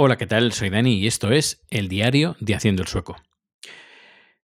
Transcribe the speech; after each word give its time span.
Hola, 0.00 0.16
¿qué 0.16 0.28
tal? 0.28 0.52
Soy 0.52 0.70
Dani 0.70 0.92
y 0.92 1.08
esto 1.08 1.32
es 1.32 1.64
el 1.70 1.88
diario 1.88 2.36
de 2.38 2.54
Haciendo 2.54 2.82
el 2.82 2.88
Sueco. 2.88 3.16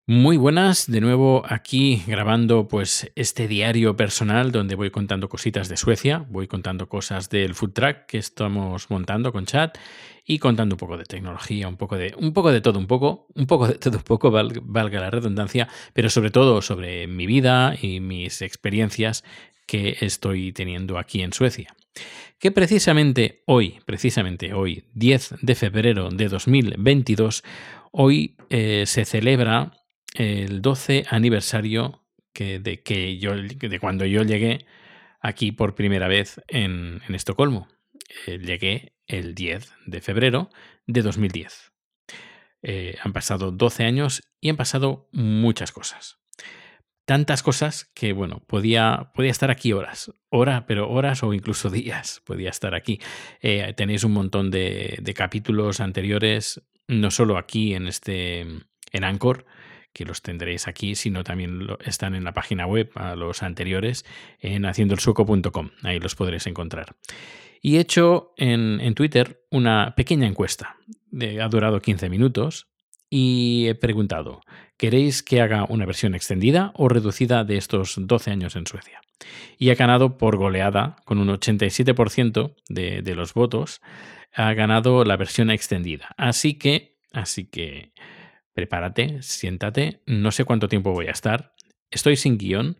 Muy 0.08 0.36
buenas, 0.36 0.90
de 0.90 1.00
nuevo 1.00 1.44
aquí 1.48 2.04
grabando 2.08 2.68
pues 2.68 3.12
este 3.14 3.48
diario 3.48 3.96
personal 3.96 4.52
donde 4.52 4.74
voy 4.74 4.90
contando 4.90 5.30
cositas 5.30 5.70
de 5.70 5.78
Suecia, 5.78 6.26
voy 6.28 6.48
contando 6.48 6.90
cosas 6.90 7.30
del 7.30 7.54
food 7.54 7.74
truck 7.74 8.06
que 8.08 8.18
estamos 8.18 8.90
montando 8.90 9.32
con 9.32 9.46
chat 9.46 9.78
y 10.26 10.40
contando 10.40 10.74
un 10.74 10.80
poco 10.80 10.98
de 10.98 11.04
tecnología, 11.04 11.68
un 11.68 11.78
poco 11.78 11.98
de 11.98 12.16
un 12.18 12.34
poco 12.34 12.52
de 12.52 12.60
todo 12.60 12.80
un 12.80 12.88
poco, 12.88 13.28
un 13.36 13.46
poco 13.46 13.68
de 13.68 13.76
todo 13.76 13.98
un 13.98 14.04
poco 14.04 14.32
valga 14.32 15.00
la 15.00 15.12
redundancia, 15.12 15.70
pero 15.94 16.10
sobre 16.10 16.32
todo 16.32 16.64
sobre 16.64 17.06
mi 17.06 17.28
vida 17.28 17.76
y 17.80 18.00
mis 18.00 18.42
experiencias 18.42 19.24
que 19.66 19.98
estoy 20.02 20.52
teniendo 20.52 20.98
aquí 20.98 21.22
en 21.22 21.34
Suecia. 21.34 21.76
Que 22.40 22.52
precisamente 22.52 23.44
hoy, 23.46 23.80
precisamente 23.86 24.54
hoy, 24.54 24.86
10 24.94 25.36
de 25.42 25.56
febrero 25.56 26.10
de 26.10 26.28
2022, 26.28 27.44
hoy 27.92 28.36
eh, 28.50 28.84
se 28.86 29.06
celebra 29.06 29.72
el 30.16 30.62
12 30.62 31.06
aniversario 31.10 32.04
de, 32.34 32.82
que 32.84 33.18
yo, 33.18 33.36
de 33.36 33.80
cuando 33.80 34.06
yo 34.06 34.24
llegué 34.24 34.66
aquí 35.22 35.52
por 35.52 35.76
primera 35.76 36.08
vez 36.08 36.42
en, 36.48 37.02
Estocolmo. 37.10 37.68
Eh, 38.28 38.40
llegué 38.40 38.94
el 39.08 39.36
10 39.36 39.72
de 39.86 40.02
febrero 40.02 40.50
de 40.86 41.02
2010. 41.02 41.72
Eh, 42.62 42.98
han 43.02 43.14
pasado 43.14 43.52
12 43.52 43.84
años 43.84 44.24
y 44.40 44.50
han 44.50 44.58
pasado 44.58 45.10
muchas 45.12 45.72
cosas. 45.72 46.23
Tantas 47.06 47.44
cosas 47.44 47.92
que, 47.94 48.14
bueno, 48.14 48.42
podía, 48.48 49.12
podía 49.14 49.32
estar 49.32 49.52
aquí 49.52 49.74
horas, 49.74 50.14
hora, 50.30 50.66
pero 50.66 50.90
horas 50.90 51.24
o 51.24 51.34
incluso 51.34 51.70
días 51.72 52.22
podía 52.26 52.50
estar 52.50 52.76
aquí. 52.76 53.00
Eh, 53.42 53.74
tenéis 53.76 54.04
un 54.04 54.14
montón 54.14 54.52
de, 54.52 54.98
de 55.02 55.14
capítulos 55.14 55.80
anteriores, 55.80 56.62
no 56.88 57.12
solo 57.12 57.38
aquí 57.38 57.74
en 57.74 57.88
este 57.88 58.46
en 58.94 59.04
Anchor, 59.04 59.46
que 59.94 60.06
los 60.06 60.22
tendréis 60.22 60.68
aquí, 60.68 60.96
sino 60.96 61.24
también 61.24 61.68
están 61.86 62.16
en 62.16 62.24
la 62.24 62.34
página 62.34 62.66
web 62.66 62.92
a 62.96 63.16
los 63.16 63.44
anteriores 63.44 64.06
en 64.40 64.66
haciendoelsueco.com. 64.66 65.72
Ahí 65.84 66.00
los 66.00 66.16
podréis 66.16 66.48
encontrar. 66.48 66.96
Y 67.62 67.78
he 67.78 67.80
hecho 67.80 68.34
en, 68.38 68.94
Twitter 68.96 69.46
una 69.50 69.94
pequeña 69.96 70.28
encuesta. 70.28 70.78
ha 71.42 71.48
durado 71.48 71.80
15 71.80 72.10
minutos 72.10 72.68
y 73.16 73.68
he 73.68 73.76
preguntado, 73.76 74.42
¿queréis 74.76 75.22
que 75.22 75.40
haga 75.40 75.68
una 75.70 75.86
versión 75.86 76.16
extendida 76.16 76.72
o 76.74 76.90
reducida 76.90 77.44
de 77.44 77.58
estos 77.58 77.94
12 77.96 78.32
años 78.32 78.56
en 78.56 78.66
Suecia? 78.66 79.02
Y 79.60 79.70
ha 79.70 79.76
ganado 79.76 80.18
por 80.18 80.36
goleada, 80.36 80.96
con 81.06 81.20
un 81.20 81.28
87% 81.28 82.56
de, 82.70 83.04
de 83.04 83.14
los 83.14 83.36
votos, 83.36 83.82
ha 84.34 84.52
ganado 84.56 85.06
la 85.06 85.16
versión 85.16 85.52
extendida. 85.52 86.16
Así 86.18 86.56
que, 86.56 86.98
así 87.12 87.46
que 87.46 87.94
prepárate, 88.56 89.22
siéntate, 89.22 90.02
no 90.08 90.32
sé 90.32 90.44
cuánto 90.44 90.68
tiempo 90.68 90.92
voy 90.92 91.06
a 91.06 91.12
estar, 91.12 91.54
estoy 91.92 92.16
sin 92.16 92.40
guion, 92.40 92.78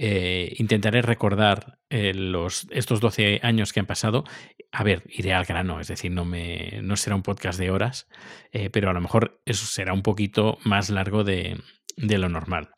eh, 0.00 0.54
intentaré 0.58 1.02
recordar 1.02 1.80
eh, 1.90 2.14
los, 2.14 2.68
estos 2.70 3.00
12 3.00 3.40
años 3.42 3.72
que 3.72 3.80
han 3.80 3.86
pasado. 3.86 4.22
A 4.70 4.84
ver, 4.84 5.02
iré 5.08 5.34
al 5.34 5.44
grano, 5.44 5.80
es 5.80 5.88
decir, 5.88 6.12
no, 6.12 6.24
me, 6.24 6.78
no 6.82 6.96
será 6.96 7.16
un 7.16 7.24
podcast 7.24 7.58
de 7.58 7.72
horas, 7.72 8.08
eh, 8.52 8.70
pero 8.70 8.88
a 8.88 8.92
lo 8.92 9.00
mejor 9.00 9.42
eso 9.44 9.66
será 9.66 9.92
un 9.92 10.02
poquito 10.02 10.58
más 10.64 10.88
largo 10.88 11.24
de, 11.24 11.60
de 11.96 12.18
lo 12.18 12.28
normal. 12.28 12.70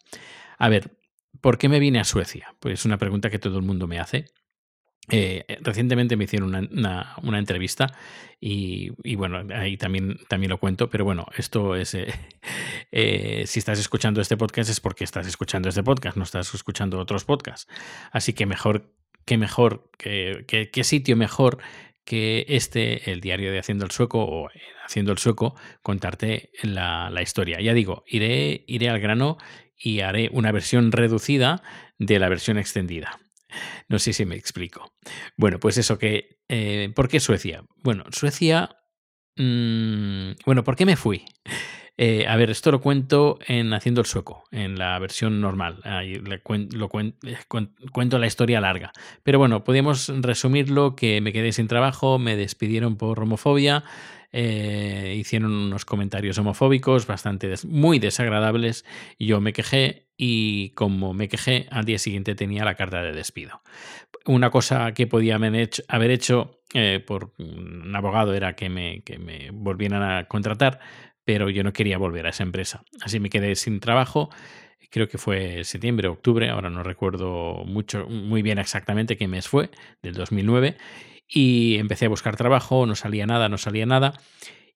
A 0.58 0.70
ver, 0.70 0.96
¿por 1.42 1.58
qué 1.58 1.68
me 1.68 1.78
vine 1.78 2.00
a 2.00 2.04
Suecia? 2.04 2.54
Pues 2.58 2.80
es 2.80 2.84
una 2.86 2.96
pregunta 2.96 3.28
que 3.28 3.38
todo 3.38 3.58
el 3.58 3.64
mundo 3.64 3.86
me 3.86 3.98
hace. 3.98 4.24
Eh, 5.10 5.44
recientemente 5.60 6.16
me 6.16 6.24
hicieron 6.24 6.54
una, 6.72 7.38
entrevista 7.38 7.92
y, 8.40 8.90
bueno, 9.16 9.42
ahí 9.54 9.76
también, 9.76 10.18
también 10.28 10.50
lo 10.50 10.58
cuento, 10.58 10.88
pero 10.88 11.04
bueno, 11.04 11.26
esto 11.36 11.74
es, 11.74 11.94
eh, 11.94 12.12
eh, 12.92 13.44
si 13.46 13.58
estás 13.58 13.78
escuchando 13.78 14.20
este 14.20 14.36
podcast 14.36 14.70
es 14.70 14.80
porque 14.80 15.04
estás 15.04 15.26
escuchando 15.26 15.68
este 15.68 15.82
podcast, 15.82 16.16
no 16.16 16.24
estás 16.24 16.54
escuchando 16.54 16.98
otros 16.98 17.24
podcasts. 17.24 17.66
Así 18.12 18.32
que 18.32 18.46
mejor, 18.46 18.94
que 19.24 19.36
mejor, 19.36 19.90
qué 19.98 20.70
que, 20.72 20.84
sitio 20.84 21.16
mejor 21.16 21.58
que 22.04 22.46
este, 22.48 23.10
el 23.10 23.20
diario 23.20 23.52
de 23.52 23.58
Haciendo 23.58 23.84
el 23.84 23.90
Sueco 23.90 24.20
o 24.20 24.48
Haciendo 24.84 25.12
el 25.12 25.18
Sueco, 25.18 25.54
contarte 25.82 26.50
la, 26.62 27.10
la 27.10 27.22
historia. 27.22 27.60
Ya 27.60 27.74
digo, 27.74 28.04
iré, 28.06 28.64
iré 28.66 28.88
al 28.88 29.00
grano 29.00 29.38
y 29.76 30.00
haré 30.00 30.28
una 30.32 30.52
versión 30.52 30.92
reducida 30.92 31.62
de 31.98 32.18
la 32.18 32.28
versión 32.28 32.58
extendida. 32.58 33.18
No 33.88 33.98
sé 33.98 34.12
si 34.12 34.24
me 34.24 34.36
explico. 34.36 34.92
Bueno, 35.36 35.58
pues 35.58 35.78
eso 35.78 35.98
que... 35.98 36.38
Eh, 36.48 36.92
¿Por 36.94 37.08
qué 37.08 37.20
Suecia? 37.20 37.64
Bueno, 37.82 38.04
Suecia... 38.10 38.76
Mm, 39.36 40.32
bueno, 40.44 40.64
¿por 40.64 40.76
qué 40.76 40.84
me 40.84 40.96
fui? 40.96 41.24
Eh, 42.02 42.26
a 42.26 42.34
ver, 42.36 42.48
esto 42.48 42.70
lo 42.70 42.80
cuento 42.80 43.38
en 43.46 43.74
Haciendo 43.74 44.00
el 44.00 44.06
Sueco, 44.06 44.44
en 44.50 44.78
la 44.78 44.98
versión 44.98 45.38
normal. 45.38 45.80
Ahí 45.84 46.14
lo 46.14 46.34
eh, 46.34 47.38
cuento 47.92 48.18
la 48.18 48.26
historia 48.26 48.58
larga. 48.58 48.90
Pero 49.22 49.38
bueno, 49.38 49.64
podemos 49.64 50.10
resumirlo 50.22 50.96
que 50.96 51.20
me 51.20 51.30
quedé 51.30 51.52
sin 51.52 51.68
trabajo, 51.68 52.18
me 52.18 52.36
despidieron 52.36 52.96
por 52.96 53.20
homofobia, 53.20 53.84
eh, 54.32 55.14
hicieron 55.18 55.52
unos 55.52 55.84
comentarios 55.84 56.38
homofóbicos 56.38 57.06
bastante 57.06 57.52
muy 57.64 57.98
desagradables. 57.98 58.84
Yo 59.18 59.40
me 59.40 59.52
quejé 59.52 60.08
y 60.16 60.70
como 60.70 61.14
me 61.14 61.28
quejé, 61.28 61.66
al 61.70 61.84
día 61.84 61.98
siguiente 61.98 62.34
tenía 62.34 62.64
la 62.64 62.74
carta 62.74 63.02
de 63.02 63.12
despido. 63.12 63.62
Una 64.26 64.50
cosa 64.50 64.92
que 64.92 65.06
podía 65.06 65.36
haber 65.36 66.10
hecho 66.10 66.60
eh, 66.74 67.02
por 67.04 67.32
un 67.38 67.94
abogado 67.94 68.34
era 68.34 68.54
que 68.54 68.68
me, 68.68 69.02
que 69.02 69.18
me 69.18 69.50
volvieran 69.50 70.02
a 70.02 70.26
contratar, 70.28 70.80
pero 71.24 71.48
yo 71.48 71.62
no 71.64 71.72
quería 71.72 71.98
volver 71.98 72.26
a 72.26 72.30
esa 72.30 72.42
empresa. 72.42 72.84
Así 73.02 73.18
me 73.18 73.30
quedé 73.30 73.54
sin 73.54 73.80
trabajo 73.80 74.30
creo 74.90 75.08
que 75.08 75.18
fue 75.18 75.64
septiembre, 75.64 76.08
octubre, 76.08 76.50
ahora 76.50 76.68
no 76.68 76.82
recuerdo 76.82 77.64
mucho, 77.64 78.06
muy 78.08 78.42
bien 78.42 78.58
exactamente 78.58 79.16
qué 79.16 79.28
mes 79.28 79.48
fue, 79.48 79.70
del 80.02 80.14
2009, 80.14 80.76
y 81.32 81.76
empecé 81.76 82.06
a 82.06 82.08
buscar 82.08 82.36
trabajo, 82.36 82.86
no 82.86 82.96
salía 82.96 83.26
nada, 83.26 83.48
no 83.48 83.56
salía 83.56 83.86
nada. 83.86 84.14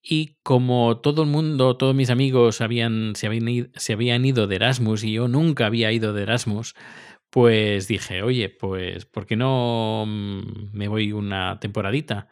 Y 0.00 0.36
como 0.42 0.98
todo 0.98 1.22
el 1.22 1.28
mundo, 1.28 1.76
todos 1.76 1.94
mis 1.94 2.10
amigos 2.10 2.60
habían, 2.60 3.14
se, 3.16 3.26
habían 3.26 3.48
ido, 3.48 3.68
se 3.74 3.94
habían 3.94 4.24
ido 4.24 4.46
de 4.46 4.56
Erasmus 4.56 5.02
y 5.02 5.12
yo 5.12 5.28
nunca 5.28 5.66
había 5.66 5.90
ido 5.92 6.12
de 6.12 6.22
Erasmus, 6.22 6.74
pues 7.30 7.88
dije, 7.88 8.22
oye, 8.22 8.50
pues, 8.50 9.06
¿por 9.06 9.26
qué 9.26 9.34
no 9.34 10.04
mm, 10.06 10.70
me 10.72 10.88
voy 10.88 11.12
una 11.12 11.58
temporadita? 11.58 12.28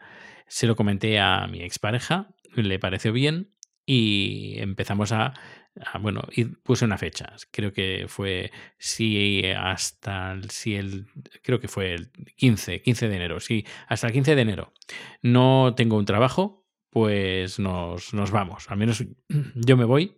Se 0.47 0.67
lo 0.67 0.75
comenté 0.75 1.19
a 1.19 1.47
mi 1.47 1.61
expareja, 1.61 2.29
le 2.55 2.79
pareció 2.79 3.11
bien 3.11 3.51
y 3.85 4.55
empezamos 4.59 5.11
a 5.11 5.33
Ah, 5.81 5.97
bueno, 5.97 6.21
y 6.31 6.45
puse 6.45 6.85
una 6.85 6.97
fecha. 6.97 7.33
Creo 7.51 7.73
que 7.73 8.05
fue 8.07 8.51
si 8.77 9.43
hasta 9.57 10.31
el, 10.33 10.49
si 10.51 10.75
el 10.75 11.07
creo 11.41 11.59
que 11.59 11.67
fue 11.67 11.93
el 11.93 12.11
15, 12.11 12.81
15 12.81 13.09
de 13.09 13.15
enero. 13.15 13.39
Si 13.39 13.65
hasta 13.87 14.07
el 14.07 14.13
15 14.13 14.35
de 14.35 14.41
enero 14.41 14.73
no 15.21 15.73
tengo 15.75 15.97
un 15.97 16.05
trabajo, 16.05 16.65
pues 16.89 17.59
nos, 17.59 18.13
nos 18.13 18.31
vamos. 18.31 18.69
Al 18.69 18.77
menos 18.77 19.03
yo 19.55 19.77
me 19.77 19.85
voy. 19.85 20.15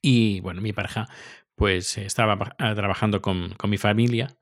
Y 0.00 0.40
bueno, 0.40 0.60
mi 0.62 0.72
pareja 0.72 1.08
pues 1.54 1.98
estaba 1.98 2.56
ah, 2.58 2.74
trabajando 2.74 3.20
con, 3.20 3.54
con 3.54 3.70
mi 3.70 3.78
familia 3.78 4.36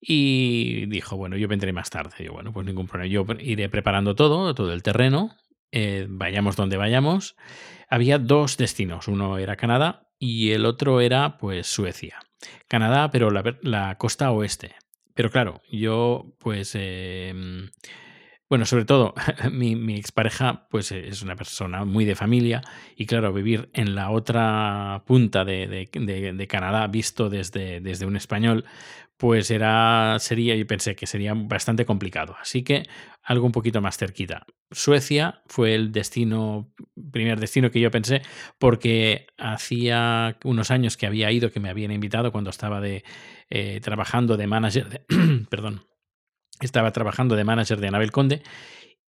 y 0.00 0.86
dijo, 0.86 1.16
bueno, 1.16 1.36
yo 1.36 1.48
vendré 1.48 1.72
más 1.72 1.90
tarde. 1.90 2.24
Yo, 2.24 2.32
bueno, 2.32 2.52
pues 2.52 2.66
ningún 2.66 2.86
problema. 2.86 3.12
Yo 3.12 3.26
iré 3.40 3.68
preparando 3.68 4.14
todo, 4.14 4.54
todo 4.54 4.72
el 4.72 4.82
terreno, 4.82 5.36
eh, 5.72 6.06
vayamos 6.08 6.56
donde 6.56 6.76
vayamos, 6.76 7.36
había 7.88 8.18
dos 8.18 8.56
destinos. 8.56 9.08
Uno 9.08 9.38
era 9.38 9.56
Canadá 9.56 10.08
y 10.18 10.50
el 10.52 10.66
otro 10.66 11.00
era 11.00 11.38
pues 11.38 11.66
Suecia. 11.66 12.20
Canadá, 12.68 13.10
pero 13.10 13.30
la, 13.30 13.98
costa 13.98 14.30
oeste. 14.30 14.74
Pero 15.14 15.30
claro, 15.30 15.60
yo 15.70 16.34
pues... 16.38 16.72
Em, 16.74 17.70
bueno, 18.50 18.66
sobre 18.66 18.84
todo, 18.84 19.14
mi, 19.52 19.96
expareja 19.96 20.66
pues 20.68 20.90
es 20.90 21.22
una 21.22 21.36
persona 21.36 21.84
muy 21.84 22.04
de 22.04 22.16
familia 22.16 22.62
y 22.96 23.06
claro, 23.06 23.32
vivir 23.32 23.70
en 23.72 23.94
la 23.94 24.10
otra 24.10 25.04
punta 25.06 25.44
de, 25.44 25.88
Canadá 26.48 26.88
visto 26.88 27.30
desde, 27.30 27.80
desde 27.80 28.06
un 28.06 28.16
español, 28.16 28.64
pues 29.16 29.52
era, 29.52 30.16
sería, 30.18 30.56
y 30.56 30.64
pensé 30.64 30.96
que 30.96 31.06
sería 31.06 31.32
bastante 31.34 31.84
complicado. 31.86 32.36
Así 32.40 32.64
que 32.64 32.88
algo 33.22 33.46
un 33.46 33.52
poquito 33.52 33.80
más 33.80 33.96
cerquita. 33.98 34.46
Suecia 34.72 35.42
fue 35.46 35.74
el 35.74 35.92
destino, 35.92 36.72
primer 37.12 37.38
destino 37.38 37.70
que 37.70 37.80
yo 37.80 37.90
pensé, 37.92 38.22
porque 38.58 39.26
hacía 39.38 40.38
unos 40.42 40.72
años 40.72 40.96
que 40.96 41.06
había 41.06 41.30
ido, 41.30 41.52
que 41.52 41.60
me 41.60 41.68
habían 41.68 41.92
invitado 41.92 42.32
cuando 42.32 42.50
estaba 42.50 42.80
de, 42.80 43.04
eh, 43.48 43.80
trabajando 43.80 44.36
de 44.36 44.46
manager, 44.46 45.04
perdón, 45.50 45.82
estaba 46.66 46.92
trabajando 46.92 47.36
de 47.36 47.44
manager 47.44 47.80
de 47.80 47.88
Anabel 47.88 48.12
Conde 48.12 48.42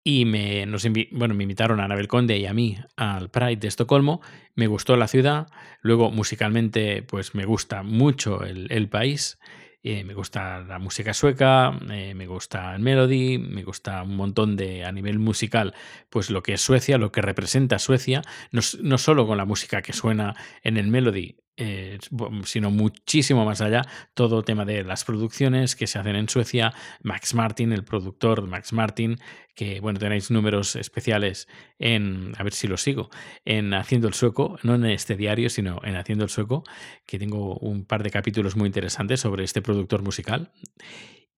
y 0.08 0.24
me, 0.24 0.66
nos 0.66 0.86
bueno, 1.10 1.34
me 1.34 1.42
invitaron 1.42 1.80
a 1.80 1.84
Anabel 1.84 2.06
Conde 2.06 2.38
y 2.38 2.46
a 2.46 2.54
mí 2.54 2.78
al 2.96 3.28
Pride 3.28 3.56
de 3.56 3.66
Estocolmo. 3.66 4.20
Me 4.54 4.68
gustó 4.68 4.96
la 4.96 5.08
ciudad, 5.08 5.48
luego 5.80 6.12
musicalmente 6.12 7.02
pues 7.02 7.34
me 7.34 7.44
gusta 7.44 7.82
mucho 7.82 8.44
el, 8.44 8.88
país 8.88 9.40
Eh, 9.82 10.04
me 10.04 10.14
gusta 10.14 10.60
la 10.60 10.78
música 10.78 11.12
sueca, 11.12 11.76
eh, 11.90 12.14
me 12.14 12.28
gusta 12.28 12.74
el 12.76 12.82
melody, 12.82 13.38
me 13.38 13.64
gusta 13.64 14.04
un 14.04 14.14
montón 14.14 14.56
de, 14.56 14.84
a 14.84 14.92
nivel 14.92 15.18
musical, 15.18 15.74
pues 16.08 16.30
lo 16.30 16.40
que 16.42 16.52
es 16.54 16.60
Suecia, 16.60 16.98
lo 16.98 17.10
que 17.10 17.20
representa 17.20 17.78
Suecia, 17.80 18.22
no, 18.52 18.60
no 18.82 18.98
solo 18.98 19.26
con 19.26 19.38
la 19.38 19.44
música 19.44 19.82
que 19.82 19.92
suena 19.92 20.34
en 20.62 20.76
el 20.76 20.86
melody, 20.86 21.36
eh, 21.56 21.98
sino 22.44 22.70
muchísimo 22.70 23.46
más 23.46 23.62
allá, 23.62 23.82
todo 24.12 24.42
tema 24.42 24.64
de 24.64 24.84
las 24.84 25.04
producciones 25.04 25.74
que 25.74 25.86
se 25.86 25.98
hacen 25.98 26.16
en 26.16 26.28
Suecia, 26.28 26.74
Max 27.02 27.34
Martin, 27.34 27.72
el 27.72 27.82
productor 27.82 28.46
Max 28.46 28.74
Martin, 28.74 29.18
que 29.54 29.80
bueno, 29.80 29.98
tenéis 29.98 30.30
números 30.30 30.76
especiales 30.76 31.48
en, 31.78 32.34
a 32.36 32.42
ver 32.42 32.52
si 32.52 32.68
lo 32.68 32.76
sigo, 32.76 33.08
en 33.46 33.72
Haciendo 33.72 34.06
el 34.06 34.14
Sueco, 34.14 34.58
no 34.62 34.74
en 34.74 34.84
este 34.84 35.16
diario, 35.16 35.48
sino 35.48 35.80
en 35.82 35.96
Haciendo 35.96 36.24
el 36.24 36.30
Sueco, 36.30 36.62
que 37.06 37.18
tengo 37.18 37.56
un 37.56 37.86
par 37.86 38.02
de 38.02 38.10
capítulos 38.10 38.54
muy 38.54 38.66
interesantes 38.66 39.20
sobre 39.20 39.42
este 39.42 39.62
productor 39.62 40.02
musical. 40.02 40.52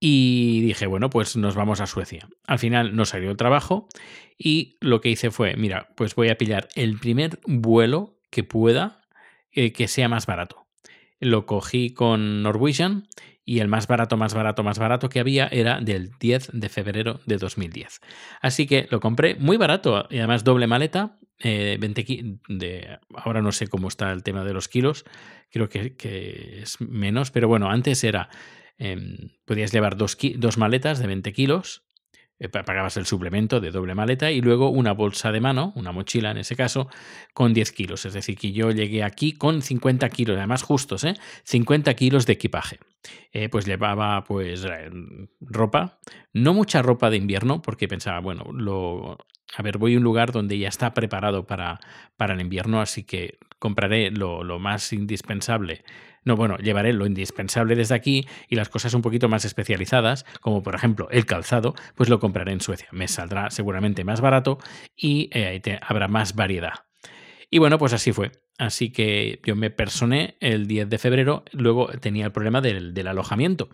Y 0.00 0.60
dije, 0.62 0.86
bueno, 0.86 1.10
pues 1.10 1.36
nos 1.36 1.54
vamos 1.54 1.80
a 1.80 1.86
Suecia. 1.86 2.28
Al 2.46 2.58
final 2.58 2.94
no 2.94 3.04
salió 3.04 3.30
el 3.30 3.36
trabajo 3.36 3.88
y 4.36 4.76
lo 4.80 5.00
que 5.00 5.10
hice 5.10 5.30
fue, 5.30 5.56
mira, 5.56 5.88
pues 5.96 6.14
voy 6.14 6.28
a 6.28 6.38
pillar 6.38 6.68
el 6.74 6.98
primer 6.98 7.40
vuelo 7.46 8.16
que 8.30 8.44
pueda 8.44 8.97
eh, 9.58 9.72
que 9.72 9.88
sea 9.88 10.08
más 10.08 10.26
barato. 10.26 10.68
Lo 11.18 11.44
cogí 11.44 11.92
con 11.92 12.44
Norwegian 12.44 13.08
y 13.44 13.58
el 13.58 13.66
más 13.66 13.88
barato, 13.88 14.16
más 14.16 14.32
barato, 14.32 14.62
más 14.62 14.78
barato 14.78 15.08
que 15.08 15.18
había 15.18 15.48
era 15.48 15.80
del 15.80 16.12
10 16.20 16.50
de 16.52 16.68
febrero 16.68 17.18
de 17.26 17.38
2010. 17.38 18.00
Así 18.40 18.68
que 18.68 18.86
lo 18.88 19.00
compré 19.00 19.34
muy 19.34 19.56
barato 19.56 20.06
y 20.10 20.18
además 20.18 20.44
doble 20.44 20.68
maleta. 20.68 21.18
Eh, 21.40 21.76
de, 22.48 22.98
ahora 23.16 23.42
no 23.42 23.50
sé 23.50 23.66
cómo 23.66 23.88
está 23.88 24.12
el 24.12 24.22
tema 24.22 24.44
de 24.44 24.52
los 24.52 24.68
kilos, 24.68 25.04
creo 25.50 25.68
que, 25.68 26.60
es 26.62 26.80
menos, 26.80 27.32
pero 27.32 27.48
bueno, 27.48 27.68
antes 27.68 28.04
era, 28.04 28.28
em, 28.76 29.30
podías 29.44 29.72
llevar 29.72 29.96
dos, 29.96 30.16
dos 30.36 30.56
maletas 30.56 31.00
de 31.00 31.08
20 31.08 31.32
kilos 31.32 31.87
pagabas 32.64 32.96
el 32.96 33.06
suplemento 33.06 33.60
de 33.60 33.72
doble 33.72 33.94
maleta 33.94 34.30
y 34.30 34.40
luego 34.40 34.70
una 34.70 34.92
bolsa 34.92 35.32
de 35.32 35.40
mano, 35.40 35.72
una 35.74 35.90
mochila 35.90 36.30
en 36.30 36.38
ese 36.38 36.54
caso, 36.54 36.88
con 37.34 37.52
10 37.52 37.72
kilos. 37.72 38.04
Es 38.04 38.14
decir, 38.14 38.36
que 38.38 38.52
yo 38.52 38.70
llegué 38.70 39.02
aquí 39.02 39.32
con 39.32 39.60
50 39.60 40.08
kilos, 40.10 40.36
además 40.36 40.62
justos, 40.62 41.02
¿eh? 41.04 41.14
50 41.44 41.94
kilos 41.94 42.26
de 42.26 42.34
equipaje. 42.34 42.78
Eh, 43.32 43.48
pues 43.48 43.66
llevaba 43.66 44.24
pues 44.24 44.64
eh, 44.64 44.90
ropa, 45.40 45.98
no 46.32 46.54
mucha 46.54 46.82
ropa 46.82 47.10
de 47.10 47.16
invierno, 47.16 47.60
porque 47.62 47.88
pensaba, 47.88 48.20
bueno, 48.20 48.44
lo, 48.52 49.18
a 49.56 49.62
ver, 49.62 49.78
voy 49.78 49.94
a 49.94 49.98
un 49.98 50.04
lugar 50.04 50.32
donde 50.32 50.58
ya 50.58 50.68
está 50.68 50.94
preparado 50.94 51.46
para, 51.46 51.80
para 52.16 52.34
el 52.34 52.40
invierno, 52.40 52.80
así 52.80 53.04
que 53.04 53.38
compraré 53.58 54.10
lo, 54.10 54.44
lo 54.44 54.58
más 54.58 54.92
indispensable 54.92 55.84
no, 56.28 56.36
bueno, 56.36 56.58
llevaré 56.58 56.92
lo 56.92 57.06
indispensable 57.06 57.74
desde 57.74 57.94
aquí 57.94 58.26
y 58.50 58.56
las 58.56 58.68
cosas 58.68 58.92
un 58.92 59.00
poquito 59.00 59.30
más 59.30 59.46
especializadas, 59.46 60.26
como 60.42 60.62
por 60.62 60.74
ejemplo 60.74 61.08
el 61.10 61.24
calzado, 61.24 61.74
pues 61.94 62.10
lo 62.10 62.20
compraré 62.20 62.52
en 62.52 62.60
Suecia. 62.60 62.88
Me 62.92 63.08
saldrá 63.08 63.50
seguramente 63.50 64.04
más 64.04 64.20
barato 64.20 64.58
y 64.94 65.30
eh, 65.32 65.78
habrá 65.80 66.06
más 66.06 66.34
variedad. 66.34 66.84
Y 67.50 67.58
bueno, 67.58 67.78
pues 67.78 67.94
así 67.94 68.12
fue. 68.12 68.32
Así 68.58 68.90
que 68.90 69.40
yo 69.42 69.56
me 69.56 69.70
personé 69.70 70.36
el 70.40 70.66
10 70.66 70.90
de 70.90 70.98
febrero, 70.98 71.44
luego 71.52 71.86
tenía 71.98 72.26
el 72.26 72.32
problema 72.32 72.60
del, 72.60 73.06
alojamiento 73.06 73.70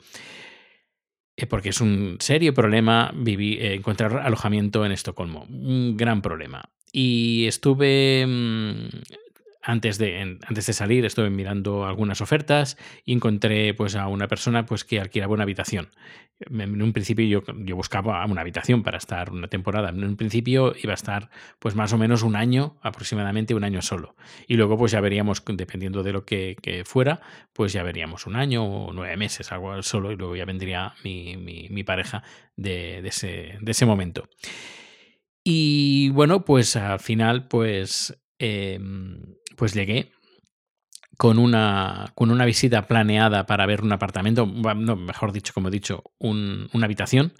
eh, 1.36 1.46
porque 1.46 1.70
es 1.70 1.80
un 1.80 2.18
serio 2.20 2.54
problema 2.54 3.12
eh, 3.26 3.74
encontrar 3.74 4.18
alojamiento 4.18 4.86
en 4.86 4.92
Estocolmo, 4.92 5.44
un 5.48 5.96
gran 5.96 6.22
problema. 6.22 6.70
Y 6.92 7.46
estuve 7.48 8.24
mm, 8.24 9.23
antes 9.64 9.98
de, 9.98 10.38
antes 10.46 10.66
de 10.66 10.72
salir 10.72 11.04
estuve 11.04 11.30
mirando 11.30 11.86
algunas 11.86 12.20
ofertas 12.20 12.76
y 13.04 13.12
encontré 13.12 13.72
pues, 13.74 13.96
a 13.96 14.08
una 14.08 14.28
persona 14.28 14.66
pues, 14.66 14.84
que 14.84 15.00
alquilaba 15.00 15.32
una 15.32 15.44
habitación. 15.44 15.88
En 16.50 16.82
un 16.82 16.92
principio 16.92 17.26
yo, 17.26 17.42
yo, 17.64 17.76
buscaba 17.76 18.24
una 18.26 18.42
habitación 18.42 18.82
para 18.82 18.98
estar 18.98 19.30
una 19.30 19.48
temporada. 19.48 19.88
En 19.88 20.04
un 20.04 20.16
principio 20.16 20.74
iba 20.82 20.92
a 20.92 20.94
estar 20.94 21.30
pues, 21.58 21.74
más 21.74 21.92
o 21.92 21.98
menos 21.98 22.22
un 22.22 22.36
año, 22.36 22.78
aproximadamente 22.82 23.54
un 23.54 23.64
año 23.64 23.80
solo. 23.80 24.16
Y 24.46 24.54
luego 24.54 24.76
pues 24.76 24.92
ya 24.92 25.00
veríamos, 25.00 25.42
dependiendo 25.46 26.02
de 26.02 26.12
lo 26.12 26.24
que, 26.24 26.56
fuera, 26.84 27.20
pues 27.52 27.72
ya 27.72 27.82
veríamos 27.82 28.26
un 28.26 28.36
año 28.36 28.64
o 28.64 28.92
nueve 28.92 29.16
meses, 29.16 29.50
algo 29.50 29.82
solo, 29.82 30.12
y 30.12 30.16
luego 30.16 30.36
ya 30.36 30.44
vendría 30.44 30.94
mi, 31.02 31.36
mi, 31.36 31.84
pareja 31.84 32.22
de, 32.56 33.00
de, 33.00 33.08
ese, 33.08 33.58
de 33.60 33.70
ese 33.70 33.86
momento. 33.86 34.28
Y 35.42 36.08
bueno, 36.10 36.44
pues 36.44 36.74
al 36.76 37.00
final, 37.00 37.48
pues 37.48 38.18
Em, 38.38 39.36
pues 39.56 39.74
llegué 39.74 40.10
con 41.16 41.38
una, 41.38 42.12
con 42.14 42.30
una 42.30 42.44
visita 42.44 42.86
planeada 42.86 43.46
para 43.46 43.66
ver 43.66 43.82
un 43.82 43.92
apartamento, 43.92 44.46
no, 44.46 44.96
mejor 44.96 45.32
dicho, 45.32 45.52
como 45.54 45.68
he 45.68 45.70
dicho, 45.70 46.02
una 46.18 46.84
habitación. 46.84 47.34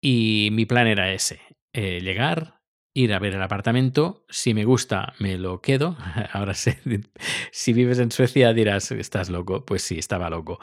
Y 0.00 0.48
mi 0.52 0.66
plan 0.66 0.88
era 0.88 1.12
ese, 1.12 1.40
eh, 1.72 2.00
llegar, 2.00 2.60
ir 2.94 3.14
a 3.14 3.18
ver 3.18 3.34
el 3.34 3.42
apartamento, 3.42 4.24
si 4.28 4.52
me 4.52 4.64
gusta 4.64 5.14
me 5.18 5.38
lo 5.38 5.60
quedo. 5.60 5.96
Ahora 6.32 6.54
sé, 6.54 6.80
si 7.52 7.72
vives 7.72 7.98
en 7.98 8.10
Suecia 8.10 8.52
dirás, 8.52 8.90
estás 8.90 9.30
loco, 9.30 9.64
pues 9.64 9.82
sí, 9.82 9.98
estaba 9.98 10.28
loco. 10.28 10.58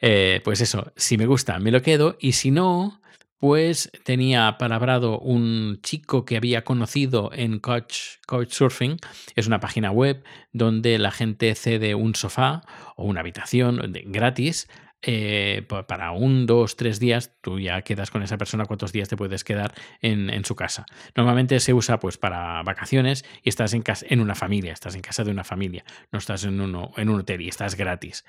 Eh, 0.00 0.40
pues 0.44 0.60
eso, 0.60 0.92
si 0.96 1.18
me 1.18 1.26
gusta 1.26 1.58
me 1.58 1.70
lo 1.72 1.82
quedo 1.82 2.16
y 2.20 2.32
si 2.32 2.50
no, 2.50 3.00
pues 3.44 3.92
tenía 4.04 4.56
palabrado 4.56 5.18
un 5.18 5.78
chico 5.82 6.24
que 6.24 6.38
había 6.38 6.64
conocido 6.64 7.30
en 7.34 7.58
Couch, 7.58 8.16
Couchsurfing. 8.26 8.96
Es 9.36 9.46
una 9.46 9.60
página 9.60 9.90
web 9.90 10.24
donde 10.54 10.98
la 10.98 11.10
gente 11.10 11.54
cede 11.54 11.94
un 11.94 12.14
sofá 12.14 12.62
o 12.96 13.04
una 13.04 13.20
habitación 13.20 13.92
gratis 14.06 14.66
eh, 15.02 15.66
para 15.86 16.12
un, 16.12 16.46
dos, 16.46 16.76
tres 16.76 16.98
días, 16.98 17.34
tú 17.42 17.60
ya 17.60 17.82
quedas 17.82 18.10
con 18.10 18.22
esa 18.22 18.38
persona 18.38 18.64
cuántos 18.64 18.92
días 18.92 19.10
te 19.10 19.16
puedes 19.18 19.44
quedar 19.44 19.74
en, 20.00 20.42
su 20.46 20.56
casa. 20.56 20.86
Normalmente 21.14 21.60
se 21.60 21.74
usa 21.74 22.00
pues 22.00 22.16
para 22.16 22.62
vacaciones 22.62 23.26
y 23.42 23.50
estás 23.50 23.74
en, 23.74 23.82
casa, 23.82 24.06
en 24.08 24.20
una 24.20 24.34
familia, 24.34 24.72
estás 24.72 24.94
en 24.94 25.02
casa 25.02 25.22
de 25.22 25.30
una 25.30 25.44
familia, 25.44 25.84
no 26.12 26.18
estás 26.18 26.44
en, 26.44 26.58
uno, 26.62 26.92
en 26.96 27.10
un 27.10 27.20
hotel 27.20 27.42
y 27.42 27.48
estás 27.48 27.74
gratis. 27.74 28.24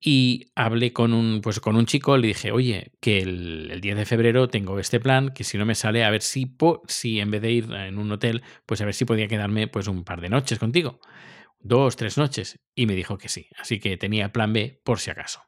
Y 0.00 0.52
hablé 0.54 0.92
con 0.92 1.14
un, 1.14 1.40
pues 1.40 1.58
con 1.60 1.76
un 1.76 1.86
chico, 1.86 2.16
le 2.18 2.28
dije, 2.28 2.52
oye, 2.52 2.92
que 3.00 3.18
el, 3.18 3.80
10 3.80 3.96
de 3.96 4.04
febrero 4.04 4.48
tengo 4.48 4.78
este 4.78 5.00
plan, 5.00 5.30
que 5.30 5.42
si 5.42 5.56
no 5.56 5.64
me 5.64 5.74
sale, 5.74 6.04
a 6.04 6.10
ver 6.10 6.22
si, 6.22 6.54
si 6.86 7.20
en 7.20 7.30
vez 7.30 7.42
de 7.42 7.50
ir 7.50 7.72
en 7.72 7.98
un 7.98 8.12
hotel, 8.12 8.42
pues 8.66 8.80
a 8.80 8.84
ver 8.84 8.94
si 8.94 9.04
podía 9.04 9.26
quedarme 9.26 9.68
pues 9.68 9.88
un 9.88 10.04
par 10.04 10.20
de 10.20 10.28
noches 10.28 10.58
contigo. 10.58 11.00
Dos, 11.58 11.96
tres 11.96 12.18
noches. 12.18 12.58
Y 12.74 12.86
me 12.86 12.94
dijo 12.94 13.16
que 13.18 13.28
sí. 13.28 13.48
Así 13.58 13.80
que 13.80 13.96
tenía 13.96 14.32
plan 14.32 14.52
B 14.52 14.80
por 14.84 15.00
si 15.00 15.10
acaso. 15.10 15.40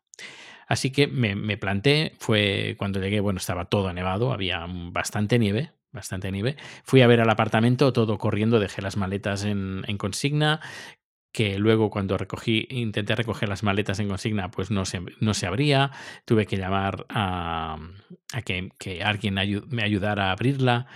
Así 0.67 0.91
que 0.91 1.07
me, 1.07 1.35
me 1.35 1.57
planté, 1.57 2.15
fue 2.19 2.75
cuando 2.79 3.01
llegué, 3.01 3.21
bueno, 3.21 3.39
estaba 3.39 3.67
todo 3.67 3.93
nevado, 3.93 4.33
había 4.33 4.67
bastante 4.69 5.39
nieve, 5.39 5.73
bastante 5.93 6.31
nieve. 6.31 6.57
Fui 6.85 7.01
a 7.01 7.07
ver 7.07 7.21
al 7.21 7.31
apartamento, 7.31 7.93
todo 7.93 8.19
corriendo, 8.19 8.61
dejé 8.61 8.83
las 8.83 8.99
maletas 8.99 9.45
en 9.45 9.97
consigna, 9.97 10.61
que 11.33 11.59
luego 11.59 11.91
cuando 11.91 12.17
recogí, 12.19 12.67
intenté 12.71 13.15
recoger 13.15 13.49
las 13.49 13.63
maletas 13.63 14.01
en 14.01 14.09
consigna, 14.09 14.51
pues 14.51 14.71
no 14.71 14.85
se, 14.85 15.01
no 15.21 15.35
se 15.35 15.47
abría, 15.47 15.91
tuve 16.25 16.47
que 16.47 16.57
llamar 16.57 17.07
a, 17.09 17.79
a 18.33 18.43
que, 18.43 18.71
que, 18.79 19.03
alguien 19.03 19.35
me 19.69 19.83
ayudara 19.83 20.29
a 20.29 20.33
abrirla 20.33 20.87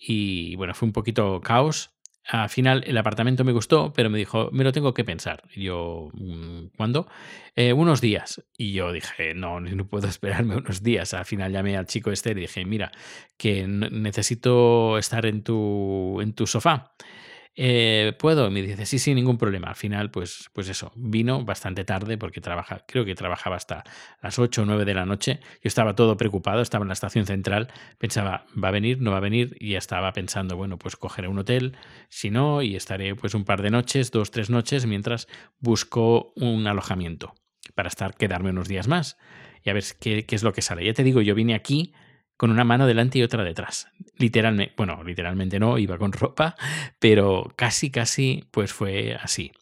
y 0.00 0.56
bueno, 0.56 0.74
fue 0.74 0.86
un 0.86 0.92
poquito 0.92 1.40
caos. 1.40 1.90
Al 2.30 2.50
final 2.50 2.84
el 2.86 2.98
apartamento 2.98 3.42
me 3.42 3.52
gustó, 3.52 3.92
pero 3.94 4.10
me 4.10 4.18
dijo, 4.18 4.50
me 4.52 4.62
lo 4.62 4.70
tengo 4.70 4.92
que 4.92 5.02
pensar. 5.02 5.42
Yo, 5.56 6.10
mm, 6.12 6.66
¿cuándo? 6.76 7.08
Eh, 7.56 7.72
unos 7.72 8.02
días. 8.02 8.44
Y 8.58 8.72
yo 8.72 8.92
dije, 8.92 9.32
no, 9.34 9.60
no 9.60 9.86
puedo 9.88 10.06
esperarme 10.08 10.56
unos 10.56 10.82
días. 10.82 11.14
Al 11.14 11.24
final 11.24 11.52
llamé 11.52 11.76
al 11.76 11.86
chico 11.86 12.10
este 12.12 12.32
y 12.32 12.34
dije, 12.34 12.66
mira, 12.66 12.92
que 13.38 13.66
necesito 13.66 14.98
estar 14.98 15.24
en 15.24 15.42
tu, 15.42 16.20
en 16.20 16.34
tu 16.34 16.46
sofá. 16.46 16.92
Eh, 17.60 18.12
¿Puedo? 18.20 18.52
Me 18.52 18.62
dice, 18.62 18.86
sí, 18.86 19.00
sí, 19.00 19.16
ningún 19.16 19.36
problema. 19.36 19.66
Al 19.66 19.74
final, 19.74 20.12
pues, 20.12 20.48
pues 20.52 20.68
eso, 20.68 20.92
vino 20.94 21.44
bastante 21.44 21.84
tarde 21.84 22.16
porque 22.16 22.40
trabaja, 22.40 22.84
creo 22.86 23.04
que 23.04 23.16
trabajaba 23.16 23.56
hasta 23.56 23.82
las 24.22 24.38
8 24.38 24.62
o 24.62 24.64
9 24.64 24.84
de 24.84 24.94
la 24.94 25.04
noche. 25.04 25.40
Yo 25.54 25.66
estaba 25.66 25.96
todo 25.96 26.16
preocupado, 26.16 26.62
estaba 26.62 26.84
en 26.84 26.88
la 26.88 26.92
estación 26.94 27.26
central, 27.26 27.66
pensaba, 27.98 28.46
¿va 28.62 28.68
a 28.68 28.70
venir? 28.70 29.00
¿No 29.00 29.10
va 29.10 29.16
a 29.16 29.20
venir? 29.20 29.56
Y 29.58 29.74
estaba 29.74 30.12
pensando, 30.12 30.56
bueno, 30.56 30.78
pues 30.78 30.94
cogeré 30.94 31.26
un 31.26 31.40
hotel, 31.40 31.76
si 32.08 32.30
no, 32.30 32.62
y 32.62 32.76
estaré 32.76 33.16
pues 33.16 33.34
un 33.34 33.44
par 33.44 33.60
de 33.60 33.70
noches, 33.70 34.12
dos, 34.12 34.30
tres 34.30 34.50
noches, 34.50 34.86
mientras 34.86 35.26
busco 35.58 36.32
un 36.36 36.68
alojamiento 36.68 37.34
para 37.74 37.88
estar, 37.88 38.14
quedarme 38.14 38.50
unos 38.50 38.68
días 38.68 38.86
más 38.86 39.18
y 39.64 39.70
a 39.70 39.72
ver 39.72 39.82
qué, 39.98 40.26
qué 40.26 40.36
es 40.36 40.44
lo 40.44 40.52
que 40.52 40.62
sale. 40.62 40.84
Ya 40.84 40.94
te 40.94 41.02
digo, 41.02 41.22
yo 41.22 41.34
vine 41.34 41.56
aquí 41.56 41.92
con 42.38 42.50
una 42.50 42.64
mano 42.64 42.86
delante 42.86 43.18
y 43.18 43.22
otra 43.22 43.44
detrás. 43.44 43.88
Literalmente, 44.16 44.72
bueno, 44.76 45.02
literalmente 45.04 45.58
no, 45.58 45.76
iba 45.76 45.98
con 45.98 46.12
ropa, 46.12 46.56
pero 46.98 47.52
casi, 47.56 47.90
casi, 47.90 48.44
pues 48.52 48.72
fue 48.72 49.16
así. 49.20 49.52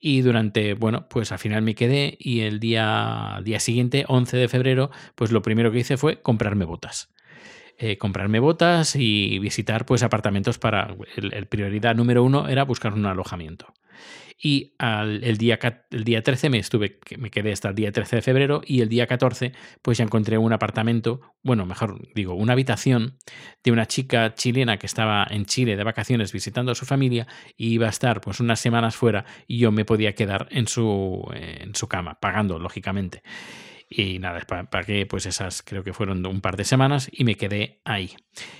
Y 0.00 0.22
durante, 0.22 0.74
bueno, 0.74 1.08
pues 1.08 1.32
al 1.32 1.38
final 1.40 1.62
me 1.62 1.74
quedé 1.74 2.16
y 2.18 2.40
el 2.40 2.60
día, 2.60 3.40
día 3.44 3.60
siguiente, 3.60 4.04
11 4.08 4.36
de 4.36 4.48
febrero, 4.48 4.90
pues 5.16 5.32
lo 5.32 5.42
primero 5.42 5.72
que 5.72 5.80
hice 5.80 5.96
fue 5.96 6.22
comprarme 6.22 6.64
botas. 6.64 7.10
eh, 7.78 7.98
comprarme 7.98 8.38
botas 8.38 8.94
y 8.96 9.38
visitar 9.40 9.84
pues 9.84 10.02
apartamentos 10.04 10.58
para... 10.58 10.94
El, 11.16 11.46
prioridad 11.46 11.96
número 11.96 12.22
uno 12.22 12.48
era 12.48 12.64
buscar 12.64 12.94
un 12.94 13.06
alojamiento. 13.06 13.72
Y 14.44 14.74
el, 14.80 15.38
día, 15.38 15.60
el 15.92 16.02
día 16.02 16.20
13 16.20 16.50
me, 16.50 16.58
estuve, 16.58 16.98
me 17.16 17.30
quedé 17.30 17.52
hasta 17.52 17.68
el 17.68 17.76
día 17.76 17.92
13 17.92 18.16
de 18.16 18.22
febrero 18.22 18.60
y 18.66 18.80
el 18.80 18.88
día 18.88 19.06
14 19.06 19.52
pues 19.82 19.98
ya 19.98 20.04
encontré 20.04 20.36
un 20.36 20.52
apartamento, 20.52 21.20
bueno, 21.44 21.64
mejor 21.64 22.08
digo, 22.12 22.34
una 22.34 22.54
habitación 22.54 23.18
de 23.62 23.70
una 23.70 23.86
chica 23.86 24.34
chilena 24.34 24.78
que 24.78 24.86
estaba 24.86 25.24
en 25.30 25.44
Chile 25.44 25.76
de 25.76 25.84
vacaciones 25.84 26.32
visitando 26.32 26.72
a 26.72 26.74
su 26.74 26.86
familia 26.86 27.28
y 27.56 27.68
iba 27.74 27.86
a 27.86 27.90
estar 27.90 28.20
pues 28.20 28.40
unas 28.40 28.58
semanas 28.58 28.96
fuera 28.96 29.24
y 29.46 29.58
yo 29.58 29.70
me 29.70 29.84
podía 29.84 30.16
quedar 30.16 30.48
en 30.50 30.66
su, 30.66 31.24
en 31.32 31.76
su 31.76 31.86
cama, 31.86 32.18
pagando, 32.18 32.58
lógicamente. 32.58 33.22
Y 33.88 34.18
nada, 34.18 34.40
para 34.40 34.82
que 34.82 35.06
pues 35.06 35.24
esas 35.26 35.62
creo 35.62 35.84
que 35.84 35.92
fueron 35.92 36.26
un 36.26 36.40
par 36.40 36.56
de 36.56 36.64
semanas 36.64 37.08
y 37.12 37.22
me 37.22 37.36
quedé 37.36 37.80
ahí. 37.84 38.10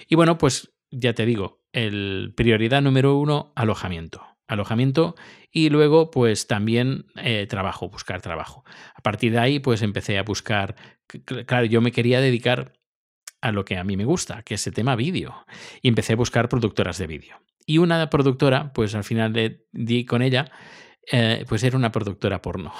Y 0.06 0.14
bueno, 0.14 0.38
pues 0.38 0.72
ya 0.92 1.12
te 1.12 1.26
digo, 1.26 1.64
el 1.72 2.34
prioridad 2.36 2.82
número 2.82 3.16
uno, 3.16 3.52
alojamiento. 3.56 4.31
Alojamiento 4.48 5.14
y 5.50 5.70
luego 5.70 6.10
pues 6.10 6.46
también 6.46 7.06
eh, 7.16 7.46
trabajo, 7.48 7.88
buscar 7.88 8.20
trabajo. 8.20 8.64
A 8.94 9.02
partir 9.02 9.32
de 9.32 9.38
ahí 9.38 9.58
pues 9.60 9.82
empecé 9.82 10.18
a 10.18 10.22
buscar, 10.22 10.76
claro, 11.46 11.66
yo 11.66 11.80
me 11.80 11.92
quería 11.92 12.20
dedicar 12.20 12.72
a 13.40 13.52
lo 13.52 13.64
que 13.64 13.76
a 13.76 13.84
mí 13.84 13.96
me 13.96 14.04
gusta, 14.04 14.42
que 14.42 14.54
es 14.54 14.66
el 14.66 14.74
tema 14.74 14.96
vídeo. 14.96 15.46
Y 15.82 15.88
empecé 15.88 16.12
a 16.12 16.16
buscar 16.16 16.48
productoras 16.48 16.98
de 16.98 17.06
vídeo. 17.06 17.40
Y 17.66 17.78
una 17.78 18.08
productora, 18.08 18.72
pues 18.72 18.94
al 18.94 19.04
final 19.04 19.32
de, 19.32 19.66
di 19.72 20.04
con 20.04 20.22
ella 20.22 20.50
eh, 21.10 21.44
pues 21.48 21.64
era 21.64 21.76
una 21.76 21.90
productora 21.90 22.40
porno. 22.40 22.72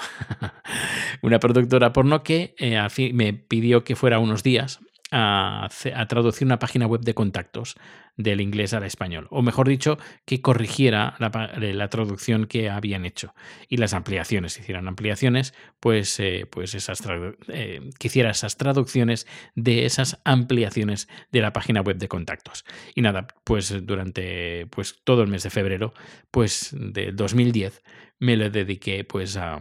una 1.21 1.39
productora 1.39 1.91
porno 1.91 2.23
que 2.23 2.55
eh, 2.57 2.77
al 2.77 2.89
fin 2.89 3.15
me 3.15 3.33
pidió 3.33 3.83
que 3.83 3.95
fuera 3.95 4.19
unos 4.19 4.43
días 4.43 4.79
a, 5.13 5.69
traducir 6.09 6.45
una 6.45 6.59
página 6.59 6.87
web 6.87 7.01
de 7.01 7.13
contactos 7.13 7.75
del 8.17 8.41
inglés 8.41 8.73
al 8.73 8.83
español. 8.83 9.27
O 9.29 9.41
mejor 9.41 9.67
dicho, 9.67 9.97
que 10.25 10.41
corrigiera 10.41 11.15
la, 11.19 11.89
traducción 11.89 12.47
que 12.47 12.69
habían 12.69 13.05
hecho. 13.05 13.33
Y 13.69 13.77
las 13.77 13.93
ampliaciones, 13.93 14.59
hicieran 14.59 14.87
ampliaciones, 14.87 15.53
pues, 15.79 16.19
eh, 16.19 16.47
pues 16.49 16.75
esas 16.75 17.01
que 17.01 18.07
hiciera 18.07 18.31
esas 18.31 18.57
traducciones 18.57 19.27
de 19.55 19.85
esas 19.85 20.19
ampliaciones 20.25 21.07
de 21.31 21.41
la 21.41 21.53
página 21.53 21.81
web 21.81 21.97
de 21.97 22.07
contactos. 22.07 22.65
Y 22.95 23.01
nada, 23.01 23.27
pues 23.43 23.85
durante 23.85 24.65
pues, 24.67 25.01
todo 25.03 25.21
el 25.21 25.29
mes 25.29 25.43
de 25.43 25.49
febrero 25.49 25.93
pues, 26.31 26.75
de 26.77 27.11
2010 27.11 27.83
me 28.19 28.37
le 28.37 28.49
dediqué 28.49 29.03
pues 29.03 29.37
a, 29.37 29.59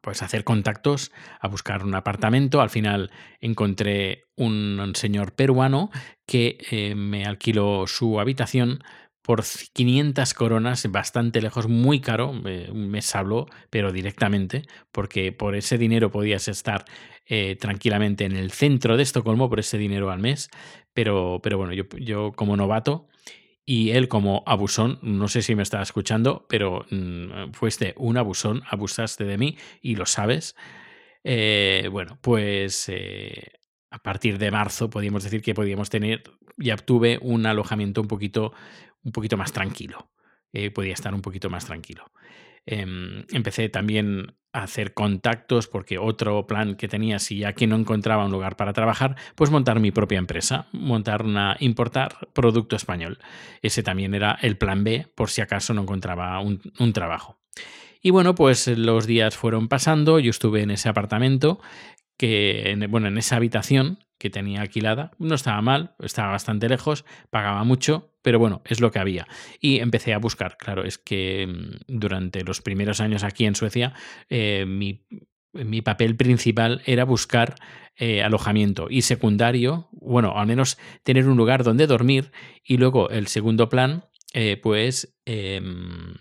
pues 0.00 0.22
hacer 0.22 0.44
contactos, 0.44 1.12
a 1.40 1.48
buscar 1.48 1.84
un 1.84 1.94
apartamento. 1.94 2.60
Al 2.60 2.70
final 2.70 3.10
encontré 3.40 4.24
un, 4.36 4.92
señor 4.94 5.32
peruano 5.34 5.90
que 6.26 6.58
eh, 6.70 6.94
me 6.94 7.24
alquiló 7.24 7.86
su 7.86 8.20
habitación 8.20 8.80
por 9.22 9.44
500 9.74 10.32
coronas, 10.32 10.90
bastante 10.90 11.42
lejos, 11.42 11.68
muy 11.68 12.00
caro, 12.00 12.32
me 12.32 13.00
habló, 13.12 13.46
pero 13.68 13.92
directamente, 13.92 14.62
porque 14.90 15.32
por 15.32 15.54
ese 15.54 15.76
dinero 15.76 16.10
podías 16.10 16.48
estar 16.48 16.86
eh, 17.26 17.56
tranquilamente 17.56 18.24
en 18.24 18.34
el 18.34 18.52
centro 18.52 18.96
de 18.96 19.02
Estocolmo, 19.02 19.50
por 19.50 19.60
ese 19.60 19.76
dinero 19.76 20.10
al 20.10 20.18
mes, 20.18 20.48
pero, 20.94 21.40
pero 21.42 21.58
bueno, 21.58 21.74
yo, 21.74 21.84
yo 21.98 22.32
como 22.32 22.56
novato 22.56 23.06
y 23.68 23.90
él 23.90 24.08
como 24.08 24.42
abusón, 24.46 24.98
no 25.02 25.28
sé 25.28 25.42
si 25.42 25.54
me 25.54 25.62
está 25.62 25.82
escuchando, 25.82 26.46
pero 26.48 26.86
mm, 26.90 27.52
fuiste 27.52 27.92
un 27.98 28.16
abusón, 28.16 28.62
abusaste 28.66 29.24
de 29.24 29.36
mí 29.36 29.58
y 29.82 29.96
lo 29.96 30.06
sabes. 30.06 30.56
Eh, 31.22 31.86
bueno, 31.92 32.18
pues 32.22 32.88
eh, 32.88 33.52
a 33.90 33.98
partir 33.98 34.38
de 34.38 34.50
marzo 34.50 34.88
podíamos 34.88 35.22
decir 35.22 35.42
que 35.42 35.52
podíamos 35.52 35.90
tener, 35.90 36.22
ya 36.56 36.72
obtuve 36.72 37.18
un 37.20 37.44
alojamiento 37.44 38.00
un 38.00 38.08
poquito, 38.08 38.54
un 39.02 39.12
poquito 39.12 39.36
más 39.36 39.52
tranquilo. 39.52 40.12
Eh, 40.54 40.70
podía 40.70 40.94
estar 40.94 41.12
un 41.12 41.20
poquito 41.20 41.50
más 41.50 41.66
tranquilo. 41.66 42.10
Em, 42.70 43.24
empecé 43.32 43.70
también 43.70 44.34
a 44.52 44.64
hacer 44.64 44.92
contactos 44.92 45.68
porque 45.68 45.96
otro 45.96 46.46
plan 46.46 46.74
que 46.74 46.86
tenía, 46.86 47.18
si 47.18 47.38
ya 47.38 47.54
que 47.54 47.66
no 47.66 47.76
encontraba 47.76 48.26
un 48.26 48.30
lugar 48.30 48.56
para 48.56 48.74
trabajar, 48.74 49.16
pues 49.36 49.50
montar 49.50 49.80
mi 49.80 49.90
propia 49.90 50.18
empresa, 50.18 50.66
montar 50.72 51.24
una, 51.24 51.56
importar 51.60 52.28
producto 52.34 52.76
español. 52.76 53.20
Ese 53.62 53.82
también 53.82 54.14
era 54.14 54.38
el 54.42 54.58
plan 54.58 54.84
B 54.84 55.06
por 55.14 55.30
si 55.30 55.40
acaso 55.40 55.72
no 55.72 55.80
encontraba 55.80 56.38
un, 56.40 56.60
un 56.78 56.92
trabajo. 56.92 57.38
Y 58.02 58.10
bueno, 58.10 58.34
pues 58.34 58.68
los 58.68 59.06
días 59.06 59.34
fueron 59.34 59.68
pasando, 59.68 60.18
yo 60.18 60.28
estuve 60.28 60.60
en 60.60 60.70
ese 60.70 60.90
apartamento, 60.90 61.60
que, 62.18 62.86
bueno, 62.90 63.08
en 63.08 63.16
esa 63.16 63.36
habitación 63.36 64.04
que 64.18 64.28
tenía 64.28 64.60
alquilada. 64.60 65.12
No 65.18 65.34
estaba 65.34 65.62
mal, 65.62 65.94
estaba 66.00 66.32
bastante 66.32 66.68
lejos, 66.68 67.04
pagaba 67.30 67.64
mucho, 67.64 68.12
pero 68.28 68.38
bueno, 68.38 68.60
es 68.66 68.82
lo 68.82 68.90
que 68.90 68.98
había. 68.98 69.26
Y 69.58 69.78
empecé 69.78 70.12
a 70.12 70.18
buscar, 70.18 70.58
claro, 70.58 70.84
es 70.84 70.98
que 70.98 71.46
mm, 71.46 71.98
durante 71.98 72.44
los 72.44 72.60
primeros 72.60 73.00
años 73.00 73.24
aquí 73.24 73.46
en 73.46 73.54
Suecia, 73.54 73.94
eh, 74.28 74.66
mi, 74.66 75.00
papel 75.80 76.14
principal 76.14 76.82
era 76.84 77.06
buscar 77.06 77.54
eh, 77.96 78.22
alojamiento 78.22 78.88
y 78.90 79.00
secundario, 79.00 79.88
bueno, 79.92 80.36
al 80.36 80.46
menos 80.46 80.76
tener 81.04 81.26
un 81.26 81.38
lugar 81.38 81.64
donde 81.64 81.86
dormir 81.86 82.30
y 82.62 82.76
luego 82.76 83.08
el 83.08 83.28
segundo 83.28 83.70
plan, 83.70 84.04
eh, 84.34 84.60
pues, 84.62 85.16
em, 85.24 86.12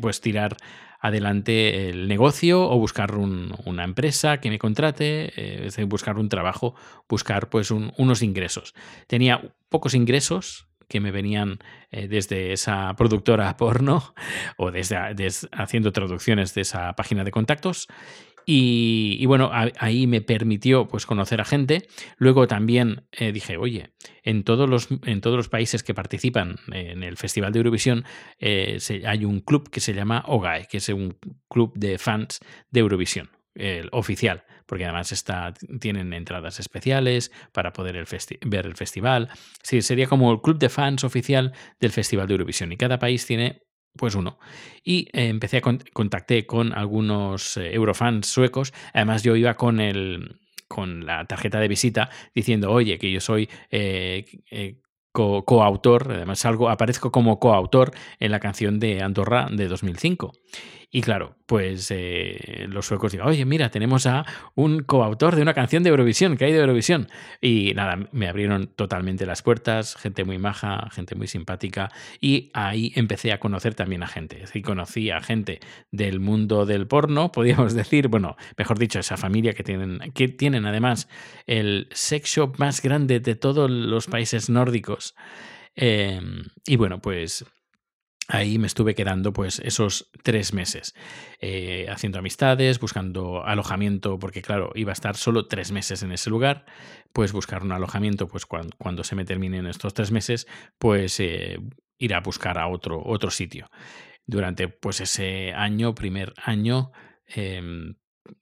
pues 0.00 0.20
tirar 0.20 0.56
adelante 0.98 1.88
el 1.88 2.08
negocio 2.08 2.68
o 2.68 2.78
buscar 2.78 3.14
una 3.14 3.84
empresa 3.84 4.40
que 4.40 4.50
me 4.50 4.58
contrate, 4.58 5.32
eh, 5.36 5.84
buscar 5.84 6.18
un 6.18 6.28
trabajo, 6.28 6.74
buscar 7.08 7.48
pues 7.48 7.70
unos 7.70 8.22
ingresos. 8.22 8.74
Tenía 9.06 9.54
pocos 9.68 9.94
ingresos 9.94 10.71
que 10.92 11.00
me 11.00 11.10
venían 11.10 11.58
eh, 11.90 12.06
desde 12.06 12.52
esa 12.52 12.94
productora 12.96 13.56
porno 13.62 14.14
o 14.58 14.70
desde, 14.70 14.98
haciendo 15.52 15.92
traducciones 15.92 16.54
de 16.54 16.60
esa 16.60 16.92
página 16.92 17.24
de 17.24 17.30
contactos 17.30 17.88
y, 18.44 19.24
bueno, 19.26 19.50
ahí 19.52 20.06
me 20.06 20.20
permitió 20.20 20.88
pues, 20.88 21.06
conocer 21.06 21.40
a 21.40 21.44
gente. 21.44 21.86
Luego 22.16 22.48
también 22.48 23.04
eh, 23.12 23.30
dije, 23.30 23.56
oye, 23.56 23.92
en 24.24 24.42
todos, 24.42 24.68
los, 24.68 24.88
en 25.04 25.20
todos 25.20 25.36
los 25.36 25.48
países 25.48 25.82
que 25.82 25.94
participan 25.94 26.56
en 26.72 27.04
el 27.04 27.16
Festival 27.16 27.52
de 27.52 27.60
Eurovisión 27.60 28.04
eh, 28.40 28.78
hay 29.06 29.24
un 29.24 29.40
club 29.40 29.70
que 29.70 29.80
se 29.80 29.94
llama 29.94 30.24
OGAE, 30.26 30.66
que 30.68 30.78
es 30.78 30.88
un 30.88 31.16
club 31.48 31.72
de 31.76 31.98
fans 31.98 32.40
de 32.70 32.80
Eurovisión, 32.80 33.30
el 33.54 33.88
oficial, 33.92 34.44
porque 34.66 34.84
además 34.84 35.12
está, 35.12 35.52
tienen 35.80 36.12
entradas 36.12 36.60
especiales 36.60 37.30
para 37.52 37.72
poder 37.72 38.06
ver 38.46 38.66
el 38.66 38.76
festival. 38.76 39.28
Sí, 39.62 39.82
sería 39.82 40.06
como 40.06 40.32
el 40.32 40.40
club 40.40 40.58
de 40.58 40.68
fans 40.68 41.04
oficial 41.04 41.52
del 41.80 41.92
Festival 41.92 42.26
de 42.26 42.34
Eurovisión 42.34 42.72
y 42.72 42.76
cada 42.76 42.98
país 42.98 43.26
tiene 43.26 43.62
pues 43.96 44.14
uno. 44.14 44.38
Y 44.82 45.08
eh, 45.12 45.28
empecé 45.28 45.58
a 45.58 45.62
contacté 45.92 46.46
con 46.46 46.72
algunos 46.72 47.56
eh, 47.58 47.74
eurofans 47.74 48.26
suecos. 48.26 48.72
Además, 48.94 49.22
yo 49.22 49.36
iba 49.36 49.54
con 49.54 49.80
el 49.80 50.38
con 50.66 51.04
la 51.04 51.26
tarjeta 51.26 51.60
de 51.60 51.68
visita 51.68 52.08
diciendo, 52.34 52.72
oye, 52.72 52.98
que 52.98 53.12
yo 53.12 53.20
soy 53.20 53.46
eh, 53.70 54.24
coautor, 55.12 56.12
además 56.12 56.44
algo, 56.46 56.70
aparezco 56.70 57.12
como 57.12 57.38
coautor 57.38 57.92
en 58.18 58.30
la 58.32 58.40
canción 58.40 58.80
de 58.80 59.02
Andorra 59.02 59.48
de 59.50 59.68
2005. 59.68 60.32
Y 60.94 61.00
claro, 61.00 61.36
pues 61.46 61.90
eh, 61.90 62.66
los 62.68 62.84
suecos 62.84 63.12
digan, 63.12 63.26
oye, 63.26 63.46
mira, 63.46 63.70
tenemos 63.70 64.06
a 64.06 64.26
un 64.54 64.82
coautor 64.82 65.36
de 65.36 65.40
una 65.40 65.54
canción 65.54 65.82
de 65.82 65.88
Eurovisión, 65.88 66.36
que 66.36 66.44
hay 66.44 66.52
de 66.52 66.58
Eurovisión. 66.58 67.08
Y 67.40 67.72
nada, 67.74 68.10
me 68.12 68.28
abrieron 68.28 68.66
totalmente 68.66 69.24
las 69.24 69.40
puertas, 69.40 69.96
gente 69.96 70.24
muy 70.24 70.36
maja, 70.36 70.90
gente 70.92 71.14
muy 71.14 71.28
simpática. 71.28 71.90
Y 72.20 72.50
ahí 72.52 72.92
empecé 72.94 73.32
a 73.32 73.40
conocer 73.40 73.74
también 73.74 74.02
a 74.02 74.06
gente. 74.06 74.42
Es 74.42 74.52
conocí 74.62 75.08
a 75.08 75.22
gente 75.22 75.60
del 75.92 76.20
mundo 76.20 76.66
del 76.66 76.86
porno, 76.86 77.32
podríamos 77.32 77.72
decir, 77.82 78.08
bueno, 78.08 78.36
mejor 78.58 78.78
dicho, 78.78 78.98
esa 78.98 79.16
familia 79.16 79.54
que 79.54 79.64
tienen, 79.64 80.12
que 80.12 80.28
tienen 80.28 80.66
además 80.66 81.08
el 81.46 81.88
sex 81.92 82.28
shop 82.28 82.58
más 82.58 82.82
grande 82.82 83.18
de 83.18 83.34
todos 83.34 83.70
los 83.70 84.08
países 84.08 84.50
nórdicos. 84.50 85.14
Em, 85.74 86.42
y 86.66 86.76
bueno, 86.76 87.00
pues 87.00 87.46
Ahí 88.32 88.56
me 88.58 88.66
estuve 88.66 88.94
quedando 88.94 89.34
pues 89.34 89.58
esos 89.58 90.10
tres 90.22 90.54
meses, 90.54 90.94
eh, 91.38 91.86
haciendo 91.90 92.18
amistades, 92.18 92.80
buscando 92.80 93.44
alojamiento, 93.44 94.18
porque 94.18 94.40
claro, 94.40 94.72
iba 94.74 94.90
a 94.90 94.94
estar 94.94 95.16
solo 95.16 95.48
tres 95.48 95.70
meses 95.70 96.02
en 96.02 96.12
ese 96.12 96.30
lugar, 96.30 96.64
pues 97.12 97.32
buscar 97.32 97.62
un 97.62 97.72
alojamiento, 97.72 98.28
pues 98.28 98.46
cuando, 98.46 99.04
se 99.04 99.16
me 99.16 99.26
terminen 99.26 99.66
estos 99.66 99.92
tres 99.92 100.12
meses, 100.12 100.46
pues 100.78 101.20
eh, 101.20 101.58
ir 101.98 102.14
a 102.14 102.20
buscar 102.20 102.56
a 102.56 102.68
otro, 102.68 103.02
otro 103.04 103.30
sitio. 103.30 103.68
Durante 104.24 104.66
pues 104.66 105.02
ese 105.02 105.52
año, 105.52 105.94
primer 105.94 106.32
año, 106.42 106.90
em, 107.26 107.96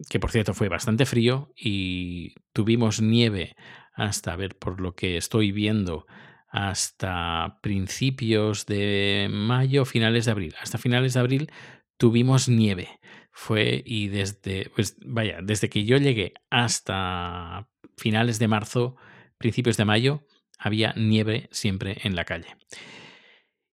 que 0.08 0.20
por 0.20 0.30
cierto 0.30 0.54
fue 0.54 0.68
bastante 0.68 1.04
frío 1.04 1.52
y 1.56 2.36
tuvimos 2.52 3.00
nieve 3.00 3.56
hasta 3.92 4.36
ver 4.36 4.56
por 4.56 4.80
lo 4.80 4.94
que 4.94 5.16
estoy 5.16 5.50
viendo 5.50 6.06
hasta 6.50 7.58
principios 7.62 8.66
de 8.66 9.28
mayo, 9.30 9.84
finales 9.84 10.26
de 10.26 10.32
abril. 10.32 10.54
Hasta 10.60 10.78
finales 10.78 11.14
de 11.14 11.20
abril 11.20 11.52
tuvimos 11.96 12.48
nieve. 12.48 12.88
Fue 13.32 13.82
y 13.86 14.08
desde, 14.08 14.70
pues 14.74 14.96
vaya, 15.04 15.38
desde 15.42 15.70
que 15.70 15.84
yo 15.84 15.96
llegué 15.96 16.34
hasta 16.50 17.68
finales 17.96 18.38
de 18.38 18.48
marzo 18.48 18.96
principios 19.38 19.76
de 19.76 19.84
mayo, 19.84 20.26
había 20.58 20.92
nieve 20.96 21.48
siempre 21.50 21.98
en 22.02 22.14
la 22.14 22.24
calle. 22.24 22.56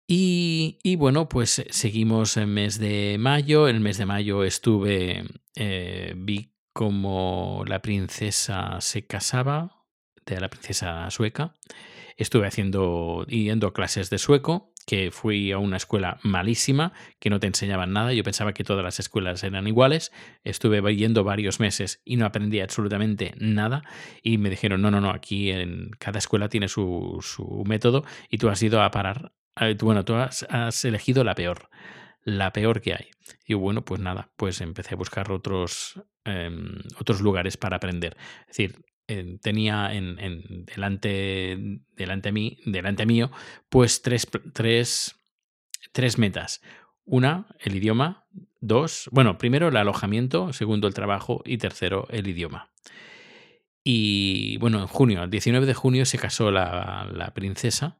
Y, 0.05 0.95
bueno, 0.97 1.29
pues 1.29 1.63
seguimos 1.69 2.37
en 2.37 2.53
mes 2.53 2.77
de 2.77 3.15
mayo. 3.19 3.67
El 3.67 3.79
mes 3.79 3.97
de 3.97 4.05
mayo 4.05 4.43
estuve, 4.43 5.23
eh, 5.55 6.13
vi 6.17 6.53
como 6.73 7.63
la 7.65 7.81
princesa 7.81 8.79
se 8.81 9.07
casaba, 9.07 9.85
de 10.25 10.39
la 10.39 10.49
princesa 10.49 11.09
sueca. 11.09 11.55
Estuve 12.17 12.47
haciendo, 12.47 13.25
yendo 13.27 13.73
clases 13.73 14.09
de 14.09 14.17
sueco 14.17 14.73
que 14.85 15.11
fui 15.11 15.51
a 15.51 15.57
una 15.57 15.77
escuela 15.77 16.19
malísima, 16.23 16.93
que 17.19 17.29
no 17.29 17.39
te 17.39 17.47
enseñaban 17.47 17.93
nada. 17.93 18.13
Yo 18.13 18.23
pensaba 18.23 18.53
que 18.53 18.63
todas 18.63 18.83
las 18.83 18.99
escuelas 18.99 19.43
eran 19.43 19.67
iguales. 19.67 20.11
Estuve 20.43 20.95
yendo 20.95 21.23
varios 21.23 21.59
meses 21.59 22.01
y 22.03 22.17
no 22.17 22.25
aprendí 22.25 22.59
absolutamente 22.59 23.33
nada. 23.37 23.83
Y 24.21 24.37
me 24.37 24.49
dijeron, 24.49 24.81
no, 24.81 24.91
no, 24.91 25.01
no, 25.01 25.11
aquí 25.11 25.51
en 25.51 25.91
cada 25.99 26.19
escuela 26.19 26.49
tiene 26.49 26.67
su, 26.67 27.19
su 27.21 27.63
método 27.65 28.03
y 28.29 28.37
tú 28.37 28.49
has 28.49 28.61
ido 28.61 28.81
a 28.81 28.91
parar. 28.91 29.33
Bueno, 29.81 30.03
tú 30.03 30.15
has, 30.15 30.85
elegido 30.85 31.23
la 31.23 31.35
peor, 31.35 31.69
la 32.23 32.51
peor 32.51 32.81
que 32.81 32.93
hay. 32.93 33.07
Y 33.45 33.53
bueno, 33.53 33.85
pues 33.85 34.01
nada, 34.01 34.31
pues 34.35 34.61
empecé 34.61 34.95
a 34.95 34.97
buscar 34.97 35.31
otros, 35.31 36.01
em, 36.25 36.79
otros 36.99 37.21
lugares 37.21 37.57
para 37.57 37.77
aprender. 37.77 38.17
Es 38.41 38.57
decir, 38.57 38.85
tenía 39.41 39.93
en, 39.93 40.65
delante, 40.65 41.57
delante, 41.95 42.31
mí, 42.31 42.59
delante 42.65 43.05
mío, 43.05 43.31
pues 43.69 44.01
tres, 44.01 44.27
tres, 44.53 45.15
tres 45.91 46.17
metas. 46.17 46.61
Una, 47.05 47.47
el 47.59 47.75
idioma. 47.75 48.25
Dos, 48.61 49.09
bueno, 49.11 49.37
primero 49.37 49.67
el 49.67 49.75
alojamiento, 49.75 50.53
segundo 50.53 50.87
el 50.87 50.93
trabajo 50.93 51.41
y 51.45 51.57
tercero 51.57 52.07
el 52.09 52.27
idioma. 52.27 52.71
Y 53.83 54.57
bueno, 54.57 54.79
en 54.79 54.87
junio, 54.87 55.23
el 55.23 55.29
19 55.29 55.65
de 55.65 55.73
junio 55.73 56.05
se 56.05 56.17
casó 56.17 56.49
la, 56.49 57.09
la 57.11 57.33
princesa. 57.33 57.99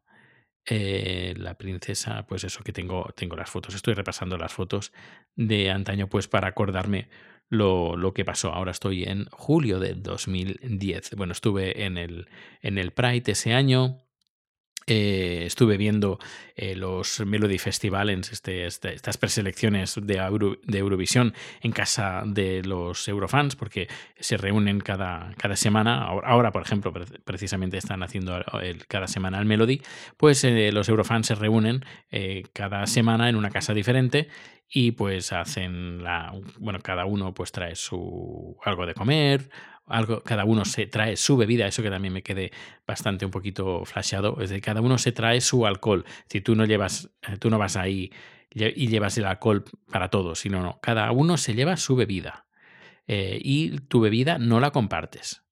Eh, 0.65 1.33
la 1.35 1.57
princesa, 1.57 2.25
pues 2.25 2.45
eso 2.45 2.63
que 2.63 2.71
tengo, 2.71 3.09
tengo 3.17 3.35
las 3.35 3.49
fotos. 3.49 3.75
Estoy 3.75 3.95
repasando 3.95 4.37
las 4.37 4.53
fotos 4.53 4.93
de 5.35 5.69
antaño, 5.69 6.07
pues 6.07 6.29
para 6.29 6.47
acordarme 6.47 7.09
lo, 7.53 7.95
lo, 7.95 8.13
que 8.13 8.25
pasó. 8.25 8.53
Ahora 8.53 8.71
estoy 8.71 9.03
en 9.03 9.25
julio 9.31 9.79
de 9.79 9.93
2010. 9.93 11.15
Bueno, 11.15 11.33
estuve 11.33 11.85
en 11.85 11.97
el, 11.97 12.27
en 12.61 12.77
el 12.77 12.91
Pride 12.91 13.31
ese 13.31 13.53
año. 13.53 13.99
Eh, 14.85 15.43
estuve 15.45 15.77
viendo 15.77 16.19
eh, 16.57 16.75
los 16.75 17.21
Melody 17.25 17.57
Festivals, 17.57 18.33
este, 18.33 18.65
este, 18.65 18.93
estas 18.93 19.17
preselecciones 19.17 19.97
de, 20.01 20.17
Eurovisión 20.77 21.33
en 21.61 21.71
casa 21.71 22.23
de 22.25 22.63
los 22.63 23.07
Eurofans, 23.07 23.55
porque 23.55 23.87
se 24.19 24.35
reúnen 24.35 24.81
cada, 24.81 25.33
cada 25.37 25.55
semana. 25.55 26.03
Ahora, 26.03 26.51
por 26.51 26.63
ejemplo, 26.63 26.91
precisamente 27.23 27.77
están 27.77 28.03
haciendo 28.03 28.43
cada 28.89 29.07
semana 29.07 29.39
el 29.39 29.45
Melody. 29.45 29.81
Pues 30.17 30.43
eh, 30.43 30.71
los 30.73 30.89
Eurofans 30.89 31.27
se 31.27 31.35
reúnen 31.35 31.85
cada 32.51 32.85
semana 32.87 33.29
en 33.29 33.35
una 33.35 33.51
casa 33.51 33.73
diferente 33.73 34.27
y 34.75 34.91
pues 34.91 35.31
hacen 35.31 36.03
la. 36.03 36.33
Bueno, 36.57 36.79
cada 36.79 37.05
uno 37.05 37.33
pues 37.33 37.51
trae 37.51 37.75
su 37.75 38.57
algo 38.63 38.87
de 38.87 38.95
comer, 38.95 39.51
algo, 39.85 40.23
cada 40.23 40.45
uno 40.45 40.65
se 40.65 40.87
trae 40.87 41.15
su 41.15 41.37
bebida, 41.37 41.67
eso 41.67 41.83
que 41.83 41.91
también 41.91 42.11
me 42.11 42.23
quedé 42.23 42.51
bastante 42.87 43.23
un 43.23 43.31
poquito 43.31 43.85
flasheado, 43.85 44.41
es 44.41 44.49
de 44.49 44.61
cada 44.61 44.81
uno 44.81 44.97
se 44.97 45.11
trae 45.11 45.41
su 45.41 45.67
alcohol. 45.67 46.05
Si 46.27 46.41
tú 46.41 46.55
no 46.55 46.65
llevas, 46.65 47.11
eh, 47.21 47.37
tú 47.37 47.51
no 47.51 47.59
vas 47.59 47.77
ahí 47.77 48.11
y 48.49 48.87
llevas 48.87 49.17
el 49.19 49.25
alcohol 49.25 49.63
para 49.91 50.09
todos, 50.09 50.39
sino 50.39 50.63
no, 50.63 50.79
cada 50.81 51.11
uno 51.11 51.37
se 51.37 51.53
lleva 51.53 51.77
su 51.77 51.95
bebida 51.95 52.47
eh, 53.05 53.39
y 53.41 53.77
tu 53.79 54.01
bebida 54.01 54.39
no 54.39 54.59
la 54.59 54.71
compartes. 54.71 55.43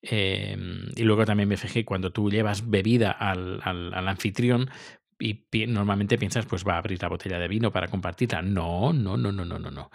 Em, 0.00 0.90
y 0.96 1.02
luego 1.02 1.24
también 1.24 1.48
me 1.48 1.56
fijé, 1.56 1.84
cuando 1.84 2.12
tú 2.12 2.30
llevas 2.30 2.68
bebida 2.68 3.10
al, 3.10 3.60
al, 3.62 3.92
al 3.94 4.08
anfitrión, 4.08 4.70
y 5.18 5.44
normalmente 5.66 6.18
piensas, 6.18 6.46
pues 6.46 6.64
va 6.66 6.74
a 6.74 6.78
abrir 6.78 7.00
la 7.02 7.08
botella 7.08 7.38
de 7.38 7.48
vino 7.48 7.70
para 7.70 7.88
compartirla. 7.88 8.42
No, 8.42 8.92
no, 8.92 9.16
no, 9.16 9.32
no, 9.32 9.44
no, 9.44 9.58
no, 9.58 9.70
no. 9.70 9.90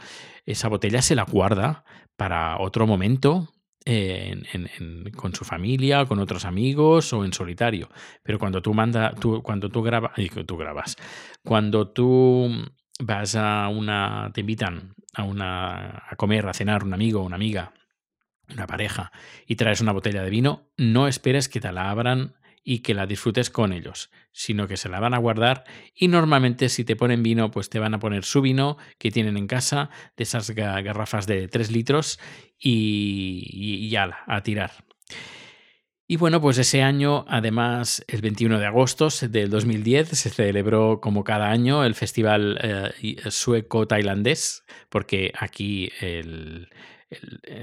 Esa 0.45 0.67
botella 0.67 1.01
se 1.01 1.15
la 1.15 1.23
guarda 1.23 1.83
para 2.15 2.57
otro 2.59 2.87
momento 2.87 3.49
con 5.15 5.33
su 5.33 5.45
familia, 5.45 6.05
con 6.05 6.19
otros 6.19 6.45
amigos 6.45 7.11
o 7.13 7.25
en 7.25 7.33
solitario. 7.33 7.89
Pero 8.23 8.37
cuando 8.37 8.61
tú 8.61 8.73
manda, 8.73 9.13
tú, 9.13 9.41
cuando 9.41 9.69
tú 9.69 9.81
grabas, 9.81 10.11
tú 10.45 10.57
grabas, 10.57 10.95
cuando 11.43 11.89
tú 11.89 12.49
vas 12.99 13.35
a 13.35 13.67
una, 13.69 14.31
te 14.33 14.41
invitan 14.41 14.93
a 15.13 15.23
una 15.23 16.03
a 16.07 16.15
comer, 16.17 16.47
a 16.47 16.53
cenar, 16.53 16.83
un 16.83 16.93
amigo, 16.93 17.23
una 17.23 17.35
amiga, 17.35 17.73
una 18.49 18.67
pareja, 18.67 19.11
y 19.47 19.55
traes 19.55 19.81
una 19.81 19.91
botella 19.91 20.23
de 20.23 20.29
vino, 20.29 20.69
no 20.77 21.07
esperes 21.07 21.49
que 21.49 21.59
te 21.59 21.71
la 21.71 21.89
abran 21.89 22.35
y 22.69 22.81
que 22.81 22.93
la 22.93 23.07
disfrutes 23.07 23.49
con 23.49 23.73
ellos, 23.73 24.11
sino 24.31 24.67
que 24.67 24.77
se 24.77 24.89
la 24.89 24.99
van 24.99 25.15
a 25.15 25.17
guardar 25.17 25.63
y 25.95 26.07
normalmente 26.07 26.69
si 26.69 26.85
te 26.85 26.95
ponen 26.95 27.23
vino, 27.23 27.49
pues 27.49 27.67
te 27.67 27.79
van 27.79 27.95
a 27.95 27.99
poner 27.99 28.23
su 28.23 28.41
vino 28.41 28.77
que 28.99 29.09
tienen 29.09 29.37
en 29.37 29.47
casa, 29.47 29.89
de 30.15 30.21
esas 30.21 30.51
garrafas 30.51 31.25
de 31.25 31.47
3 31.47 31.71
litros 31.71 32.19
y, 32.59 33.89
ya 33.89 34.19
a 34.27 34.43
tirar. 34.43 34.69
Y 36.07 36.17
bueno, 36.17 36.39
pues 36.41 36.59
ese 36.59 36.83
año, 36.83 37.25
además, 37.27 38.05
el 38.07 38.21
21 38.21 38.59
de 38.59 38.67
agosto 38.67 39.07
del 39.27 39.49
2010 39.49 40.09
se 40.09 40.29
celebró 40.29 41.01
como 41.01 41.23
cada 41.23 41.49
año 41.49 41.83
el 41.83 41.95
Festival 41.95 42.59
eh, 42.61 43.15
Sueco-Tailandés, 43.31 44.63
porque 44.89 45.33
aquí 45.39 45.91
el, 46.01 46.69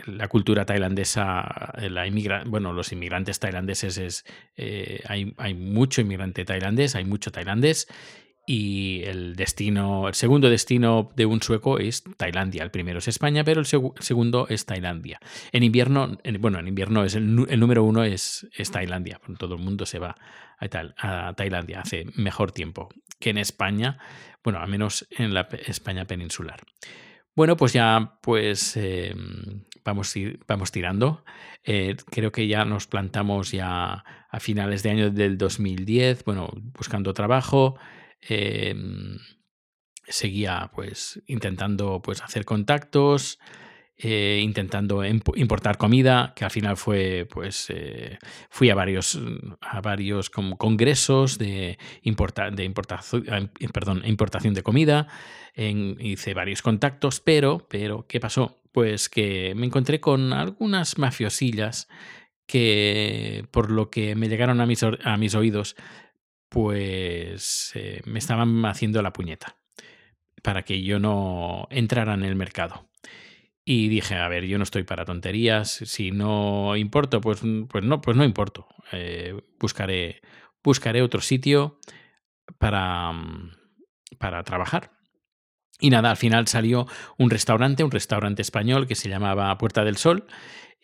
la 0.06 0.28
cultura 0.28 0.64
tailandesa, 0.64 1.72
eh, 1.78 1.90
la 1.90 2.06
inmigra 2.06 2.44
bueno, 2.46 2.72
los 2.72 2.92
inmigrantes 2.92 3.38
tailandeses 3.38 3.98
es, 3.98 4.24
eh, 4.56 5.02
hay, 5.06 5.34
hay, 5.38 5.54
mucho 5.54 6.00
inmigrante 6.00 6.44
tailandés, 6.44 6.96
hay 6.96 7.04
mucho 7.04 7.30
tailandés 7.30 7.86
y 8.46 9.02
el 9.04 9.34
destino, 9.34 10.06
el 10.06 10.14
segundo 10.14 10.48
destino 10.48 11.10
de 11.16 11.26
un 11.26 11.42
sueco 11.42 11.80
es 11.80 12.04
Tailandia. 12.16 12.62
El 12.62 12.70
primero 12.70 13.00
es 13.00 13.08
España, 13.08 13.42
pero 13.42 13.60
el 13.60 13.66
segundo 13.66 14.46
es 14.48 14.64
Tailandia. 14.66 15.18
En 15.50 15.64
invierno, 15.64 16.16
bueno, 16.38 16.60
en 16.60 16.68
invierno 16.68 17.04
es 17.04 17.16
el, 17.16 17.34
número 17.34 17.82
uno 17.82 18.04
es, 18.04 18.46
es, 18.56 18.70
Tailandia. 18.70 19.20
Todo 19.36 19.56
el 19.56 19.62
mundo 19.62 19.84
se 19.84 19.98
va 19.98 20.14
a, 20.60 21.28
a, 21.28 21.34
Tailandia. 21.34 21.80
Hace 21.80 22.04
mejor 22.14 22.52
tiempo 22.52 22.88
que 23.18 23.30
en 23.30 23.38
España, 23.38 23.98
bueno, 24.44 24.60
al 24.60 24.68
menos 24.68 25.08
en 25.10 25.34
la 25.34 25.48
España 25.66 26.04
peninsular. 26.04 26.60
Bueno, 27.36 27.58
pues 27.58 27.74
ya 27.74 28.18
pues 28.22 28.78
em, 28.78 29.64
vamos, 29.84 30.14
vamos 30.48 30.72
tirando. 30.72 31.22
Eh, 31.64 31.94
creo 32.10 32.32
que 32.32 32.48
ya 32.48 32.64
nos 32.64 32.86
plantamos 32.86 33.52
ya 33.52 34.04
a 34.30 34.40
finales 34.40 34.82
de 34.82 34.90
año 34.90 35.10
del 35.10 35.36
2010, 35.36 36.24
bueno, 36.24 36.48
buscando 36.78 37.12
trabajo. 37.12 37.76
Em, 38.22 39.18
seguía 40.08 40.70
pues 40.74 41.22
intentando 41.26 42.00
pues 42.02 42.22
hacer 42.22 42.46
contactos, 42.46 43.38
eh, 43.98 44.40
intentando 44.42 45.04
importar 45.04 45.78
comida, 45.78 46.32
que 46.36 46.44
al 46.44 46.50
final 46.50 46.76
fue, 46.76 47.26
pues, 47.30 47.66
eh, 47.70 48.18
fui 48.50 48.70
a 48.70 48.74
varios, 48.74 49.18
a 49.60 49.80
varios 49.80 50.30
congresos 50.30 51.38
de, 51.38 51.78
de 52.02 52.64
importación, 52.64 53.50
perdón, 53.72 54.02
importación 54.04 54.54
de 54.54 54.62
comida, 54.62 55.08
hice 55.54 56.34
varios 56.34 56.62
contactos, 56.62 57.20
pero, 57.20 57.66
pero, 57.68 58.06
¿qué 58.06 58.20
pasó? 58.20 58.60
Pues 58.72 59.08
que 59.08 59.54
me 59.56 59.66
encontré 59.66 60.00
con 60.00 60.34
algunas 60.34 60.98
mafiosillas 60.98 61.88
que, 62.46 63.46
por 63.50 63.70
lo 63.70 63.90
que 63.90 64.14
me 64.14 64.28
llegaron 64.28 64.60
a 64.60 64.66
mis, 64.66 64.82
a 64.82 65.16
mis 65.16 65.34
oídos, 65.34 65.76
pues 66.48 67.72
eh, 67.74 68.00
me 68.04 68.18
estaban 68.18 68.64
haciendo 68.64 69.02
la 69.02 69.12
puñeta 69.12 69.56
para 70.42 70.62
que 70.62 70.82
yo 70.82 70.98
no 70.98 71.66
entrara 71.70 72.14
en 72.14 72.22
el 72.22 72.36
mercado. 72.36 72.88
Y 73.68 73.88
dije, 73.88 74.14
a 74.14 74.28
ver, 74.28 74.44
yo 74.44 74.58
no 74.58 74.62
estoy 74.62 74.84
para 74.84 75.04
tonterías, 75.04 75.68
si 75.68 76.12
no 76.12 76.76
importo, 76.76 77.20
pues, 77.20 77.42
pues 77.68 77.82
no, 77.82 78.00
pues 78.00 78.16
no 78.16 78.22
importo. 78.22 78.68
Eh, 78.92 79.34
buscaré, 79.58 80.22
buscaré 80.62 81.02
otro 81.02 81.20
sitio 81.20 81.80
para, 82.58 83.10
mm, 83.10 83.50
para 84.20 84.44
trabajar. 84.44 84.92
Y 85.80 85.90
nada, 85.90 86.10
al 86.12 86.16
final 86.16 86.46
salió 86.46 86.86
un 87.18 87.28
restaurante, 87.28 87.82
un 87.82 87.90
restaurante 87.90 88.40
español 88.40 88.86
que 88.86 88.94
se 88.94 89.08
llamaba 89.08 89.58
Puerta 89.58 89.82
del 89.82 89.96
Sol, 89.96 90.26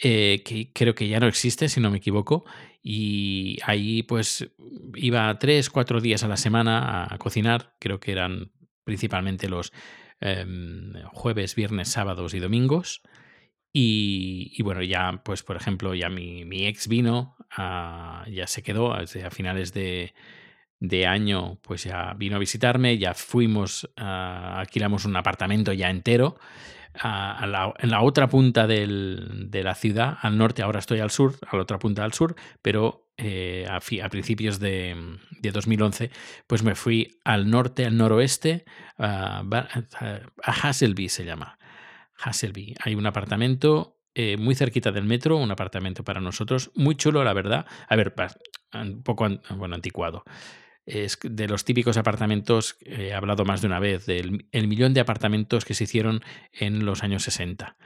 eh, 0.03 0.43
que 0.45 0.73
creo 0.73 0.97
que 0.97 1.07
ya 1.07 1.21
no 1.21 1.29
existe, 1.29 1.69
si 1.69 1.79
no 1.81 1.89
me 1.89 1.99
equivoco. 1.99 2.45
Y 2.83 3.59
ahí 3.65 4.03
pues 4.03 4.53
iba 4.97 5.39
tres, 5.39 5.71
cuatro 5.71 6.01
días 6.01 6.25
a 6.25 6.29
la 6.29 6.37
semana 6.37 7.07
a 7.09 7.17
cocinar, 7.19 7.77
creo 7.79 8.01
que 8.01 8.11
eran 8.11 8.51
principalmente 8.85 9.49
los 9.49 9.73
Em, 10.25 10.93
jueves, 11.13 11.57
viernes, 11.57 11.89
sábados 11.89 12.33
y 12.33 12.39
domingos. 12.39 13.03
Y, 13.73 14.63
bueno, 14.63 14.83
ya, 14.83 15.21
pues 15.25 15.43
por 15.43 15.57
ejemplo, 15.57 15.95
ya 15.95 16.09
mi, 16.11 16.67
ex 16.67 16.87
vino, 16.87 17.37
ah, 17.57 18.25
ya 18.31 18.47
se 18.47 18.63
quedó 18.63 18.95
a 18.95 19.05
finales 19.31 19.73
de, 19.73 20.13
año, 21.09 21.59
pues 21.63 21.85
ya 21.85 22.15
vino 22.17 22.37
a 22.37 22.39
visitarme, 22.39 22.99
ya 22.99 23.15
fuimos, 23.15 23.85
uh, 23.99 24.59
alquilamos 24.61 25.05
un 25.07 25.17
apartamento 25.17 25.73
ya 25.73 25.91
entero. 25.91 26.37
Ah, 26.95 27.73
en 27.79 27.91
la 27.91 28.03
otra 28.03 28.29
punta 28.29 28.69
de 28.69 29.61
la 29.65 29.75
ciudad, 29.75 30.19
al 30.21 30.39
norte, 30.39 30.63
ahora 30.63 30.79
estoy 30.79 31.01
al 31.01 31.11
sur, 31.11 31.35
a 31.49 31.57
la 31.57 31.63
otra 31.63 31.81
punta 31.81 32.05
al 32.05 32.13
sur, 32.13 32.37
pero 32.61 33.02
eh, 33.17 33.67
a, 33.69 34.09
principios 34.09 34.59
de, 34.59 34.97
2011, 35.43 36.11
pues 36.47 36.63
me 36.63 36.75
fui 36.75 37.19
al 37.25 37.51
norte, 37.51 37.85
al 37.85 37.97
noroeste, 37.97 38.65
a, 38.99 39.43
a 39.43 40.53
Hasselby 40.53 41.09
se 41.09 41.25
llama. 41.25 41.59
Hasselby. 42.17 42.75
Hay 42.81 42.95
un 42.95 43.07
apartamento 43.07 43.99
eh, 44.15 44.37
muy 44.37 44.55
cerquita 44.55 44.93
del 44.93 45.05
metro, 45.05 45.39
un 45.39 45.51
apartamento 45.51 46.05
para 46.05 46.21
nosotros, 46.21 46.71
muy 46.75 46.97
chulo, 46.97 47.25
la 47.25 47.33
verdad. 47.33 47.67
A 47.89 47.97
ver, 47.97 48.15
un 48.75 49.03
poco 49.03 49.27
bueno, 49.57 49.75
anticuado. 49.75 50.25
Es 50.85 51.19
de 51.23 51.49
los 51.49 51.65
típicos 51.65 51.97
apartamentos, 51.97 52.77
he 52.81 53.15
hablado 53.15 53.45
más 53.45 53.63
de 53.63 53.69
una 53.69 53.79
vez, 53.79 54.05
del 54.05 54.47
el 54.53 54.69
millón 54.69 54.93
de 54.93 55.01
apartamentos 55.01 55.65
que 55.65 55.75
se 55.75 55.85
hicieron 55.85 56.21
en 56.53 56.85
los 56.85 57.03
años 57.03 57.23
60. 57.23 57.77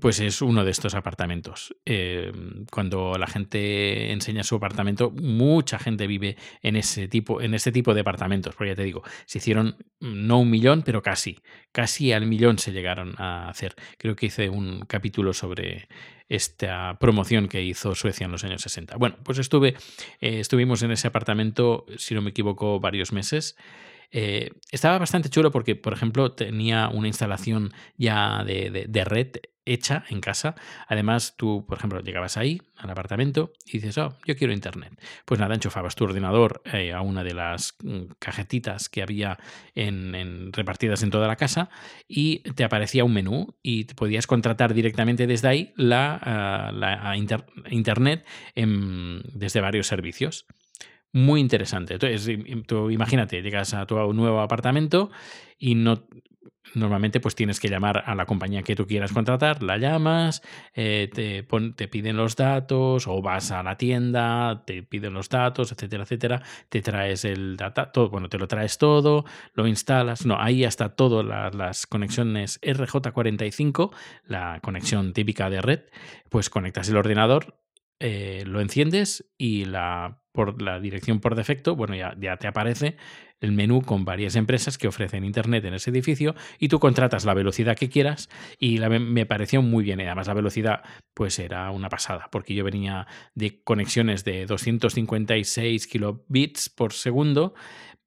Pues 0.00 0.20
es 0.20 0.42
uno 0.42 0.64
de 0.64 0.70
estos 0.70 0.94
apartamentos. 0.94 1.74
Eh, 1.86 2.32
cuando 2.70 3.16
la 3.18 3.26
gente 3.26 4.12
enseña 4.12 4.42
su 4.42 4.56
apartamento, 4.56 5.10
mucha 5.10 5.78
gente 5.78 6.06
vive 6.06 6.36
en 6.62 6.76
ese 6.76 7.08
tipo, 7.08 7.40
en 7.40 7.54
ese 7.54 7.72
tipo 7.72 7.94
de 7.94 8.00
apartamentos. 8.00 8.54
Porque 8.54 8.72
ya 8.72 8.76
te 8.76 8.84
digo, 8.84 9.02
se 9.24 9.38
hicieron 9.38 9.76
mm, 10.00 10.26
no 10.26 10.40
un 10.40 10.50
millón, 10.50 10.82
pero 10.82 11.02
casi. 11.02 11.38
Casi 11.72 12.12
al 12.12 12.26
millón 12.26 12.58
se 12.58 12.72
llegaron 12.72 13.14
a 13.18 13.48
hacer. 13.48 13.74
Creo 13.98 14.16
que 14.16 14.26
hice 14.26 14.48
un 14.50 14.80
capítulo 14.86 15.32
sobre 15.32 15.88
esta 16.28 16.98
promoción 16.98 17.48
que 17.48 17.62
hizo 17.62 17.94
Suecia 17.94 18.24
en 18.24 18.32
los 18.32 18.44
años 18.44 18.62
60. 18.62 18.96
Bueno, 18.96 19.16
pues 19.22 19.38
estuve, 19.38 19.76
eh, 20.20 20.40
estuvimos 20.40 20.82
en 20.82 20.90
ese 20.90 21.08
apartamento, 21.08 21.86
si 21.96 22.14
no 22.14 22.22
me 22.22 22.30
equivoco, 22.30 22.80
varios 22.80 23.12
meses. 23.12 23.56
Eh, 24.10 24.50
estaba 24.70 24.98
bastante 24.98 25.28
chulo 25.28 25.50
porque, 25.50 25.74
por 25.74 25.92
ejemplo, 25.92 26.32
tenía 26.32 26.88
una 26.88 27.08
instalación 27.08 27.72
ya 27.96 28.44
de, 28.44 29.04
red 29.04 29.36
hecha 29.66 30.04
en 30.08 30.20
casa. 30.20 30.54
Además, 30.88 31.34
tú, 31.36 31.66
por 31.66 31.78
ejemplo, 31.78 32.00
llegabas 32.00 32.36
ahí 32.36 32.62
al 32.76 32.90
apartamento 32.90 33.52
y 33.66 33.78
dices, 33.78 33.98
oh, 33.98 34.16
yo 34.24 34.36
quiero 34.36 34.52
internet. 34.52 34.98
Pues 35.24 35.40
nada, 35.40 35.54
enchufabas 35.54 35.96
tu 35.96 36.04
ordenador 36.04 36.62
eh, 36.72 36.92
a 36.92 37.02
una 37.02 37.22
de 37.24 37.34
las 37.34 37.74
mm, 37.82 38.12
cajetitas 38.18 38.88
que 38.88 39.02
había 39.02 39.38
en, 39.74 40.52
repartidas 40.52 41.02
en 41.02 41.10
toda 41.10 41.26
la 41.26 41.36
casa 41.36 41.68
y 42.08 42.38
te 42.52 42.64
aparecía 42.64 43.04
un 43.04 43.12
menú 43.12 43.56
y 43.62 43.84
podías 43.84 44.26
contratar 44.26 44.72
directamente 44.72 45.26
desde 45.26 45.48
ahí 45.48 45.74
la, 45.76 46.20
ah, 46.22 47.16
internet 47.16 48.24
desde 48.54 49.60
varios 49.60 49.86
servicios 49.86 50.46
muy 51.16 51.40
interesante. 51.40 51.94
Entonces, 51.94 52.38
tú 52.66 52.90
imagínate, 52.90 53.40
llegas 53.40 53.72
a 53.72 53.86
tu 53.86 53.96
nuevo 54.12 54.40
apartamento 54.40 55.10
y 55.58 55.74
no 55.74 56.06
normalmente 56.74 57.20
pues 57.20 57.34
tienes 57.34 57.58
que 57.58 57.68
llamar 57.68 58.02
a 58.06 58.14
la 58.14 58.26
compañía 58.26 58.62
que 58.62 58.76
tú 58.76 58.86
quieras 58.86 59.12
contratar, 59.12 59.62
la 59.62 59.78
llamas, 59.78 60.42
eh, 60.74 61.08
te, 61.12 61.42
te, 61.74 61.88
piden 61.88 62.16
los 62.16 62.36
datos 62.36 63.06
o 63.06 63.22
vas 63.22 63.50
a 63.50 63.62
la 63.62 63.78
tienda, 63.78 64.64
te 64.66 64.82
piden 64.82 65.14
los 65.14 65.28
datos, 65.28 65.72
etcétera, 65.72 66.02
etcétera, 66.02 66.42
te 66.68 66.82
traes 66.82 67.24
el 67.24 67.56
data, 67.56 67.92
todo, 67.92 68.10
bueno, 68.10 68.28
te 68.28 68.36
lo 68.36 68.48
traes 68.48 68.76
todo, 68.76 69.24
lo 69.54 69.66
instalas, 69.66 70.26
no, 70.26 70.38
ahí 70.38 70.64
hasta 70.64 70.90
todo 70.90 71.22
las 71.22 71.86
conexiones 71.86 72.60
RJ45, 72.60 73.94
la 74.26 74.60
conexión 74.60 75.12
típica 75.12 75.48
de 75.48 75.62
red, 75.62 75.80
pues 76.28 76.50
conectas 76.50 76.88
el 76.88 76.96
ordenador, 76.96 77.58
eh, 78.00 78.44
lo 78.46 78.60
enciendes 78.60 79.32
y 79.38 79.64
la 79.64 80.20
por 80.36 80.62
la 80.62 80.78
dirección 80.78 81.18
por 81.18 81.34
defecto, 81.34 81.74
bueno, 81.74 81.96
ya, 81.96 82.14
ya 82.20 82.36
te 82.36 82.46
aparece 82.46 82.96
el 83.40 83.52
menú 83.52 83.82
con 83.82 84.04
varias 84.04 84.36
empresas 84.36 84.78
que 84.78 84.88
ofrecen 84.88 85.24
Internet 85.24 85.64
en 85.64 85.74
ese 85.74 85.90
edificio 85.90 86.34
y 86.58 86.68
tú 86.68 86.78
contratas 86.78 87.24
la 87.24 87.34
velocidad 87.34 87.76
que 87.76 87.88
quieras 87.88 88.28
y 88.58 88.78
me 88.78 89.26
pareció 89.26 89.62
muy 89.62 89.84
bien. 89.84 90.00
Y 90.00 90.04
además 90.04 90.28
la 90.28 90.34
velocidad 90.34 90.82
pues 91.14 91.38
era 91.38 91.70
una 91.70 91.88
pasada 91.88 92.28
porque 92.30 92.54
yo 92.54 92.64
venía 92.64 93.06
de 93.34 93.62
conexiones 93.62 94.24
de 94.24 94.46
256 94.46 95.86
kilobits 95.86 96.68
por 96.68 96.92
segundo 96.92 97.54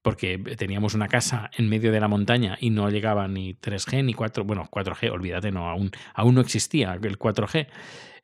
porque 0.02 0.38
teníamos 0.38 0.94
una 0.94 1.08
casa 1.08 1.52
en 1.58 1.68
medio 1.70 1.92
de 1.92 2.00
la 2.00 2.08
montaña 2.08 2.58
y 2.60 2.70
no 2.70 2.90
llegaba 2.90 3.28
ni 3.28 3.54
3G 3.54 4.06
ni 4.06 4.14
4, 4.14 4.46
bueno, 4.46 4.68
4G, 4.72 5.12
olvídate, 5.12 5.52
no, 5.52 5.70
aún, 5.70 5.92
aún 6.14 6.36
no 6.36 6.42
existía 6.42 6.94
el 6.94 7.20
4G. 7.20 7.68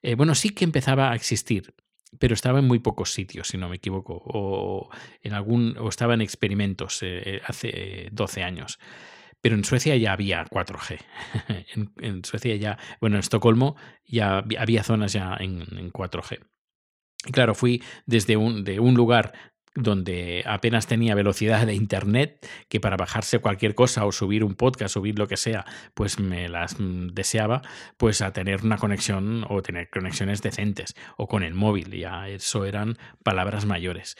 Eh, 0.02 0.16
bueno, 0.16 0.36
sí 0.36 0.52
que 0.52 0.64
empezaba 0.64 1.12
a 1.12 1.16
existir, 1.16 1.74
pero 2.20 2.34
estaba 2.34 2.60
en 2.60 2.66
muy 2.66 2.80
pocos 2.80 3.14
sitios, 3.14 3.48
si 3.48 3.58
no 3.58 3.70
me 3.70 3.78
equivoco, 3.78 4.22
o, 4.26 4.90
en 5.22 5.34
algún, 5.34 5.78
o 5.78 5.90
estaba 5.90 6.14
en 6.14 6.22
experimentos 6.22 7.00
eh, 7.02 7.42
hace 7.46 8.10
12 8.12 8.44
años. 8.44 8.80
Pero 9.42 9.56
en 9.56 9.64
Suecia 9.64 9.96
ya 9.96 10.14
había 10.14 10.46
4G. 10.46 11.00
en, 12.02 12.24
Suecia 12.24 12.56
ya, 12.56 12.80
bueno, 13.00 13.18
en 13.18 13.20
Estocolmo 13.20 13.76
ya 14.06 14.44
había 14.58 14.84
zonas 14.84 15.14
ya 15.14 15.36
en, 15.40 15.62
en 15.78 15.92
4G. 15.92 16.40
Y 17.28 17.32
claro, 17.32 17.56
fui 17.56 17.84
desde 18.06 18.38
un, 18.38 18.64
de 18.64 18.80
un 18.80 18.96
lugar 18.96 19.34
donde 19.76 20.44
apenas 20.46 20.88
tenía 20.88 21.16
velocidad 21.16 21.68
de 21.68 21.76
internet, 21.76 22.48
que 22.70 22.80
para 22.80 22.96
bajarse 22.96 23.40
cualquier 23.40 23.76
cosa 23.76 24.06
o 24.06 24.12
subir 24.12 24.44
un 24.44 24.56
podcast, 24.56 24.94
subir 24.94 25.20
lo 25.20 25.28
que 25.28 25.38
sea, 25.38 25.66
pues 25.94 26.18
me 26.18 26.48
las 26.48 26.80
mm, 26.80 27.10
deseaba, 27.10 27.62
pues 27.98 28.22
a 28.22 28.32
tener 28.32 28.64
una 28.64 28.78
conexión 28.78 29.46
o 29.50 29.62
tener 29.62 29.90
conexiones 29.90 30.42
decentes 30.42 30.96
o 31.18 31.28
con 31.28 31.44
el 31.44 31.54
móvil, 31.54 31.92
ya 31.92 32.30
eso 32.30 32.66
eran 32.66 32.98
palabras 33.22 33.66
mayores. 33.66 34.16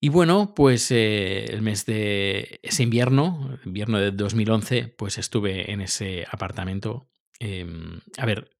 Y 0.00 0.10
bueno, 0.10 0.52
pues 0.54 0.90
eh, 0.90 1.46
el 1.46 1.62
mes 1.62 1.86
de 1.86 2.60
ese 2.62 2.82
invierno, 2.82 3.58
invierno 3.64 3.98
de 3.98 4.12
2011, 4.12 4.94
pues 4.96 5.18
estuve 5.18 5.72
en 5.72 5.80
ese 5.80 6.26
apartamento. 6.30 7.08
Em, 7.40 8.00
a 8.18 8.26
ver, 8.26 8.55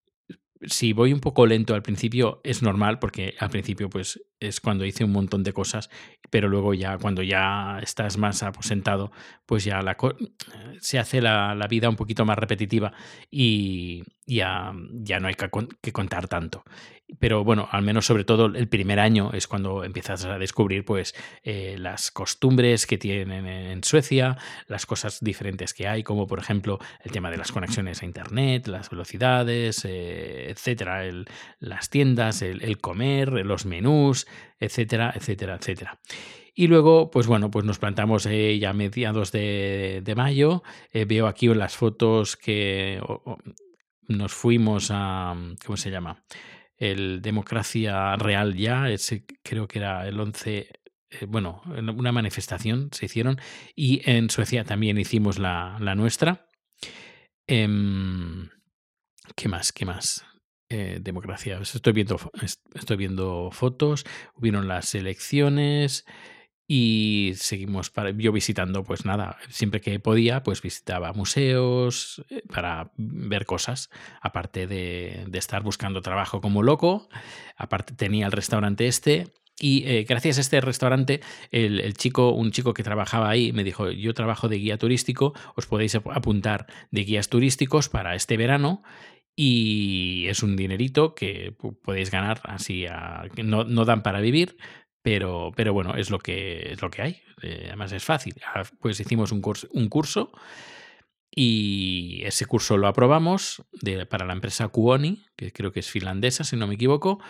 si 0.63 0.93
voy 0.93 1.13
un 1.13 1.21
poco 1.21 1.47
lento 1.47 1.75
al 1.75 1.83
principio 1.83 2.41
es 2.45 2.63
normal 2.63 2.99
porque 2.99 3.35
al 3.39 3.51
principio 3.51 3.91
pues 3.91 4.23
es 4.41 4.61
cuando 4.61 4.85
hice 4.85 5.05
un 5.05 5.13
montón 5.13 5.43
de 5.43 5.53
cosas, 5.53 5.91
pero 6.31 6.49
luego 6.49 6.75
ya 6.75 6.99
cuando 6.99 7.23
ya 7.23 7.79
estás 7.83 8.17
más 8.19 8.43
aposentado 8.43 9.13
pues 9.45 9.65
ya 9.65 9.83
la 9.83 9.97
se 10.81 10.99
hace 10.99 11.21
la, 11.21 11.55
la, 11.55 11.67
vida 11.67 11.89
un 11.89 11.97
poquito 11.97 12.25
más 12.25 12.39
repetitiva 12.39 12.93
y 13.31 14.03
ya, 14.27 14.73
ya 14.93 15.21
no 15.21 15.29
hay 15.29 15.35
que 15.35 15.93
contar 15.93 16.29
tanto 16.29 16.65
pero 17.19 17.45
bueno, 17.45 17.69
al 17.71 17.83
menos 17.83 18.07
sobre 18.07 18.25
todo 18.25 18.47
el 18.47 18.69
primer 18.69 18.99
año 18.99 19.31
es 19.33 19.47
cuando 19.47 19.85
empiezas 19.85 20.25
a 20.25 20.39
descubrir 20.39 20.85
pues 20.85 21.15
eh, 21.45 21.77
las 21.79 22.11
costumbres 22.11 22.87
que 22.87 22.99
tienen 22.99 23.47
en 23.47 23.85
Suecia, 23.85 24.37
las 24.67 24.87
cosas 24.87 25.21
diferentes 25.21 25.73
que 25.73 25.87
hay, 25.87 26.03
como 26.03 26.27
por 26.27 26.41
ejemplo 26.41 26.79
el 27.05 27.13
tema 27.13 27.31
de 27.31 27.37
las 27.37 27.53
conexiones 27.53 28.03
a 28.03 28.07
internet, 28.07 28.67
las 28.67 28.91
velocidades, 28.91 29.85
eh, 29.85 30.51
etcétera, 30.51 31.03
las 31.61 31.91
tiendas, 31.91 32.43
el, 32.43 32.79
comer, 32.79 33.29
los 33.47 33.67
menús, 33.67 34.27
etcétera, 34.59 35.13
etcétera, 35.15 35.57
etcétera. 35.57 35.99
Y 36.55 36.69
luego, 36.69 37.11
pues 37.11 37.27
bueno, 37.27 37.51
pues 37.51 37.67
nos 37.67 37.79
plantamos 37.79 38.25
eh, 38.27 38.59
ya 38.59 38.73
mediados 38.73 39.31
de, 39.31 40.13
mayo. 40.17 40.63
veo 40.93 41.27
aquí 41.27 41.49
las 41.49 41.77
fotos 41.77 42.37
que 42.37 43.01
nos 44.09 44.33
fuimos 44.33 44.89
a, 44.91 45.35
¿cómo 45.65 45.77
se 45.77 45.91
llama? 45.91 46.25
el 46.77 47.23
Democracia 47.23 48.17
Real 48.17 48.55
ya, 48.55 48.91
ese 48.91 49.25
creo 49.43 49.67
que 49.67 49.79
era 49.79 50.07
el 50.07 50.19
11, 50.21 50.69
eh, 51.11 51.25
bueno, 51.27 51.63
una 51.67 52.13
manifestación 52.13 52.91
se 52.93 53.07
hicieron 53.07 53.41
y 53.75 54.09
en 54.09 54.31
Suecia 54.31 54.65
también 54.65 54.99
hicimos 54.99 55.39
la, 55.39 55.79
nuestra. 55.97 56.49
Em, 57.47 58.49
¿Qué 59.35 59.49
más? 59.49 59.73
¿Qué 59.73 59.85
más? 59.85 60.25
Eh, 60.69 60.99
democracia. 61.01 61.59
Estoy 61.61 61.93
viendo, 61.93 62.19
estoy 62.75 62.97
viendo 62.97 63.51
fotos, 63.53 64.05
hubieron 64.35 64.69
las 64.69 64.95
elecciones. 64.95 66.05
Y 66.69 67.35
seguimos 67.37 67.91
para, 67.91 68.11
yo 68.11 68.33
visitando, 68.33 68.83
pues 68.83 69.05
nada, 69.05 69.39
siempre 69.49 69.81
que 69.81 70.01
podía, 70.01 70.43
pues 70.43 70.63
visitaba 70.63 71.13
museos 71.13 72.25
eh, 72.29 72.43
para 72.53 72.91
ver 72.97 73.47
cosas, 73.47 73.89
aparte 74.21 74.67
de, 74.67 75.29
estar 75.33 75.63
buscando 75.63 76.03
trabajo 76.03 76.41
como 76.41 76.65
loco, 76.65 77.09
aparte 77.57 77.95
tenía 77.95 78.27
el 78.27 78.33
restaurante 78.33 78.89
este 78.89 79.33
y 79.59 79.85
eh, 79.87 80.05
gracias 80.09 80.39
a 80.39 80.41
este 80.41 80.61
restaurante, 80.61 81.21
el, 81.51 81.95
chico, 81.95 82.33
un 82.33 82.51
chico 82.51 82.75
que 82.75 82.83
trabajaba 82.83 83.31
ahí 83.31 83.53
me 83.53 83.63
dijo, 83.63 83.91
yo 83.91 84.13
trabajo 84.13 84.49
de 84.49 84.59
guía 84.59 84.77
turístico, 84.77 85.35
os 85.55 85.67
podéis 85.67 85.95
apuntar 85.95 86.67
de 86.91 87.05
guías 87.05 87.29
turísticos 87.29 87.89
para 87.89 88.17
este 88.17 88.37
verano 88.37 88.83
y 89.37 90.27
es 90.29 90.43
un 90.43 90.57
dinerito 90.57 91.15
que 91.15 91.55
podéis 91.85 92.11
ganar 92.11 92.41
así, 92.45 92.87
no, 93.43 93.65
no 93.65 93.85
dan 93.85 94.03
para 94.03 94.21
vivir, 94.21 94.57
pero, 95.07 95.53
pero 95.55 95.73
bueno, 95.73 95.95
es 95.95 96.11
lo 96.11 96.19
que, 96.19 96.73
es 96.73 96.83
lo 96.83 96.91
que 96.91 97.01
hay. 97.01 97.23
Eh, 97.41 97.67
además 97.69 97.93
es 97.93 98.03
fácil. 98.03 98.35
Ah, 98.45 98.65
pues 98.81 98.99
hicimos 98.99 99.31
un 99.31 99.41
curso, 99.41 99.69
un 99.71 99.89
curso 99.89 100.33
y 101.31 102.23
ese 102.25 102.45
curso 102.45 102.77
lo 102.77 102.89
aprobamos 102.89 103.63
para 104.11 104.27
la 104.27 104.33
empresa 104.33 104.67
Kuoni, 104.67 105.25
que 105.37 105.53
creo 105.53 105.71
que 105.71 105.79
es 105.79 105.89
finlandesa, 105.89 106.43
si 106.43 106.57
no 106.57 106.67
me 106.67 106.75
equivoco. 106.75 107.21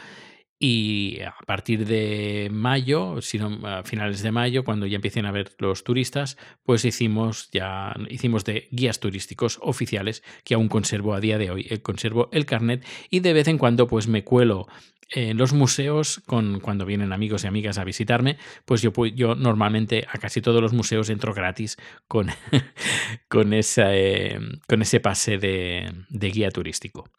Y 0.59 1.21
a 1.21 1.35
partir 1.47 1.85
de 1.85 2.49
mayo, 2.51 3.21
sino 3.21 3.67
a 3.67 3.83
finales 3.83 4.23
de 4.23 4.33
mayo, 4.33 4.65
cuando 4.65 4.87
ya 4.87 4.97
empiecen 4.97 5.27
a 5.27 5.31
ver 5.31 5.55
los 5.59 5.85
turistas, 5.85 6.39
pues 6.63 6.87
hicimos 6.87 7.51
ya 7.51 7.95
hicimos 8.09 8.45
de 8.45 8.67
guías 8.71 8.99
turísticos 8.99 9.59
oficiales 9.61 10.23
que 10.45 10.55
aún 10.55 10.69
conservo 10.69 11.13
a 11.13 11.21
día 11.21 11.37
de 11.37 11.51
hoy. 11.51 11.67
Eh, 11.69 11.83
conservo 11.83 12.31
el 12.33 12.47
carnet 12.47 12.87
y 13.11 13.21
de 13.21 13.35
vez 13.35 13.49
en 13.49 13.59
cuando 13.59 13.87
pues 13.87 14.09
me 14.09 14.25
cuelo 14.25 14.67
en 15.11 15.37
los 15.37 15.53
museos, 15.53 16.23
con, 16.27 16.61
cuando 16.61 16.85
vienen 16.85 17.13
amigos 17.13 17.45
y 17.45 17.47
amigas 17.47 17.79
a 17.79 17.85
visitarme, 17.85 18.39
pues 18.65 18.83
yo, 18.83 18.93
yo 19.15 19.35
normalmente 19.35 20.07
a 20.11 20.19
casi 20.19 20.41
todos 20.41 20.61
los 20.61 20.73
museos 20.73 21.11
entro 21.11 21.33
gratis 21.35 21.77
con, 22.09 22.29
con, 23.29 23.53
esa, 23.53 23.95
eh, 23.95 24.39
con 24.67 24.83
ese 24.83 25.01
pase 25.01 25.39
de, 25.39 25.93
de 26.09 26.31
guía 26.31 26.51
turístico 26.51 27.11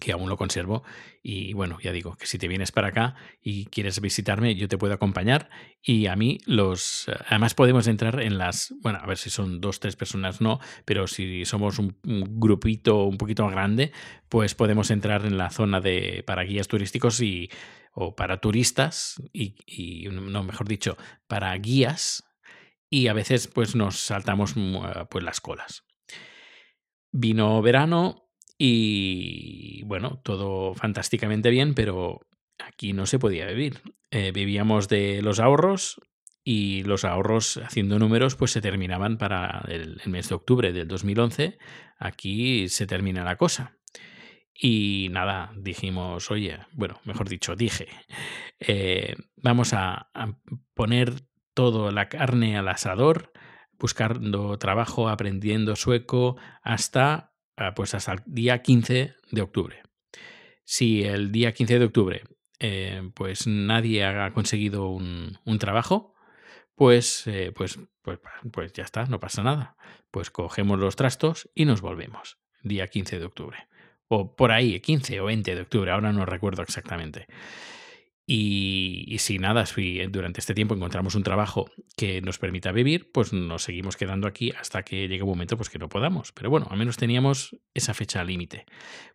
que 0.00 0.12
aún 0.12 0.28
lo 0.28 0.36
conservo. 0.36 0.82
Y 1.22 1.52
bueno, 1.52 1.78
ya 1.82 1.92
digo, 1.92 2.16
que 2.16 2.26
si 2.26 2.38
te 2.38 2.48
vienes 2.48 2.72
para 2.72 2.88
acá 2.88 3.14
y 3.42 3.66
quieres 3.66 4.00
visitarme, 4.00 4.54
yo 4.54 4.68
te 4.68 4.78
puedo 4.78 4.94
acompañar. 4.94 5.48
Y 5.82 6.06
a 6.06 6.16
mí 6.16 6.38
los... 6.46 7.06
Además 7.28 7.54
podemos 7.54 7.86
entrar 7.86 8.20
en 8.20 8.38
las... 8.38 8.74
Bueno, 8.80 8.98
a 9.02 9.06
ver 9.06 9.18
si 9.18 9.30
son 9.30 9.60
dos, 9.60 9.80
tres 9.80 9.96
personas, 9.96 10.40
no, 10.40 10.60
pero 10.84 11.06
si 11.06 11.44
somos 11.44 11.78
un, 11.78 11.96
grupito 12.02 13.04
un 13.04 13.18
poquito 13.18 13.46
grande, 13.48 13.92
pues 14.28 14.54
podemos 14.54 14.90
entrar 14.90 15.24
en 15.26 15.38
la 15.38 15.50
zona 15.50 15.80
de 15.80 16.22
para 16.26 16.42
guías 16.42 16.68
turísticos 16.68 17.20
y 17.20 17.50
o 17.92 18.16
para 18.16 18.40
turistas 18.40 19.22
y, 19.32 19.54
y 19.66 20.08
no, 20.10 20.42
mejor 20.42 20.66
dicho, 20.66 20.96
para 21.28 21.56
guías 21.56 22.24
y 22.90 23.08
a 23.08 23.12
veces 23.12 23.48
pues 23.48 23.74
nos 23.74 23.98
saltamos 23.98 24.54
pues 25.10 25.24
las 25.24 25.40
colas. 25.40 25.84
Vino 27.10 27.62
verano, 27.62 28.23
y 28.58 29.82
bueno, 29.84 30.20
todo 30.22 30.74
fantásticamente 30.74 31.50
bien, 31.50 31.74
pero 31.74 32.20
aquí 32.58 32.92
no 32.92 33.06
se 33.06 33.18
podía 33.18 33.46
vivir. 33.46 33.80
Eh, 34.10 34.32
vivíamos 34.32 34.88
de 34.88 35.22
los 35.22 35.40
ahorros 35.40 36.00
y 36.44 36.82
los 36.84 37.04
ahorros, 37.04 37.56
haciendo 37.56 37.98
números, 37.98 38.36
pues 38.36 38.52
se 38.52 38.60
terminaban 38.60 39.18
para 39.18 39.64
el, 39.68 40.00
mes 40.06 40.28
de 40.28 40.34
octubre 40.34 40.72
del 40.72 40.86
2011. 40.86 41.58
Aquí 41.98 42.68
se 42.68 42.86
termina 42.86 43.24
la 43.24 43.36
cosa. 43.36 43.78
Y 44.54 45.08
nada, 45.10 45.52
dijimos, 45.56 46.30
oye, 46.30 46.60
bueno, 46.72 47.00
mejor 47.04 47.28
dicho, 47.28 47.56
dije, 47.56 47.88
eh, 48.60 49.16
vamos 49.36 49.72
a, 49.72 50.10
a 50.14 50.38
poner 50.74 51.12
toda 51.54 51.90
la 51.90 52.08
carne 52.08 52.56
al 52.56 52.68
asador, 52.68 53.32
buscando 53.78 54.56
trabajo, 54.58 55.08
aprendiendo 55.08 55.74
sueco, 55.74 56.36
hasta 56.62 57.33
pues 57.74 57.94
hasta 57.94 58.12
el 58.12 58.22
día 58.26 58.62
15 58.62 59.14
de 59.30 59.42
octubre. 59.42 59.82
Si 60.64 61.02
el 61.02 61.30
día 61.30 61.52
15 61.52 61.78
de 61.78 61.84
octubre 61.84 62.22
eh, 62.60 63.10
pues 63.14 63.46
nadie 63.46 64.04
ha 64.04 64.32
conseguido 64.32 64.88
un, 64.88 65.58
trabajo, 65.58 66.14
pues, 66.74 67.26
eh, 67.26 67.52
pues, 67.54 67.78
pues, 68.02 68.20
pues 68.52 68.72
ya 68.72 68.84
está, 68.84 69.06
no 69.06 69.20
pasa 69.20 69.42
nada. 69.42 69.76
Pues 70.10 70.30
cogemos 70.30 70.78
los 70.78 70.96
trastos 70.96 71.50
y 71.54 71.64
nos 71.64 71.80
volvemos. 71.80 72.38
Día 72.62 72.86
15 72.88 73.18
de 73.18 73.24
octubre. 73.26 73.68
O 74.08 74.34
por 74.36 74.52
ahí, 74.52 74.80
15 74.80 75.20
o 75.20 75.24
20 75.26 75.54
de 75.54 75.60
octubre, 75.60 75.90
ahora 75.90 76.12
no 76.12 76.24
recuerdo 76.24 76.62
exactamente. 76.62 77.26
Y, 78.26 79.16
si 79.18 79.38
nada, 79.38 79.66
si 79.66 79.98
durante 80.06 80.40
este 80.40 80.54
tiempo 80.54 80.74
encontramos 80.74 81.14
un 81.14 81.22
trabajo 81.22 81.70
que 81.96 82.22
nos 82.22 82.38
permita 82.38 82.72
vivir, 82.72 83.12
pues 83.12 83.34
nos 83.34 83.64
seguimos 83.64 83.96
quedando 83.96 84.26
aquí 84.26 84.50
hasta 84.58 84.82
que 84.82 85.08
llegue 85.08 85.22
un 85.22 85.28
momento 85.28 85.58
pues, 85.58 85.68
que 85.68 85.78
no 85.78 85.90
podamos. 85.90 86.32
Pero 86.32 86.48
bueno, 86.48 86.66
al 86.70 86.78
menos 86.78 86.96
teníamos 86.96 87.56
esa 87.74 87.92
fecha 87.92 88.24
límite. 88.24 88.64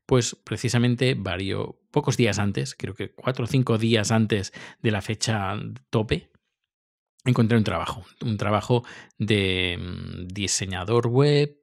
Pues 0.05 0.35
precisamente 0.35 1.15
varios, 1.17 1.69
pocos 1.91 2.17
días 2.17 2.37
antes, 2.37 2.75
creo 2.75 2.93
que 2.93 3.11
cuatro 3.11 3.45
o 3.45 3.47
cinco 3.47 3.79
días 3.79 4.11
antes 4.11 4.53
de 4.81 4.91
la 4.91 5.01
fecha 5.01 5.55
tope, 5.89 6.29
encontré 7.25 7.57
un 7.57 7.63
trabajo. 7.63 8.05
Un 8.21 8.37
trabajo 8.37 8.83
de 9.17 9.77
mm, 9.79 10.27
diseñador 10.27 11.07
web, 11.07 11.57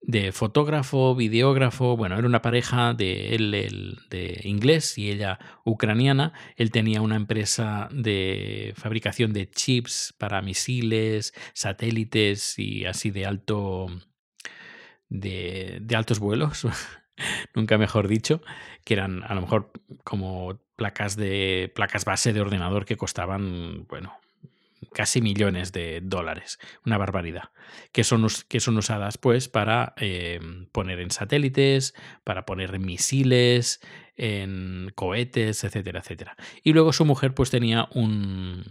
de 0.00 0.32
fotógrafo, 0.32 1.14
videógrafo, 1.14 1.96
bueno, 1.96 2.16
era 2.16 2.26
una 2.26 2.42
pareja 2.42 2.94
de 2.94 3.34
él 3.34 3.98
de 4.08 4.40
inglés 4.44 4.98
y 4.98 5.10
ella 5.10 5.38
ucraniana. 5.64 6.32
Él 6.56 6.70
tenía 6.70 7.00
una 7.00 7.16
empresa 7.16 7.88
de 7.92 8.72
fabricación 8.76 9.32
de 9.32 9.50
chips 9.50 10.14
para 10.16 10.42
misiles, 10.42 11.34
satélites 11.54 12.58
y 12.58 12.84
así 12.84 13.10
de 13.10 13.26
alto 13.26 13.88
de, 15.08 15.78
de 15.80 15.96
altos 15.96 16.18
vuelos, 16.18 16.66
nunca 17.54 17.78
mejor 17.78 18.08
dicho, 18.08 18.42
que 18.84 18.94
eran 18.94 19.22
a 19.24 19.34
lo 19.34 19.40
mejor 19.40 19.72
como 20.04 20.60
placas 20.76 21.16
de 21.16 21.72
placas 21.74 22.04
base 22.04 22.32
de 22.32 22.40
ordenador 22.40 22.84
que 22.84 22.96
costaban, 22.96 23.86
bueno, 23.88 24.18
casi 24.96 25.20
millones 25.20 25.72
de 25.72 26.00
dólares, 26.02 26.58
una 26.86 26.96
barbaridad, 26.96 27.50
que 27.92 28.02
son, 28.02 28.26
que 28.48 28.60
son 28.60 28.78
usadas 28.78 29.18
pues 29.18 29.46
para 29.46 29.92
eh, 29.98 30.40
poner 30.72 31.00
en 31.00 31.10
satélites, 31.10 31.94
para 32.24 32.46
poner 32.46 32.78
misiles, 32.78 33.82
en 34.16 34.90
cohetes, 34.94 35.64
etcétera, 35.64 36.00
etcétera. 36.00 36.34
Y 36.62 36.72
luego 36.72 36.94
su 36.94 37.04
mujer 37.04 37.34
pues 37.34 37.50
tenía 37.50 37.88
un, 37.92 38.64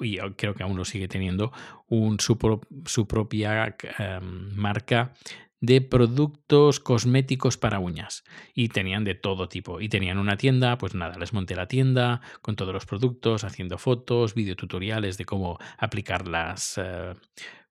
y 0.00 0.16
creo 0.36 0.54
que 0.54 0.62
aún 0.62 0.78
lo 0.78 0.86
sigue 0.86 1.08
teniendo, 1.08 1.52
un, 1.88 2.20
su, 2.20 2.38
su 2.86 3.06
propia 3.06 3.76
em, 3.98 4.56
marca 4.56 5.12
de 5.60 5.80
productos 5.80 6.80
cosméticos 6.80 7.56
para 7.56 7.78
uñas. 7.78 8.24
Y 8.54 8.68
tenían 8.68 9.04
de 9.04 9.14
todo 9.14 9.48
tipo. 9.48 9.80
Y 9.80 9.88
tenían 9.88 10.18
una 10.18 10.36
tienda 10.36 10.78
pues 10.78 10.94
nada 10.94 11.18
les 11.18 11.32
monté 11.32 11.56
la 11.56 11.68
tienda 11.68 12.20
con 12.42 12.56
todos 12.56 12.72
los 12.72 12.86
productos 12.86 13.44
haciendo 13.44 13.78
fotos 13.78 14.34
videotutoriales 14.34 15.18
de 15.18 15.24
cómo 15.24 15.58
aplicar 15.78 16.28
las 16.28 16.78
eh, 16.78 17.14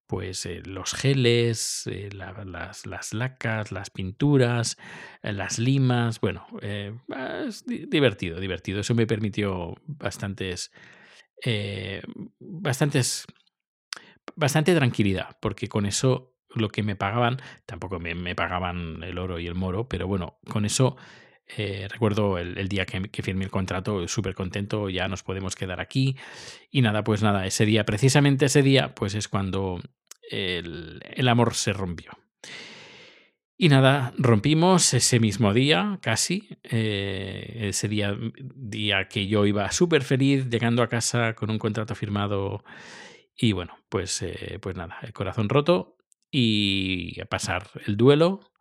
pues 0.08 0.46
eh, 0.46 0.62
los 0.66 0.94
geles 0.94 1.88
eh, 1.88 2.10
las, 2.12 2.86
las, 2.86 3.14
lacas 3.14 3.72
las 3.72 3.90
pinturas 3.90 4.78
las 5.22 5.60
limas. 5.60 6.20
Bueno 6.20 6.48
es 6.62 7.66
divertido 7.66 8.40
divertido. 8.40 8.80
Eso 8.82 8.96
me 8.96 9.08
permitió 9.08 9.76
bastantes 9.86 10.72
bastantes 12.40 13.26
bastante 14.36 14.74
tranquilidad 14.74 15.38
porque 15.40 15.68
con 15.68 15.86
eso 15.86 16.35
lo 16.56 16.70
que 16.70 16.84
me 16.84 16.96
pagaban, 16.96 17.38
tampoco 17.66 18.00
me, 18.00 18.36
pagaban 18.36 19.04
el 19.04 19.18
oro 19.18 19.40
y 19.40 19.48
el 19.48 19.56
moro, 19.56 19.88
pero 19.88 20.08
bueno, 20.08 20.40
con 20.50 20.66
eso 20.66 20.98
eh, 21.58 21.88
recuerdo 21.90 22.38
el, 22.38 22.68
día 22.68 22.86
que, 22.86 23.22
firmé 23.22 23.46
el 23.46 23.52
contrato, 23.52 24.08
súper 24.08 24.34
contento, 24.34 24.90
ya 24.90 25.08
nos 25.08 25.24
podemos 25.24 25.56
quedar 25.56 25.80
aquí. 25.80 26.16
Y 26.72 26.82
nada, 26.82 27.04
pues 27.04 27.22
nada, 27.22 27.46
ese 27.46 27.66
día, 27.66 27.86
precisamente 27.86 28.46
ese 28.46 28.62
día, 28.62 28.96
pues 28.96 29.16
es 29.16 29.28
cuando 29.28 29.80
el, 30.30 31.28
amor 31.28 31.54
se 31.54 31.74
rompió. 31.74 32.12
Y 33.58 33.70
nada, 33.70 34.14
rompimos 34.18 34.94
ese 34.94 35.20
mismo 35.20 35.54
día, 35.54 36.00
casi, 36.02 36.50
eh, 36.64 37.68
ese 37.70 37.88
día, 37.88 38.18
día 38.38 39.08
que 39.08 39.28
yo 39.28 39.46
iba 39.46 39.72
súper 39.72 40.04
feliz, 40.04 40.50
llegando 40.50 40.84
a 40.84 40.90
casa 40.90 41.36
con 41.36 41.50
un 41.50 41.58
contrato 41.58 41.96
firmado. 41.96 42.66
Y 43.38 43.54
bueno, 43.54 43.78
pues, 43.88 44.22
eh, 44.24 44.60
pues 44.62 44.76
nada, 44.76 44.98
el 45.04 45.14
corazón 45.14 45.48
roto 45.48 45.96
y 46.38 47.18
a 47.22 47.26
pasar 47.28 47.70
el 47.88 47.96
duelo, 47.96 48.52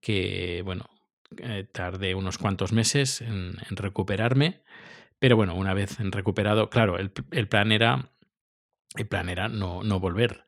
que 0.00 0.62
bueno, 0.64 0.88
eh, 1.36 1.66
tardé 1.70 2.14
unos 2.14 2.38
cuantos 2.38 2.72
meses 2.72 3.20
en, 3.20 3.54
recuperarme, 3.68 4.62
pero 5.18 5.36
bueno, 5.36 5.54
una 5.54 5.74
vez 5.74 5.98
recuperado, 5.98 6.70
claro, 6.70 6.96
el, 6.96 7.10
plan 7.48 7.70
era, 7.70 8.12
el 8.96 9.06
plan 9.06 9.28
era 9.28 9.48
no, 9.48 9.82
no 9.82 10.00
volver, 10.00 10.46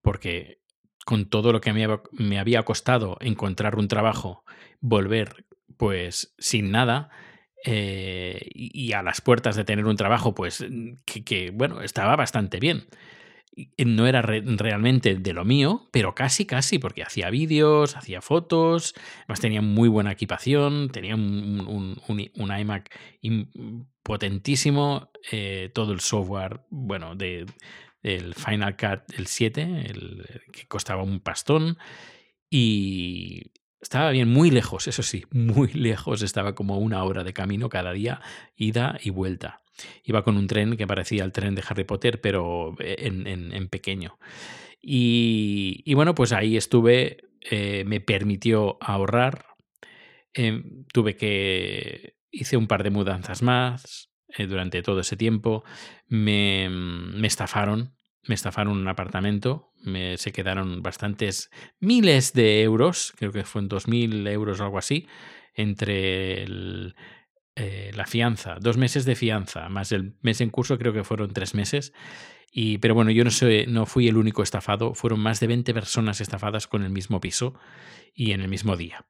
porque 0.00 0.62
con 1.04 1.28
todo 1.28 1.52
lo 1.52 1.60
que 1.60 1.74
me, 1.74 1.86
me 2.12 2.38
había 2.38 2.62
costado 2.62 3.18
encontrar 3.20 3.76
un 3.76 3.88
trabajo, 3.88 4.44
volver 4.80 5.44
pues 5.76 6.34
sin 6.38 6.70
nada, 6.70 7.10
eh, 7.66 8.48
y, 8.54 8.94
a 8.94 9.02
las 9.02 9.20
puertas 9.20 9.56
de 9.56 9.64
tener 9.64 9.84
un 9.84 9.96
trabajo, 9.96 10.34
pues 10.34 10.64
que, 11.04 11.50
bueno, 11.50 11.82
estaba 11.82 12.16
bastante 12.16 12.60
bien 12.60 12.86
no 13.84 14.06
era 14.06 14.22
realmente 14.22 15.16
de 15.16 15.32
lo 15.32 15.44
mío, 15.44 15.88
pero 15.92 16.14
casi, 16.14 16.46
casi, 16.46 16.78
porque 16.78 17.02
hacía 17.02 17.30
vídeos, 17.30 17.96
hacía 17.96 18.20
fotos, 18.20 18.94
además 19.20 19.40
tenía 19.40 19.62
muy 19.62 19.88
buena 19.88 20.12
equipación, 20.12 20.90
tenía 20.90 21.14
un, 21.14 21.96
iMac 22.38 22.94
potentísimo, 24.02 25.10
eh, 25.32 25.70
todo 25.74 25.92
el 25.92 26.00
software, 26.00 26.60
bueno, 26.70 27.14
de, 27.14 27.46
del 28.02 28.34
Final 28.34 28.76
Cut, 28.76 29.00
el 29.16 29.26
7, 29.26 29.86
el, 29.90 30.26
que 30.52 30.66
costaba 30.66 31.02
un 31.02 31.20
pastón, 31.20 31.78
y 32.50 33.52
estaba 33.80 34.10
bien, 34.10 34.28
muy 34.28 34.50
lejos, 34.50 34.88
eso 34.88 35.02
sí, 35.02 35.24
muy 35.30 35.68
lejos, 35.72 36.22
estaba 36.22 36.54
como 36.54 36.78
una 36.78 37.02
hora 37.04 37.24
de 37.24 37.32
camino 37.32 37.68
cada 37.68 37.92
día, 37.92 38.20
ida 38.56 38.98
y 39.02 39.10
vuelta. 39.10 39.62
Iba 40.04 40.24
con 40.24 40.36
un 40.36 40.46
tren 40.48 40.76
que 40.76 40.86
parecía 40.86 41.24
el 41.24 41.32
tren 41.32 41.54
de 41.54 41.62
Harry 41.68 41.84
Potter, 41.84 42.20
pero 42.20 42.74
eh, 42.80 42.96
en, 43.00 43.68
pequeño. 43.68 44.18
Y, 44.80 45.92
bueno, 45.94 46.14
pues 46.14 46.32
ahí 46.32 46.56
estuve, 46.56 47.18
eh, 47.42 47.84
me 47.86 48.00
permitió 48.00 48.78
ahorrar. 48.80 49.46
Em, 50.34 50.84
tuve 50.92 51.16
que 51.16 52.16
hice 52.30 52.56
un 52.56 52.66
par 52.66 52.82
de 52.82 52.90
mudanzas 52.90 53.42
más 53.42 54.10
eh, 54.36 54.46
durante 54.46 54.82
todo 54.82 55.00
ese 55.00 55.16
tiempo. 55.16 55.62
Me, 56.08 56.68
me 56.70 57.26
estafaron, 57.28 57.94
me 58.28 58.34
estafaron 58.34 58.76
un 58.76 58.88
apartamento, 58.88 59.72
me, 59.82 60.16
se 60.18 60.32
quedaron 60.32 60.82
bastantes 60.82 61.50
miles 61.80 62.32
de 62.32 62.62
euros, 62.62 63.12
creo 63.16 63.32
que 63.32 63.44
fueron 63.44 63.68
2.000 63.68 64.30
euros 64.30 64.60
o 64.60 64.64
algo 64.64 64.78
así, 64.78 65.06
entre 65.54 66.44
eh, 67.56 67.90
la 67.94 68.06
fianza, 68.06 68.56
dos 68.60 68.76
meses 68.76 69.04
de 69.04 69.16
fianza, 69.16 69.68
más 69.68 69.90
el 69.92 70.14
mes 70.22 70.40
en 70.40 70.50
curso 70.50 70.78
creo 70.78 70.92
que 70.92 71.04
fueron 71.04 71.32
tres 71.32 71.54
meses. 71.54 71.92
Y, 72.50 72.78
pero 72.78 72.94
bueno, 72.94 73.10
yo 73.10 73.24
no, 73.24 73.30
soy, 73.30 73.66
no 73.66 73.84
fui 73.84 74.08
el 74.08 74.16
único 74.16 74.42
estafado, 74.42 74.94
fueron 74.94 75.20
más 75.20 75.40
de 75.40 75.48
20 75.48 75.74
personas 75.74 76.20
estafadas 76.20 76.66
con 76.66 76.82
el 76.82 76.90
mismo 76.90 77.20
piso 77.20 77.54
y 78.14 78.32
en 78.32 78.40
el 78.40 78.48
mismo 78.48 78.76
día. 78.76 79.06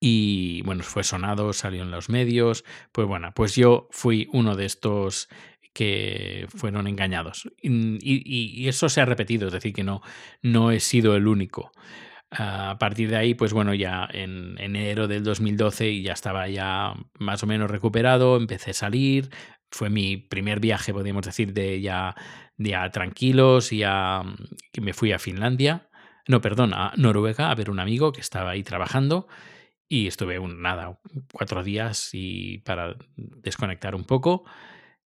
Y 0.00 0.60
bueno, 0.62 0.82
fue 0.82 1.04
sonado, 1.04 1.52
salió 1.52 1.82
en 1.82 1.90
los 1.90 2.10
medios. 2.10 2.64
Pues 2.92 3.06
bueno, 3.06 3.32
pues 3.34 3.54
yo 3.54 3.88
fui 3.90 4.28
uno 4.32 4.56
de 4.56 4.66
estos 4.66 5.28
que 5.74 6.46
fueron 6.48 6.86
engañados. 6.86 7.50
Y, 7.60 8.66
eso 8.68 8.88
se 8.88 9.00
ha 9.02 9.04
repetido, 9.04 9.48
es 9.48 9.52
decir, 9.52 9.74
que 9.74 9.84
no, 9.84 10.00
no 10.40 10.70
he 10.70 10.80
sido 10.80 11.16
el 11.16 11.26
único. 11.26 11.72
A 12.30 12.78
partir 12.78 13.10
de 13.10 13.16
ahí, 13.16 13.34
pues 13.34 13.52
bueno, 13.52 13.74
ya 13.74 14.08
en 14.10 14.56
enero 14.58 15.06
del 15.06 15.22
2012 15.22 16.00
ya 16.00 16.12
estaba 16.14 16.48
ya 16.48 16.94
más 17.18 17.42
o 17.42 17.46
menos 17.46 17.70
recuperado, 17.70 18.36
empecé 18.36 18.70
a 18.70 18.74
salir, 18.74 19.30
fue 19.70 19.90
mi 19.90 20.16
primer 20.16 20.60
viaje, 20.60 20.92
podríamos 20.92 21.26
decir, 21.26 21.52
de 21.52 21.80
ya, 21.80 22.14
ya 22.56 22.90
tranquilos, 22.90 23.70
ya 23.70 24.22
que 24.72 24.80
me 24.80 24.94
fui 24.94 25.12
a 25.12 25.18
Finlandia, 25.18 25.88
no, 26.26 26.40
perdón, 26.40 26.72
a 26.74 26.92
Noruega 26.96 27.50
a 27.50 27.54
ver 27.54 27.70
un 27.70 27.80
amigo 27.80 28.12
que 28.12 28.20
estaba 28.20 28.50
ahí 28.50 28.62
trabajando 28.62 29.28
y 29.88 30.06
estuve 30.06 30.38
un, 30.38 30.62
nada, 30.62 30.98
cuatro 31.32 31.62
días 31.62 32.10
y 32.12 32.58
para 32.58 32.96
desconectar 33.16 33.94
un 33.94 34.04
poco 34.04 34.44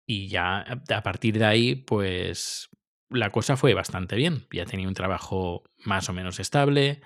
y 0.08 0.30
ya 0.30 0.60
a 0.62 1.04
partir 1.04 1.38
de 1.38 1.46
ahí, 1.46 1.76
pues 1.76 2.70
la 3.10 3.30
cosa 3.30 3.58
fue 3.58 3.74
bastante 3.74 4.15
bien. 4.15 4.48
Ya 4.52 4.65
tenía 4.65 4.88
un 4.88 4.93
trabajo 4.93 5.63
más 5.84 6.10
o 6.10 6.13
menos 6.13 6.39
estable, 6.39 7.02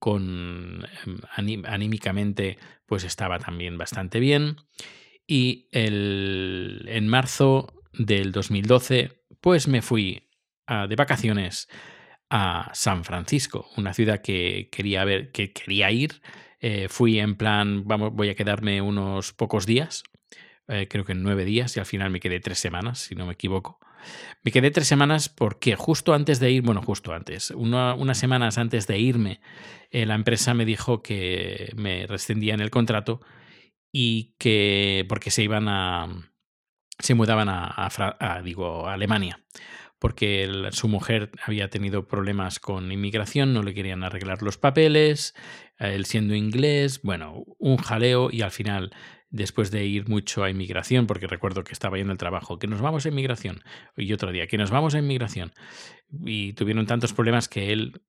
con 0.00 0.84
em, 1.38 1.62
anímicamente 1.64 2.58
pues 2.86 3.04
estaba 3.04 3.38
también 3.38 3.78
bastante 3.78 4.18
bien. 4.18 4.56
Y 5.28 5.68
el, 5.70 6.86
en 6.88 7.06
marzo 7.06 7.72
del 7.92 8.32
2012 8.32 9.22
pues 9.40 9.68
me 9.68 9.80
fui 9.80 10.26
de 10.88 10.94
vacaciones 10.94 11.68
a 12.28 12.70
San 12.74 13.04
Francisco, 13.04 13.68
una 13.76 13.92
ciudad 13.92 14.22
que 14.22 14.68
quería 14.70 15.04
ver, 15.04 15.32
que 15.32 15.52
quería 15.52 15.90
ir. 15.90 16.22
Eh, 16.60 16.88
fui 16.88 17.18
en 17.18 17.36
plan, 17.36 17.82
vamos, 17.86 18.12
voy 18.12 18.28
a 18.28 18.36
quedarme 18.36 18.80
unos 18.80 19.32
pocos 19.32 19.66
días 19.66 20.04
eh, 20.70 20.86
creo 20.88 21.04
que 21.04 21.12
en 21.12 21.22
nueve 21.22 21.44
días, 21.44 21.76
y 21.76 21.80
al 21.80 21.86
final 21.86 22.10
me 22.10 22.20
quedé 22.20 22.40
tres 22.40 22.58
semanas, 22.58 23.00
si 23.00 23.14
no 23.14 23.26
me 23.26 23.32
equivoco. 23.32 23.78
Me 24.42 24.52
quedé 24.52 24.70
tres 24.70 24.86
semanas 24.86 25.28
porque 25.28 25.76
justo 25.76 26.14
antes 26.14 26.40
de 26.40 26.50
ir, 26.50 26.62
bueno, 26.62 26.80
justo 26.80 27.12
antes, 27.12 27.50
unas 27.50 28.18
semanas 28.18 28.56
antes 28.56 28.86
de 28.86 28.98
irme, 28.98 29.40
eh, 29.90 30.06
la 30.06 30.14
empresa 30.14 30.54
me 30.54 30.64
dijo 30.64 31.02
que 31.02 31.72
me 31.76 32.06
rescindían 32.06 32.60
el 32.60 32.70
contrato 32.70 33.20
y 33.92 34.34
que 34.38 35.04
porque 35.08 35.30
se 35.30 35.42
iban 35.42 35.68
a, 35.68 36.30
se 36.98 37.14
mudaban 37.14 37.48
a, 37.50 38.40
digo, 38.44 38.86
a 38.86 38.94
Alemania 38.94 39.40
porque 39.98 40.70
su 40.72 40.88
mujer 40.88 41.30
había 41.44 41.68
tenido 41.68 42.08
problemas 42.08 42.58
con 42.58 42.90
inmigración, 42.90 43.52
no 43.52 43.62
le 43.62 43.74
querían 43.74 44.02
arreglar 44.02 44.40
los 44.40 44.56
papeles, 44.56 45.34
él 45.78 46.06
siendo 46.06 46.34
inglés, 46.34 47.02
bueno, 47.02 47.44
un 47.58 47.76
jaleo 47.76 48.30
y 48.32 48.40
al 48.40 48.50
final 48.50 48.92
después 49.30 49.70
de 49.70 49.86
ir 49.86 50.08
mucho 50.08 50.42
a 50.42 50.50
inmigración, 50.50 51.06
porque 51.06 51.26
recuerdo 51.26 51.64
que 51.64 51.72
estaba 51.72 51.96
yendo 51.96 52.12
el 52.12 52.18
trabajo, 52.18 52.58
que 52.58 52.66
nos 52.66 52.80
vamos 52.80 53.06
a 53.06 53.08
inmigración, 53.08 53.62
y 53.96 54.12
otro 54.12 54.32
día, 54.32 54.46
que 54.46 54.58
nos 54.58 54.70
vamos 54.70 54.94
a 54.94 54.98
inmigración, 54.98 55.52
y 56.24 56.52
tuvieron 56.54 56.86
tantos 56.86 57.12
problemas 57.12 57.48
que 57.48 57.72
él, 57.72 58.02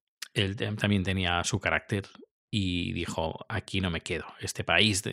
también 0.79 1.03
tenía 1.03 1.43
su 1.43 1.59
carácter 1.59 2.07
y 2.49 2.93
dijo, 2.93 3.45
aquí 3.49 3.81
no 3.81 3.89
me 3.89 4.01
quedo, 4.01 4.25
este 4.39 4.63
país 4.63 5.03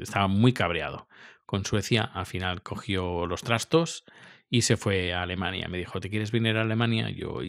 estaba 0.00 0.28
muy 0.28 0.52
cabreado 0.52 1.08
con 1.44 1.64
Suecia, 1.64 2.02
al 2.02 2.26
final 2.26 2.62
cogió 2.62 3.26
los 3.26 3.42
trastos 3.42 4.04
y 4.48 4.62
se 4.62 4.76
fue 4.76 5.12
a 5.12 5.22
Alemania, 5.22 5.68
me 5.68 5.78
dijo, 5.78 6.00
¿te 6.00 6.08
quieres 6.08 6.32
venir 6.32 6.56
a 6.56 6.62
Alemania? 6.62 7.10
Yo, 7.10 7.40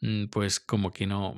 mm, 0.00 0.26
pues 0.26 0.60
como 0.60 0.92
que 0.92 1.06
no. 1.06 1.36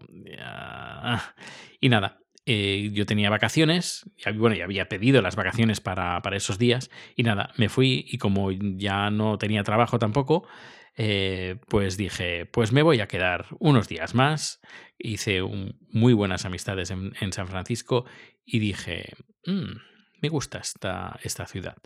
Y 1.81 1.89
nada, 1.89 2.22
eh, 2.45 2.91
yo 2.93 3.07
tenía 3.07 3.31
vacaciones, 3.31 4.11
bueno, 4.35 4.57
ya 4.57 4.65
había 4.65 4.89
pedido 4.89 5.23
las 5.23 5.37
vacaciones 5.37 5.81
para, 5.81 6.21
para, 6.23 6.37
esos 6.37 6.59
días 6.59 6.91
y 7.15 7.23
nada, 7.23 7.53
me 7.57 7.69
fui 7.69 8.05
y 8.09 8.19
como 8.19 8.51
ya 8.51 9.11
no 9.11 9.39
tenía 9.39 9.63
trabajo 9.63 10.01
tampoco, 10.01 10.49
eh, 10.97 11.61
pues 11.69 11.97
dije, 11.97 12.47
pues 12.47 12.73
me 12.73 12.83
voy 12.83 13.01
a 13.01 13.07
quedar 13.07 13.47
unos 13.61 13.89
días 13.89 14.15
más. 14.15 14.61
Hice 14.99 15.41
muy 15.89 16.13
buenas 16.13 16.45
amistades 16.45 16.91
en, 16.91 17.33
San 17.33 17.47
Francisco 17.47 18.07
y 18.45 18.59
dije, 18.59 19.15
mm, 19.47 19.77
me 20.21 20.29
gusta 20.29 20.59
esta, 20.59 21.19
esta, 21.23 21.47
ciudad. 21.47 21.77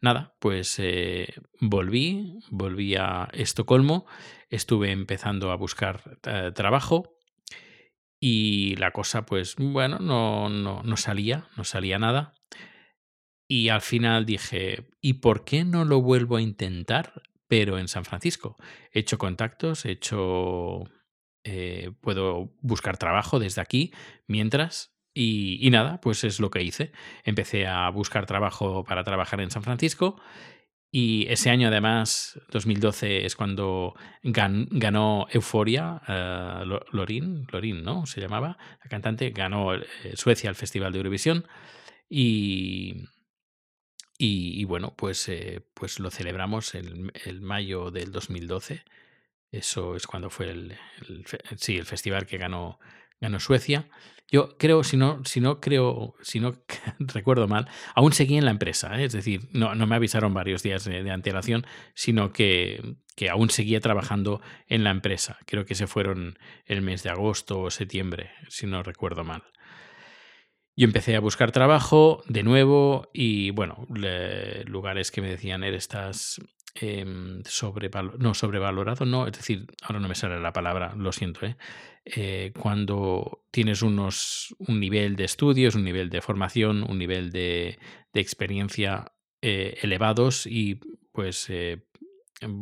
Nada, 0.00 0.34
pues 0.40 0.78
eh, 0.78 1.34
volví, 1.60 2.38
volví 2.50 2.96
a 2.96 3.28
Estocolmo, 3.32 4.06
estuve 4.48 4.92
empezando 4.92 5.50
a 5.50 5.56
buscar 5.56 6.18
trabajo 6.54 7.15
y 8.28 8.74
la 8.74 8.90
cosa, 8.90 9.24
pues, 9.24 9.54
bueno, 9.56 10.00
no, 10.00 10.48
no, 10.48 10.82
no 10.82 10.96
salía, 10.96 11.46
no 11.56 11.62
salía 11.62 12.00
nada. 12.00 12.34
Y 13.46 13.68
al 13.68 13.82
final 13.82 14.26
dije, 14.26 14.88
¿y 15.00 15.12
por 15.20 15.44
qué 15.44 15.64
no 15.64 15.84
lo 15.84 16.02
vuelvo 16.02 16.34
a 16.34 16.42
intentar? 16.42 17.22
Pero 17.46 17.78
en 17.78 17.86
San 17.86 18.04
Francisco. 18.04 18.56
He 18.90 18.98
hecho 18.98 19.16
contactos, 19.16 19.84
he 19.84 19.92
hecho... 19.92 20.82
Eh, 21.44 21.92
puedo 22.00 22.52
buscar 22.62 22.98
trabajo 22.98 23.38
desde 23.38 23.62
aquí 23.62 23.92
mientras 24.26 24.96
y, 25.14 25.64
y, 25.64 25.70
nada, 25.70 26.00
pues 26.00 26.24
es 26.24 26.40
lo 26.40 26.50
que 26.50 26.64
hice. 26.64 26.90
Empecé 27.22 27.68
a 27.68 27.88
buscar 27.90 28.26
trabajo 28.26 28.82
para 28.82 29.04
trabajar 29.04 29.40
en 29.40 29.52
San 29.52 29.62
Francisco 29.62 30.20
y 30.90 31.26
ese 31.28 31.50
año, 31.50 31.68
además, 31.68 32.40
2012, 32.50 33.26
es 33.26 33.36
cuando 33.36 33.94
ganó 34.22 35.26
Euforia, 35.30 36.00
uh, 36.08 36.96
Lorin, 36.96 37.46
Lorin, 37.50 37.82
¿no? 37.82 38.06
Se 38.06 38.20
llamaba, 38.20 38.56
la 38.82 38.88
cantante, 38.88 39.30
ganó 39.30 39.74
eh, 39.74 39.86
Suecia 40.14 40.48
el 40.48 40.56
Festival 40.56 40.92
de 40.92 40.98
Eurovisión. 40.98 41.46
Y, 42.08 43.04
y, 44.18 44.64
bueno, 44.64 44.94
pues, 44.96 45.28
eh, 45.28 45.60
pues 45.74 45.98
lo 45.98 46.10
celebramos 46.10 46.74
el, 46.74 47.12
el, 47.24 47.40
mayo 47.40 47.90
del 47.90 48.12
2012. 48.12 48.84
Eso 49.50 49.96
es 49.96 50.06
cuando 50.06 50.30
fue 50.30 50.50
el, 50.50 50.76
sí, 51.56 51.76
el 51.76 51.86
festival 51.86 52.26
que 52.26 52.38
ganó, 52.38 52.78
ganó 53.20 53.40
Suecia. 53.40 53.88
Yo 54.30 54.56
creo, 54.58 54.82
si 54.82 54.96
no, 54.96 55.22
si 55.24 55.40
no 55.40 55.60
creo, 55.60 56.14
si 56.20 56.40
no 56.40 56.52
recuerdo 56.98 57.46
mal, 57.46 57.68
aún 57.94 58.12
seguí 58.12 58.36
en 58.36 58.44
la 58.44 58.50
empresa, 58.50 59.00
¿eh? 59.00 59.04
es 59.04 59.12
decir, 59.12 59.48
no, 59.52 59.74
no, 59.74 59.86
me 59.86 59.94
avisaron 59.94 60.34
varios 60.34 60.64
días 60.64 60.84
de, 60.84 61.10
antelación, 61.10 61.64
sino 61.94 62.32
que, 62.32 62.96
que, 63.14 63.30
aún 63.30 63.50
seguía 63.50 63.80
trabajando 63.80 64.40
en 64.66 64.82
la 64.82 64.90
empresa. 64.90 65.38
Creo 65.46 65.64
que 65.64 65.76
se 65.76 65.86
fueron 65.86 66.38
el 66.64 66.82
mes 66.82 67.04
de 67.04 67.10
agosto 67.10 67.60
o 67.60 67.70
septiembre, 67.70 68.30
si 68.48 68.66
no 68.66 68.82
recuerdo 68.82 69.22
mal. 69.22 69.44
Yo 70.78 70.84
empecé 70.84 71.16
a 71.16 71.20
buscar 71.20 71.52
trabajo 71.52 72.22
de 72.26 72.42
nuevo 72.42 73.08
y 73.14 73.50
bueno, 73.50 73.86
lugares 74.66 75.10
que 75.10 75.22
me 75.22 75.30
decían, 75.30 75.64
estás 75.64 76.38
eh, 76.80 77.04
no 77.04 78.34
sobrevalorado, 78.34 79.06
no, 79.06 79.26
es 79.26 79.32
decir, 79.32 79.66
ahora 79.82 80.00
no 80.00 80.08
me 80.08 80.14
sale 80.14 80.38
la 80.40 80.52
palabra, 80.52 80.94
lo 80.96 81.12
siento, 81.12 81.46
¿eh? 81.46 81.56
Eh, 82.04 82.52
cuando 82.58 83.44
tienes 83.50 83.82
unos, 83.82 84.54
un 84.58 84.78
nivel 84.78 85.16
de 85.16 85.24
estudios, 85.24 85.74
un 85.74 85.84
nivel 85.84 86.10
de 86.10 86.20
formación, 86.20 86.84
un 86.88 86.98
nivel 86.98 87.32
de, 87.32 87.78
de 88.12 88.20
experiencia 88.20 89.12
eh, 89.42 89.78
elevados 89.82 90.46
y 90.46 90.80
pues 91.12 91.50
em, 91.50 91.80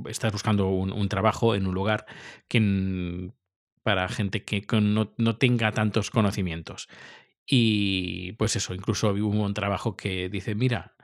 estás 0.09 0.33
buscando 0.33 0.69
un, 0.69 1.09
trabajo 1.09 1.55
en 1.55 1.67
un 1.67 1.75
lugar 1.75 2.07
que 2.49 3.33
para 3.83 4.09
gente 4.09 4.45
que 4.45 4.65
no, 4.81 5.13
no 5.19 5.37
tenga 5.37 5.73
tantos 5.73 6.11
conocimientos. 6.11 6.89
Y 7.47 8.33
pues 8.33 8.57
eso, 8.57 8.75
incluso 8.75 9.11
hubo 9.11 9.43
un 9.43 9.55
trabajo 9.55 9.97
que 9.97 10.31
dice, 10.31 10.55
mira, 10.55 10.97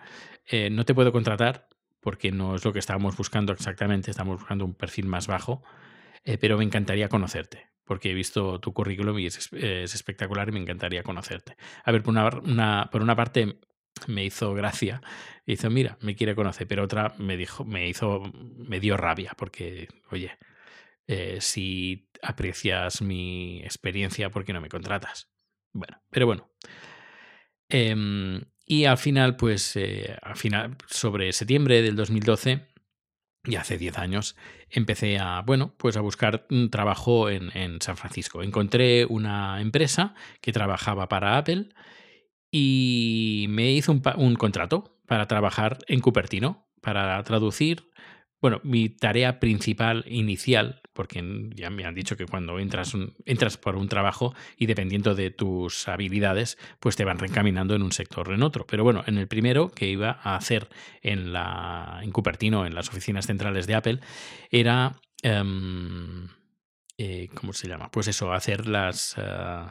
no 0.70 0.84
te 0.86 0.94
puedo 0.94 1.12
contratar 1.12 1.69
porque 2.00 2.32
no 2.32 2.54
es 2.54 2.64
lo 2.64 2.72
que 2.72 2.78
estábamos 2.78 3.16
buscando 3.16 3.52
exactamente, 3.52 4.10
estamos 4.10 4.38
buscando 4.38 4.64
un 4.64 4.74
perfil 4.74 5.06
más 5.06 5.26
bajo, 5.26 5.62
eh, 6.24 6.38
pero 6.38 6.58
me 6.58 6.64
encantaría 6.64 7.08
conocerte, 7.08 7.68
porque 7.84 8.10
he 8.10 8.14
visto 8.14 8.60
tu 8.60 8.72
currículum 8.72 9.18
y 9.18 9.26
es, 9.26 9.50
espectacular 9.52 10.48
y 10.48 10.52
me 10.52 10.60
encantaría 10.60 11.02
conocerte. 11.02 11.56
A 11.84 11.92
ver, 11.92 12.02
por 12.02 12.14
una, 12.14 12.88
por 12.90 13.02
una 13.02 13.16
parte 13.16 13.60
me 14.06 14.24
hizo 14.24 14.54
gracia, 14.54 15.02
hizo, 15.46 15.70
mira, 15.70 15.98
me 16.00 16.14
quiere 16.14 16.34
conocer, 16.34 16.66
pero 16.66 16.84
otra 16.84 17.14
me 17.18 17.36
dijo, 17.36 17.64
me 17.64 17.88
hizo, 17.88 18.22
me 18.56 18.80
dio 18.80 18.96
rabia, 18.96 19.32
porque, 19.36 19.88
oye, 20.10 20.38
eh, 21.06 21.38
si 21.40 22.08
aprecias 22.22 23.02
mi 23.02 23.62
experiencia, 23.62 24.30
¿por 24.30 24.44
qué 24.44 24.52
no 24.52 24.60
me 24.60 24.68
contratas? 24.68 25.30
Bueno, 25.72 26.00
pero 26.10 26.26
bueno. 26.26 26.50
Em, 27.68 28.40
Y 28.70 28.84
al 28.84 28.98
final, 28.98 29.34
pues, 29.34 29.74
eh, 29.74 30.16
al 30.22 30.36
final, 30.36 30.76
sobre 30.86 31.32
septiembre 31.32 31.82
del 31.82 31.96
2012, 31.96 32.68
y 33.42 33.56
hace 33.56 33.76
10 33.76 33.98
años, 33.98 34.36
empecé 34.70 35.18
a, 35.18 35.42
bueno, 35.42 35.74
pues 35.76 35.96
a 35.96 36.00
buscar 36.00 36.46
un 36.50 36.70
trabajo 36.70 37.28
en, 37.30 37.50
en 37.56 37.82
San 37.82 37.96
Francisco. 37.96 38.44
Encontré 38.44 39.06
una 39.06 39.60
empresa 39.60 40.14
que 40.40 40.52
trabajaba 40.52 41.08
para 41.08 41.36
Apple 41.36 41.70
y 42.52 43.46
me 43.48 43.72
hizo 43.72 43.90
un, 43.90 44.02
un 44.14 44.36
contrato 44.36 45.00
para 45.04 45.26
trabajar 45.26 45.78
en 45.88 45.98
Cupertino, 45.98 46.68
para 46.80 47.20
traducir 47.24 47.90
bueno, 48.40 48.60
mi 48.62 48.88
tarea 48.88 49.38
principal 49.38 50.04
inicial, 50.08 50.80
porque 50.92 51.22
ya 51.54 51.70
me 51.70 51.84
han 51.84 51.94
dicho 51.94 52.16
que 52.16 52.26
cuando 52.26 52.58
entras, 52.58 52.94
entras 53.26 53.56
por 53.56 53.76
un 53.76 53.88
trabajo 53.88 54.34
y 54.56 54.66
dependiendo 54.66 55.14
de 55.14 55.30
tus 55.30 55.88
habilidades, 55.88 56.58
pues 56.78 56.96
te 56.96 57.04
van 57.04 57.18
reencaminando 57.18 57.74
en 57.74 57.82
un 57.82 57.92
sector 57.92 58.28
o 58.28 58.34
en 58.34 58.42
otro. 58.42 58.66
Pero 58.66 58.84
bueno, 58.84 59.02
en 59.06 59.18
el 59.18 59.28
primero 59.28 59.70
que 59.70 59.88
iba 59.88 60.20
a 60.22 60.36
hacer 60.36 60.68
en, 61.02 61.32
la, 61.32 62.00
en 62.02 62.10
Cupertino, 62.12 62.66
en 62.66 62.74
las 62.74 62.88
oficinas 62.88 63.26
centrales 63.26 63.66
de 63.66 63.74
Apple, 63.74 64.00
era... 64.50 64.96
Em, 65.22 66.28
eh, 67.02 67.30
¿Cómo 67.34 67.54
se 67.54 67.66
llama? 67.66 67.90
Pues 67.90 68.08
eso, 68.08 68.32
hacer 68.32 68.66
las... 68.66 69.14
Eh, 69.16 69.66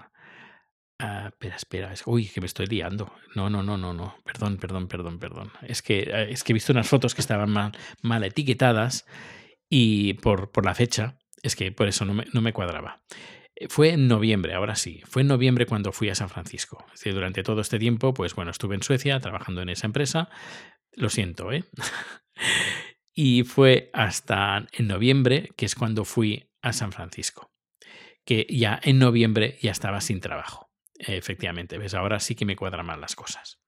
Ah, 1.01 1.27
espera, 1.27 1.55
espera. 1.55 1.93
Uy, 2.05 2.27
que 2.27 2.41
me 2.41 2.47
estoy 2.47 2.65
liando. 2.65 3.13
No, 3.33 3.49
no, 3.49 3.63
no, 3.63 3.77
no, 3.77 3.93
no. 3.93 4.17
Perdón, 4.25 4.57
perdón, 4.57 4.89
perdón, 4.89 5.17
perdón. 5.17 5.51
Es 5.61 5.81
que, 5.81 6.27
es 6.29 6.43
que 6.43 6.51
he 6.51 6.53
visto 6.53 6.73
unas 6.73 6.89
fotos 6.89 7.15
que 7.15 7.21
estaban 7.21 7.49
mal, 7.49 7.71
mal 8.01 8.23
etiquetadas 8.25 9.05
y 9.69 10.15
por, 10.15 10.51
por 10.51 10.65
la 10.65 10.75
fecha, 10.75 11.17
es 11.41 11.55
que 11.55 11.71
por 11.71 11.87
eso 11.87 12.03
no 12.03 12.13
me, 12.13 12.25
no 12.33 12.41
me 12.41 12.51
cuadraba. 12.51 13.01
Eh, 13.55 13.69
fue 13.69 13.91
en 13.91 14.09
noviembre, 14.09 14.53
ahora 14.53 14.75
sí. 14.75 15.01
Fue 15.05 15.21
en 15.21 15.29
noviembre 15.29 15.65
cuando 15.65 15.93
fui 15.93 16.09
a 16.09 16.15
San 16.15 16.29
Francisco. 16.29 16.85
Durante 17.05 17.43
todo 17.43 17.61
este 17.61 17.79
tiempo, 17.79 18.13
pues 18.13 18.35
bueno, 18.35 18.51
estuve 18.51 18.75
en 18.75 18.83
Suecia 18.83 19.19
trabajando 19.21 19.61
en 19.61 19.69
esa 19.69 19.87
empresa. 19.87 20.29
Lo 20.91 21.09
siento, 21.09 21.53
¿eh? 21.53 21.63
y 23.13 23.43
fue 23.43 23.89
hasta 23.93 24.67
en 24.73 24.87
noviembre, 24.87 25.51
que 25.55 25.65
es 25.65 25.75
cuando 25.75 26.03
fui 26.03 26.51
a 26.61 26.73
San 26.73 26.91
Francisco. 26.91 27.51
Que 28.25 28.45
ya 28.49 28.79
en 28.83 28.99
noviembre 28.99 29.57
ya 29.61 29.71
estaba 29.71 30.01
sin 30.01 30.19
trabajo. 30.19 30.68
Efectivamente, 30.99 31.77
ves, 31.77 31.93
ahora 31.93 32.19
sí 32.19 32.35
que 32.35 32.45
me 32.45 32.55
cuadran 32.55 32.85
mal 32.85 32.99
las 32.99 33.15
cosas. 33.15 33.59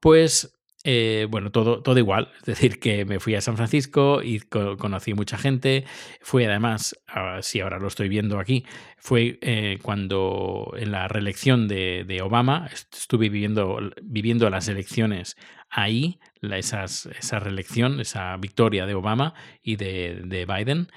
Pues, 0.00 0.52
eh, 0.88 1.26
bueno, 1.30 1.50
todo, 1.50 1.82
todo 1.82 1.98
igual. 1.98 2.32
Es 2.38 2.44
decir, 2.44 2.78
que 2.80 3.04
me 3.04 3.20
fui 3.20 3.34
a 3.34 3.40
San 3.40 3.56
Francisco 3.56 4.22
y 4.22 4.40
conocí 4.40 5.14
mucha 5.14 5.38
gente. 5.38 5.84
Fue 6.20 6.46
además, 6.46 6.96
ah, 7.08 7.38
si 7.42 7.60
ahora 7.60 7.78
lo 7.78 7.88
estoy 7.88 8.08
viendo 8.08 8.38
aquí, 8.38 8.64
fue 8.98 9.38
eh, 9.42 9.78
cuando 9.82 10.72
en 10.76 10.92
la 10.92 11.08
reelección 11.08 11.68
de, 11.68 12.20
Obama 12.22 12.68
estuve 12.72 13.28
viviendo, 13.28 13.78
viviendo 14.02 14.50
las 14.50 14.68
elecciones 14.68 15.36
ahí, 15.70 16.18
esas, 16.40 17.06
esa 17.06 17.40
reelección, 17.40 18.00
esa 18.00 18.36
victoria 18.36 18.86
de 18.86 18.94
Obama 18.94 19.34
y 19.62 19.76
de, 19.76 20.22
de 20.24 20.46
Biden. 20.46 20.88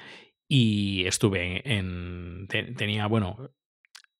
Y 0.47 1.05
estuve 1.05 1.61
en. 1.71 2.47
tenía, 2.47 3.05
bueno, 3.05 3.51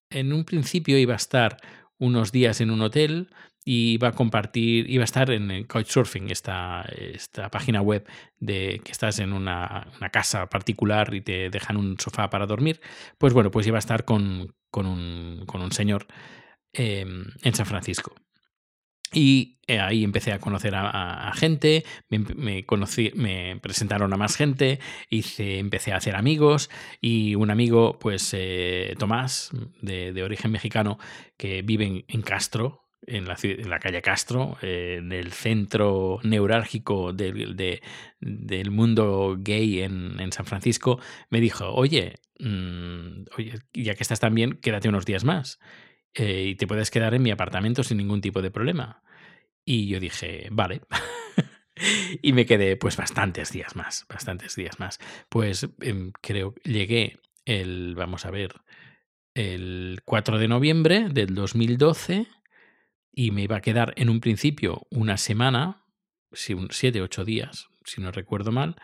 en 0.09 0.33
un 0.33 0.43
principio 0.43 0.97
iba 0.97 1.13
a 1.13 1.17
estar 1.17 1.57
unos 1.97 2.31
días 2.31 2.61
en 2.61 2.71
un 2.71 2.81
hotel 2.81 3.29
y 3.65 3.91
iba 3.93 4.07
a 4.07 4.11
compartir, 4.13 4.89
iba 4.89 5.03
a 5.03 5.05
estar 5.05 5.29
en 5.31 5.65
Couchsurfing, 5.65 6.31
esta, 6.31 6.83
esta 6.97 7.51
página 7.51 7.81
web 7.81 8.07
de 8.39 8.81
que 8.83 8.91
estás 8.91 9.19
en 9.19 9.33
una, 9.33 9.91
casa 10.11 10.47
particular 10.47 11.13
y 11.13 11.21
te 11.21 11.49
dejan 11.49 11.77
un 11.77 11.99
sofá 11.99 12.29
para 12.29 12.47
dormir. 12.47 12.81
Pues 13.17 13.33
bueno, 13.33 13.51
pues 13.51 13.67
iba 13.67 13.77
a 13.77 13.79
estar 13.79 14.05
con, 14.05 14.55
con, 14.71 14.85
un, 14.85 15.43
con 15.45 15.61
un, 15.61 15.71
señor 15.71 16.07
em, 16.73 17.25
en 17.43 17.53
San 17.53 17.65
Francisco. 17.65 18.15
Y 19.13 19.59
eh, 19.69 19.79
ahí 19.79 20.03
empecé 20.03 20.31
a 20.31 20.39
conocer 20.39 20.73
a, 20.75 21.31
gente, 21.35 21.83
me, 22.09 22.65
conocí, 22.65 23.11
me 23.13 23.59
presentaron 23.61 24.11
a 24.13 24.17
más 24.17 24.35
gente, 24.35 24.79
hice, 25.11 25.59
empecé 25.59 25.93
a 25.93 25.97
hacer 25.97 26.15
amigos 26.15 26.71
y 27.01 27.35
un 27.35 27.51
amigo, 27.51 27.99
pues 27.99 28.33
eh, 28.35 28.95
Tomás, 28.97 29.51
de, 29.81 30.23
origen 30.23 30.51
mexicano, 30.51 30.97
que 31.37 31.61
vive 31.61 32.05
en, 32.07 32.21
Castro, 32.23 32.87
en 33.05 33.25
la, 33.27 33.37
en 33.43 33.69
la, 33.69 33.79
calle 33.79 34.01
Castro, 34.01 34.57
eh, 34.63 34.95
en 34.99 35.11
el 35.11 35.33
centro 35.33 36.19
neurálgico 36.23 37.13
del, 37.13 37.55
del 38.19 38.71
mundo 38.71 39.37
gay 39.39 39.81
en, 39.81 40.19
en, 40.19 40.31
San 40.31 40.47
Francisco, 40.47 40.99
me 41.29 41.41
dijo, 41.41 41.71
oye, 41.73 42.15
mm, 42.39 43.25
oye, 43.37 43.53
ya 43.73 43.93
que 43.93 44.03
estás 44.03 44.19
tan 44.19 44.33
bien, 44.33 44.53
quédate 44.61 44.89
unos 44.89 45.05
días 45.05 45.23
más. 45.23 45.59
Eh, 46.13 46.47
y 46.49 46.55
te 46.55 46.67
puedes 46.67 46.91
quedar 46.91 47.13
en 47.13 47.21
mi 47.21 47.31
apartamento 47.31 47.83
sin 47.83 47.97
ningún 47.97 48.21
tipo 48.21 48.41
de 48.41 48.51
problema. 48.51 49.03
Y 49.65 49.87
yo 49.87 49.99
dije, 49.99 50.47
vale. 50.51 50.81
y 52.21 52.33
me 52.33 52.45
quedé 52.45 52.75
pues 52.75 52.97
bastantes 52.97 53.51
días 53.51 53.75
más, 53.75 54.05
bastantes 54.09 54.55
días 54.55 54.79
más. 54.79 54.99
Pues 55.29 55.67
em, 55.81 56.11
creo 56.21 56.55
llegué 56.63 57.19
el, 57.45 57.95
vamos 57.95 58.25
a 58.25 58.31
ver, 58.31 58.53
el 59.33 60.01
4 60.05 60.37
de 60.39 60.47
noviembre 60.47 61.07
del 61.09 61.33
2012 61.35 62.27
y 63.11 63.31
me 63.31 63.43
iba 63.43 63.57
a 63.57 63.61
quedar 63.61 63.93
en 63.97 64.09
un 64.09 64.19
principio 64.19 64.87
una 64.91 65.17
semana, 65.17 65.85
siete, 66.31 67.01
ocho 67.01 67.25
días, 67.25 67.69
si 67.83 68.01
no 68.01 68.11
recuerdo 68.11 68.51
mal, 68.51 68.75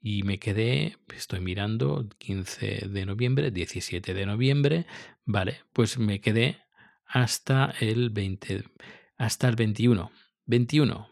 y 0.00 0.22
me 0.22 0.38
quedé, 0.38 0.96
estoy 1.14 1.40
mirando, 1.40 2.08
15 2.18 2.88
de 2.88 3.06
noviembre, 3.06 3.50
17 3.50 4.14
de 4.14 4.26
noviembre, 4.26 4.86
vale, 5.24 5.60
pues 5.72 5.98
me 5.98 6.20
quedé 6.20 6.63
hasta 7.06 7.74
el 7.80 8.10
20, 8.10 8.64
hasta 9.16 9.48
el 9.48 9.56
21. 9.56 10.10
21. 10.46 11.08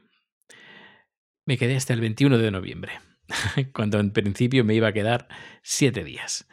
Me 1.44 1.58
quedé 1.58 1.76
hasta 1.76 1.94
el 1.94 2.00
21 2.00 2.38
de 2.38 2.50
noviembre, 2.50 2.92
cuando 3.72 3.98
en 3.98 4.12
principio 4.12 4.64
me 4.64 4.74
iba 4.74 4.88
a 4.88 4.92
quedar 4.92 5.28
siete 5.62 6.04
días. 6.04 6.48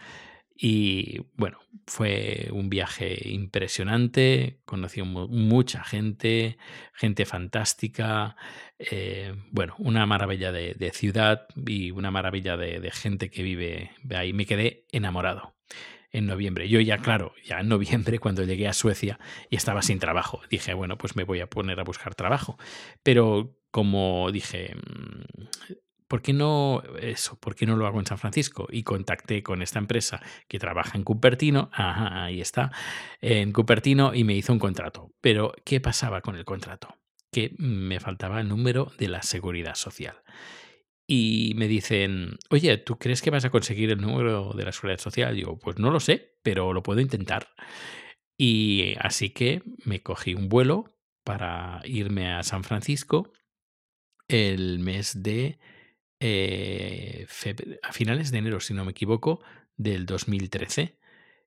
Y 0.61 1.21
bueno, 1.35 1.59
fue 1.87 2.49
un 2.51 2.69
viaje 2.69 3.29
impresionante, 3.29 4.59
conocí 4.65 5.01
mucha 5.01 5.85
gente, 5.85 6.57
gente 6.93 7.25
fantástica, 7.25 8.35
eh, 8.77 9.33
bueno, 9.51 9.75
una 9.77 10.05
maravilla 10.05 10.51
de, 10.51 10.91
ciudad 10.93 11.47
y 11.65 11.91
una 11.91 12.11
maravilla 12.11 12.57
de 12.57 12.91
gente 12.91 13.29
que 13.29 13.41
vive 13.41 13.91
ahí. 14.13 14.33
Me 14.33 14.45
quedé 14.45 14.85
enamorado 14.91 15.55
en 16.11 16.25
noviembre. 16.25 16.67
Yo 16.69 16.79
ya, 16.79 16.97
claro, 16.97 17.33
ya 17.45 17.59
en 17.59 17.69
noviembre 17.69 18.19
cuando 18.19 18.43
llegué 18.43 18.67
a 18.67 18.73
Suecia 18.73 19.19
y 19.49 19.55
estaba 19.55 19.81
sin 19.81 19.99
trabajo, 19.99 20.41
dije, 20.49 20.73
bueno, 20.73 20.97
pues 20.97 21.15
me 21.15 21.23
voy 21.23 21.39
a 21.39 21.47
poner 21.47 21.79
a 21.79 21.83
buscar 21.83 22.15
trabajo. 22.15 22.57
Pero 23.03 23.55
como 23.71 24.31
dije, 24.31 24.75
mm, 24.75 25.43
¿por 26.07 26.21
qué 26.21 26.33
no 26.33 26.81
eso? 26.99 27.39
¿Por 27.39 27.55
qué 27.55 27.65
no 27.65 27.75
lo 27.75 27.85
hago 27.85 27.99
en 27.99 28.05
San 28.05 28.17
Francisco? 28.17 28.67
Y 28.71 28.83
contacté 28.83 29.43
con 29.43 29.61
esta 29.61 29.79
empresa 29.79 30.21
que 30.47 30.59
trabaja 30.59 30.97
en 30.97 31.03
Cupertino, 31.03 31.69
ahí 31.71 32.41
está, 32.41 32.71
en 33.21 33.53
Cupertino 33.53 34.13
y 34.13 34.23
me 34.23 34.35
hizo 34.35 34.51
un 34.53 34.59
contrato. 34.59 35.11
Pero 35.21 35.53
¿qué 35.63 35.79
pasaba 35.79 36.21
con 36.21 36.35
el 36.35 36.45
contrato? 36.45 36.95
Que 37.31 37.53
me 37.57 37.99
faltaba 37.99 38.41
el 38.41 38.47
número 38.47 38.91
de 38.97 39.07
la 39.07 39.21
seguridad 39.21 39.75
social 39.75 40.15
y 41.11 41.53
me 41.55 41.67
dicen, 41.67 42.37
oye, 42.51 42.77
¿tú 42.77 42.99
crees 42.99 43.23
que 43.23 43.31
vas 43.31 43.43
a 43.43 43.49
conseguir 43.49 43.89
el 43.89 43.99
número 43.99 44.53
de 44.53 44.63
la 44.63 44.71
seguridad 44.71 44.99
social? 44.99 45.35
Yo, 45.35 45.57
pues 45.57 45.79
no 45.79 45.89
lo 45.89 45.99
sé, 45.99 46.37
pero 46.43 46.71
lo 46.71 46.83
puedo 46.83 46.99
intentar. 47.01 47.49
Y 48.37 48.93
así 48.99 49.31
que 49.31 49.63
me 49.85 50.03
cogí 50.03 50.35
un 50.35 50.49
vuelo 50.49 50.85
para 51.23 51.81
irme 51.85 52.31
a 52.31 52.43
San 52.43 52.63
Francisco 52.63 53.33
el 54.27 54.77
mes 54.77 55.23
de... 55.23 55.57
Eh, 56.19 57.25
a 57.81 57.91
finales 57.91 58.29
de 58.29 58.37
enero, 58.37 58.59
si 58.59 58.75
no 58.75 58.85
me 58.85 58.91
equivoco, 58.91 59.41
del 59.77 60.05
2013. 60.05 60.99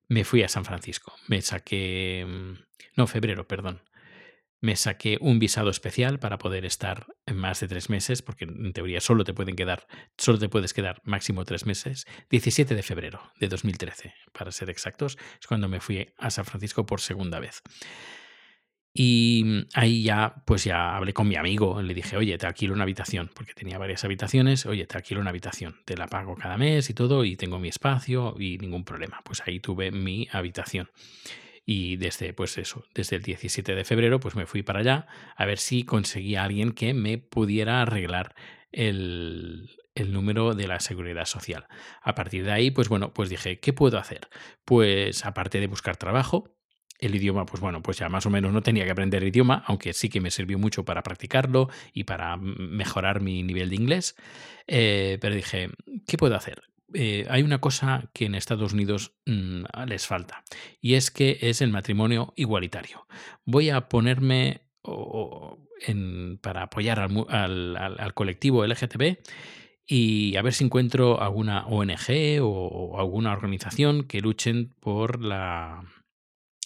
Me 0.08 0.24
fui 0.24 0.42
a 0.42 0.48
San 0.48 0.64
Francisco. 0.64 1.14
Me 1.28 1.40
saqué... 1.40 2.26
Mm, 2.26 2.54
no, 2.96 3.06
febrero, 3.06 3.46
perdón 3.46 3.80
me 4.62 4.76
saqué 4.76 5.18
un 5.20 5.40
visado 5.40 5.70
especial 5.70 6.20
para 6.20 6.38
poder 6.38 6.64
estar 6.64 7.06
en 7.26 7.36
más 7.36 7.60
de 7.60 7.68
tres 7.68 7.90
meses, 7.90 8.22
porque 8.22 8.44
en 8.44 8.72
teoría 8.72 9.00
solo 9.00 9.24
te 9.24 9.34
pueden 9.34 9.56
quedar, 9.56 9.86
solo 10.16 10.38
te 10.38 10.48
puedes 10.48 10.72
quedar 10.72 11.02
máximo 11.04 11.44
tres 11.44 11.66
meses. 11.66 12.06
17 12.30 12.74
de 12.74 12.82
febrero 12.82 13.20
de 13.40 13.48
2013, 13.48 14.14
para 14.32 14.52
ser 14.52 14.70
exactos, 14.70 15.18
es 15.40 15.46
cuando 15.48 15.68
me 15.68 15.80
fui 15.80 16.14
a 16.16 16.30
San 16.30 16.44
Francisco 16.44 16.86
por 16.86 17.00
segunda 17.00 17.40
vez. 17.40 17.60
Y 18.94 19.66
ahí 19.74 20.04
ya, 20.04 20.42
pues 20.46 20.64
ya 20.64 20.96
hablé 20.96 21.12
con 21.12 21.26
mi 21.26 21.36
amigo, 21.36 21.82
le 21.82 21.92
dije, 21.92 22.16
oye, 22.16 22.38
te 22.38 22.46
alquilo 22.46 22.74
una 22.74 22.84
habitación, 22.84 23.30
porque 23.34 23.54
tenía 23.54 23.78
varias 23.78 24.04
habitaciones, 24.04 24.66
oye, 24.66 24.86
te 24.86 24.96
alquilo 24.96 25.20
una 25.20 25.30
habitación, 25.30 25.80
te 25.86 25.96
la 25.96 26.06
pago 26.06 26.36
cada 26.36 26.56
mes 26.56 26.88
y 26.88 26.94
todo, 26.94 27.24
y 27.24 27.36
tengo 27.36 27.58
mi 27.58 27.68
espacio 27.68 28.36
y 28.38 28.58
ningún 28.58 28.84
problema. 28.84 29.22
Pues 29.24 29.42
ahí 29.44 29.58
tuve 29.58 29.90
mi 29.90 30.28
habitación. 30.30 30.88
Y 31.64 31.96
desde, 31.96 32.32
pues 32.34 32.58
eso, 32.58 32.84
desde 32.94 33.16
el 33.16 33.22
17 33.22 33.74
de 33.74 33.84
febrero, 33.84 34.18
pues 34.20 34.34
me 34.34 34.46
fui 34.46 34.62
para 34.62 34.80
allá 34.80 35.06
a 35.36 35.44
ver 35.46 35.58
si 35.58 35.84
conseguía 35.84 36.44
alguien 36.44 36.72
que 36.72 36.92
me 36.94 37.18
pudiera 37.18 37.82
arreglar 37.82 38.34
el, 38.72 39.70
el 39.94 40.12
número 40.12 40.54
de 40.54 40.66
la 40.66 40.80
seguridad 40.80 41.26
social. 41.26 41.66
A 42.02 42.14
partir 42.14 42.44
de 42.44 42.52
ahí, 42.52 42.70
pues 42.70 42.88
bueno, 42.88 43.12
pues 43.12 43.28
dije, 43.30 43.60
¿qué 43.60 43.72
puedo 43.72 43.98
hacer? 43.98 44.28
Pues 44.64 45.24
aparte 45.26 45.60
de 45.60 45.66
buscar 45.66 45.96
trabajo, 45.96 46.56
El 46.98 47.16
idioma, 47.16 47.46
pues 47.46 47.60
bueno, 47.60 47.82
pues 47.82 47.98
ya 47.98 48.08
más 48.08 48.26
o 48.26 48.30
menos 48.30 48.52
no 48.52 48.62
tenía 48.62 48.84
que 48.84 48.92
aprender 48.92 49.22
el 49.22 49.28
idioma, 49.30 49.64
aunque 49.66 49.92
sí 49.92 50.08
que 50.08 50.20
me 50.20 50.30
sirvió 50.30 50.58
mucho 50.58 50.84
para 50.84 51.02
practicarlo 51.02 51.68
y 51.92 52.04
para 52.04 52.36
mejorar 52.36 53.20
mi 53.20 53.42
nivel 53.42 53.70
de 53.70 53.76
inglés. 53.76 54.14
Eh, 54.68 55.18
pero 55.20 55.34
dije, 55.34 55.70
¿qué 56.06 56.16
puedo 56.16 56.36
hacer? 56.36 56.62
Eh, 56.94 57.26
hay 57.30 57.42
una 57.42 57.60
cosa 57.60 58.10
que 58.12 58.26
en 58.26 58.34
Estados 58.34 58.72
Unidos 58.72 59.14
mm, 59.26 59.64
les 59.86 60.06
falta 60.06 60.44
y 60.80 60.94
es 60.94 61.10
que 61.10 61.38
es 61.40 61.60
el 61.60 61.70
matrimonio 61.70 62.32
igualitario. 62.36 63.06
Voy 63.44 63.70
a 63.70 63.88
ponerme 63.88 64.62
para 66.40 66.62
apoyar 66.62 67.00
al, 67.00 68.12
colectivo 68.14 68.66
LGTB 68.66 69.18
y 69.86 70.36
a 70.36 70.42
ver 70.42 70.52
si 70.52 70.64
encuentro 70.64 71.20
alguna 71.20 71.66
ONG 71.66 72.40
o 72.40 72.98
alguna 72.98 73.32
organización 73.32 74.04
que 74.04 74.20
luchen 74.20 74.74
por 74.80 75.22
la 75.22 75.84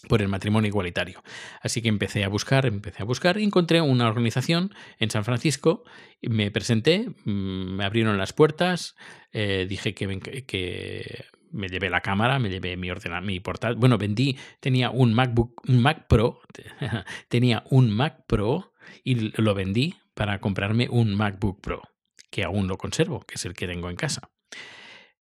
por 0.07 0.21
el 0.21 0.27
matrimonio 0.27 0.67
igualitario. 0.67 1.23
Así 1.61 1.81
que 1.81 1.89
empecé 1.89 2.23
a 2.23 2.29
buscar, 2.29 2.65
empecé 2.65 3.01
a 3.01 3.05
buscar, 3.05 3.37
y 3.37 3.43
encontré 3.43 3.81
una 3.81 4.07
organización 4.07 4.73
en 4.99 5.09
San 5.09 5.23
Francisco, 5.23 5.83
me 6.21 6.51
presenté, 6.51 7.09
mm, 7.25 7.75
me 7.75 7.85
abrieron 7.85 8.17
las 8.17 8.33
puertas, 8.33 8.95
eh, 9.31 9.65
dije 9.67 9.93
que 9.93 10.07
me, 10.07 10.19
que 10.19 11.25
me 11.51 11.67
llevé 11.67 11.89
la 11.89 12.01
cámara, 12.01 12.39
me 12.39 12.49
llevé 12.49 12.77
mi 12.77 12.91
ordenador, 12.91 13.25
mi 13.25 13.39
portátil, 13.39 13.77
bueno, 13.77 13.97
vendí, 13.97 14.37
tenía 14.59 14.91
un 14.91 15.13
MacBook, 15.13 15.61
un 15.67 15.81
Mac 15.81 16.07
Pro, 16.07 16.41
tenía 17.29 17.63
un 17.69 17.91
Mac 17.91 18.25
Pro 18.27 18.73
y 19.03 19.31
lo 19.41 19.53
vendí 19.53 19.95
para 20.13 20.39
comprarme 20.39 20.87
un 20.89 21.15
MacBook 21.15 21.61
Pro, 21.61 21.81
que 22.29 22.43
aún 22.43 22.67
lo 22.67 22.77
conservo, 22.77 23.21
que 23.21 23.35
es 23.35 23.45
el 23.45 23.53
que 23.53 23.67
tengo 23.67 23.89
en 23.89 23.95
casa. 23.95 24.29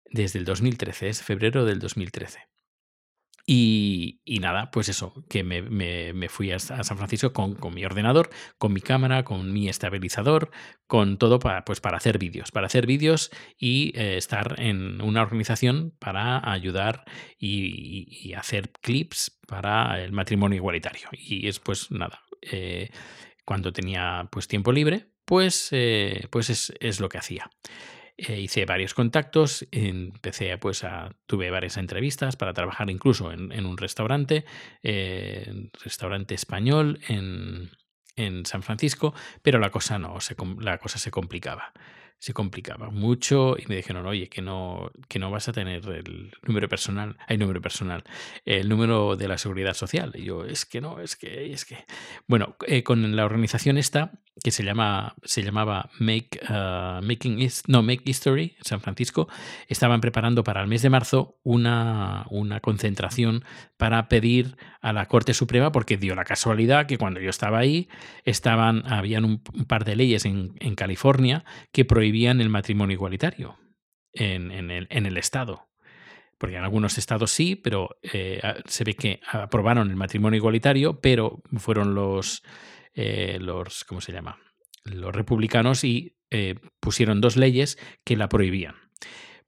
Desde 0.05 0.39
el 0.39 0.45
2013, 0.45 1.09
es 1.09 1.23
febrero 1.23 1.65
del 1.65 1.79
2013. 1.79 2.52
Y, 3.45 4.21
nada, 4.39 4.71
pues 4.71 4.87
eso, 4.87 5.13
que 5.29 5.43
me, 5.43 6.29
fui 6.29 6.51
a, 6.51 6.59
San 6.59 6.97
Francisco 6.97 7.33
con, 7.33 7.57
mi 7.73 7.83
ordenador, 7.83 8.29
con 8.57 8.71
mi 8.71 8.79
cámara, 8.79 9.23
con 9.23 9.51
mi 9.51 9.67
estabilizador, 9.67 10.49
con 10.87 11.17
todo 11.17 11.39
para, 11.39 11.65
pues 11.65 11.81
para 11.81 11.97
hacer 11.97 12.17
vídeos, 12.17 12.51
para 12.51 12.67
hacer 12.67 12.87
vídeos 12.87 13.31
y 13.57 13.91
eh, 13.99 14.15
estar 14.17 14.55
en 14.59 15.01
una 15.01 15.21
organización 15.21 15.93
para 15.99 16.49
ayudar 16.49 17.03
y, 17.37 18.33
hacer 18.33 18.71
clips 18.81 19.39
para 19.47 20.01
el 20.01 20.11
matrimonio 20.13 20.57
igualitario. 20.57 21.09
Y 21.11 21.47
es 21.47 21.59
pues 21.59 21.91
nada, 21.91 22.21
eh, 22.41 22.89
cuando 23.45 23.73
tenía 23.73 24.27
pues 24.31 24.47
tiempo 24.47 24.71
libre, 24.71 25.09
pues, 25.25 25.67
eh, 25.71 26.27
pues 26.31 26.49
es, 26.49 26.73
es 26.79 26.99
lo 26.99 27.09
que 27.09 27.17
hacía. 27.17 27.49
Eh, 28.15 28.41
hice 28.41 28.65
varios 28.65 28.93
contactos, 28.93 29.67
empecé 29.71 30.55
pues 30.59 30.83
a, 30.83 31.15
tuve 31.25 31.49
varias 31.49 31.77
entrevistas 31.77 32.35
para 32.35 32.53
trabajar 32.53 32.91
incluso 32.91 33.31
en, 33.31 33.65
un 33.65 33.77
restaurante, 33.77 34.45
eh, 34.83 35.69
restaurante 35.83 36.35
español 36.35 36.99
en, 37.07 37.71
en, 38.15 38.45
San 38.45 38.61
Francisco, 38.61 39.15
pero 39.41 39.57
la 39.57 39.71
cosa 39.71 39.97
no, 39.97 40.21
se, 40.21 40.35
la 40.59 40.77
cosa 40.77 40.99
se 40.99 41.09
complicaba 41.09 41.73
se 42.23 42.33
complicaba 42.33 42.89
mucho 42.89 43.57
y 43.57 43.65
me 43.67 43.75
dijeron, 43.75 44.05
oye, 44.05 44.29
que 44.29 44.41
no, 44.41 44.91
que 45.09 45.19
no 45.19 45.29
vas 45.29 45.49
a 45.49 45.51
tener 45.51 45.85
el 45.89 46.31
número 46.43 46.69
personal, 46.69 47.17
hay 47.27 47.37
número 47.37 47.59
personal, 47.59 48.05
el 48.45 48.69
número 48.69 49.17
de 49.17 49.27
la 49.27 49.37
seguridad 49.37 49.73
social. 49.73 50.13
Y 50.15 50.23
yo, 50.23 50.45
es 50.45 50.65
que 50.65 50.79
no, 50.79 51.01
es 51.01 51.17
que, 51.17 51.51
es 51.51 51.65
que. 51.65 51.83
Bueno, 52.25 52.55
eh, 52.65 52.81
con 52.81 53.13
la 53.17 53.25
organización 53.25 53.77
esta, 53.77 54.13
que 54.41 54.51
se 54.51 54.63
llama, 54.63 55.15
se 55.23 55.43
llamaba 55.43 55.89
Make, 55.99 56.39
uh, 56.49 57.05
Making 57.05 57.47
no, 57.67 57.83
Make 57.83 58.03
History, 58.05 58.55
San 58.61 58.81
Francisco, 58.81 59.27
estaban 59.67 60.01
preparando 60.01 60.43
para 60.43 60.61
el 60.61 60.67
mes 60.67 60.81
de 60.81 60.89
marzo 60.89 61.37
una, 61.43 62.25
una 62.29 62.59
concentración 62.59 63.43
para 63.77 64.07
pedir 64.09 64.57
a 64.81 64.91
la 64.91 65.05
Corte 65.07 65.33
Suprema, 65.33 65.71
porque 65.71 65.97
dio 65.97 66.15
la 66.15 66.25
casualidad 66.25 66.87
que 66.87 66.97
cuando 66.97 67.19
yo 67.19 67.29
estaba 67.29 67.59
ahí, 67.59 67.89
estaban, 68.25 68.91
habían 68.91 69.25
un, 69.25 69.43
par 69.67 69.85
de 69.85 69.95
leyes 69.95 70.25
en, 70.25 70.55
en 70.59 70.75
California 70.75 71.45
que 71.71 71.85
prohibían 71.85 72.41
el 72.41 72.49
matrimonio 72.49 72.95
igualitario 72.95 73.57
en, 74.13 74.51
el, 74.51 75.17
Estado. 75.17 75.67
Porque 76.37 76.57
en 76.57 76.63
algunos 76.63 76.97
estados 76.97 77.31
sí, 77.31 77.55
pero 77.55 77.97
eh, 78.01 78.41
se 78.65 78.83
ve 78.83 78.95
que 78.95 79.21
aprobaron 79.31 79.89
el 79.89 79.95
matrimonio 79.95 80.37
igualitario, 80.37 80.99
pero 80.99 81.41
fueron 81.57 81.95
los, 81.95 82.43
eh, 82.93 83.37
los 83.39 83.83
¿cómo 83.83 84.01
se 84.01 84.11
llama? 84.11 84.39
Los 84.83 85.15
republicanos 85.15 85.83
y 85.83 86.17
eh, 86.29 86.55
pusieron 86.79 87.21
dos 87.21 87.37
leyes 87.37 87.77
que 88.03 88.17
la 88.17 88.29
prohibían 88.29 88.75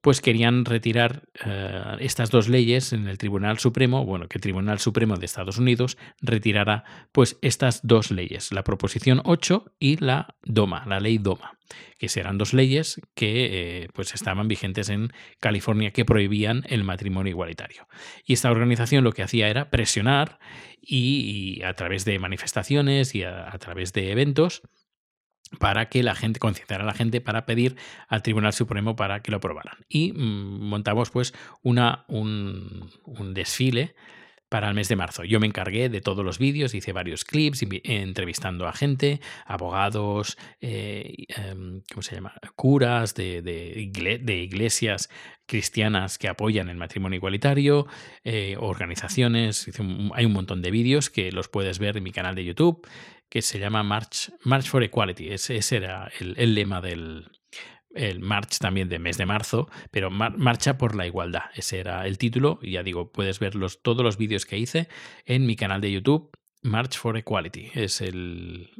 pues 0.06 0.20
querían 0.20 0.64
retirar 0.64 1.24
eh, 1.44 1.96
estas 1.98 2.30
dos 2.30 2.48
leyes 2.48 2.92
en 2.92 3.08
el 3.08 3.18
Tribunal 3.18 3.58
Supremo, 3.58 4.06
bueno, 4.06 4.28
que 4.28 4.38
el 4.38 4.40
Tribunal 4.40 4.78
Supremo 4.78 5.16
de 5.16 5.26
Estados 5.26 5.58
Unidos 5.58 5.98
retirara 6.22 6.84
pues 7.10 7.38
estas 7.42 7.84
dos 7.84 8.12
leyes, 8.12 8.52
la 8.52 8.62
Proposición 8.62 9.20
8 9.24 9.64
y 9.80 9.96
la 9.96 10.36
DOMA, 10.44 10.84
la 10.86 11.00
ley 11.00 11.18
DOMA, 11.18 11.58
que 11.98 12.08
serán 12.08 12.38
dos 12.38 12.54
leyes 12.54 13.00
que 13.16 13.46
eh, 13.82 13.88
pues 13.94 14.14
estaban 14.14 14.46
vigentes 14.46 14.90
en 14.90 15.12
California 15.40 15.90
que 15.90 16.04
prohibían 16.04 16.62
el 16.68 16.84
matrimonio 16.84 17.30
igualitario. 17.30 17.88
Y 18.24 18.34
esta 18.34 18.52
organización 18.52 19.02
lo 19.02 19.10
que 19.10 19.24
hacía 19.24 19.48
era 19.48 19.70
presionar 19.70 20.38
y, 20.80 21.62
a 21.64 21.74
través 21.74 22.04
de 22.04 22.20
manifestaciones 22.20 23.16
y 23.16 23.24
a 23.24 23.50
través 23.58 23.92
de 23.92 24.12
eventos, 24.12 24.62
para 25.58 25.88
que 25.88 26.02
la 26.02 26.14
gente, 26.14 26.40
concienciara 26.40 26.84
a 26.84 26.86
la 26.86 26.94
gente 26.94 27.20
para 27.20 27.46
pedir 27.46 27.76
al 28.08 28.22
Tribunal 28.22 28.52
Supremo 28.52 28.96
para 28.96 29.20
que 29.22 29.30
lo 29.30 29.38
aprobaran. 29.38 29.76
Y 29.88 30.12
mm, 30.12 30.68
montamos 30.68 31.10
pues 31.10 31.34
una, 31.62 32.04
un, 32.08 32.90
desfile 33.34 33.94
para 34.48 34.68
el 34.68 34.74
mes 34.74 34.88
de 34.88 34.96
marzo. 34.96 35.24
Yo 35.24 35.40
me 35.40 35.46
encargué 35.46 35.88
de 35.88 36.00
todos 36.00 36.24
los 36.24 36.38
vídeos, 36.38 36.74
hice 36.74 36.92
varios 36.92 37.24
clips 37.24 37.64
entrevistando 37.82 38.68
a 38.68 38.72
gente, 38.72 39.20
abogados, 39.44 40.38
eh, 40.60 41.26
em, 41.28 41.82
¿cómo 41.90 42.02
se 42.02 42.14
llama? 42.14 42.34
Curas 42.54 43.14
de, 43.14 43.42
de, 43.42 44.36
iglesias 44.36 45.10
cristianas 45.46 46.18
que 46.18 46.28
apoyan 46.28 46.68
el 46.68 46.76
matrimonio 46.76 47.16
igualitario, 47.16 47.86
eh, 48.22 48.56
organizaciones. 48.58 49.68
hay 50.14 50.24
un 50.24 50.32
montón 50.32 50.62
de 50.62 50.70
vídeos 50.70 51.10
que 51.10 51.32
los 51.32 51.48
puedes 51.48 51.80
ver 51.80 51.96
en 51.96 52.04
mi 52.04 52.12
canal 52.12 52.36
de 52.36 52.44
YouTube 52.44 52.86
que 53.28 53.42
se 53.42 53.58
llama 53.58 53.82
March, 53.82 54.32
March 54.42 54.66
for 54.66 54.82
Equality. 54.82 55.28
Ese, 55.28 55.60
era 55.76 56.10
el, 56.18 56.54
lema 56.54 56.80
del 56.80 57.30
el 57.94 58.20
March 58.20 58.58
también 58.58 58.88
de 58.88 58.98
mes 58.98 59.16
de 59.16 59.24
marzo, 59.24 59.70
pero 59.90 60.10
Marcha 60.10 60.76
por 60.76 60.94
la 60.94 61.06
Igualdad. 61.06 61.44
Ese 61.54 61.78
era 61.78 62.06
el 62.06 62.18
título. 62.18 62.58
Y 62.62 62.72
ya 62.72 62.82
digo, 62.82 63.10
puedes 63.10 63.38
ver 63.38 63.54
todos 63.82 64.02
los 64.02 64.18
vídeos 64.18 64.44
que 64.44 64.58
hice 64.58 64.88
en 65.24 65.46
mi 65.46 65.56
canal 65.56 65.80
de 65.80 65.92
YouTube, 65.92 66.30
March 66.62 66.98
for 66.98 67.16
Equality. 67.16 67.70
Es 67.74 68.00
el, 68.00 68.70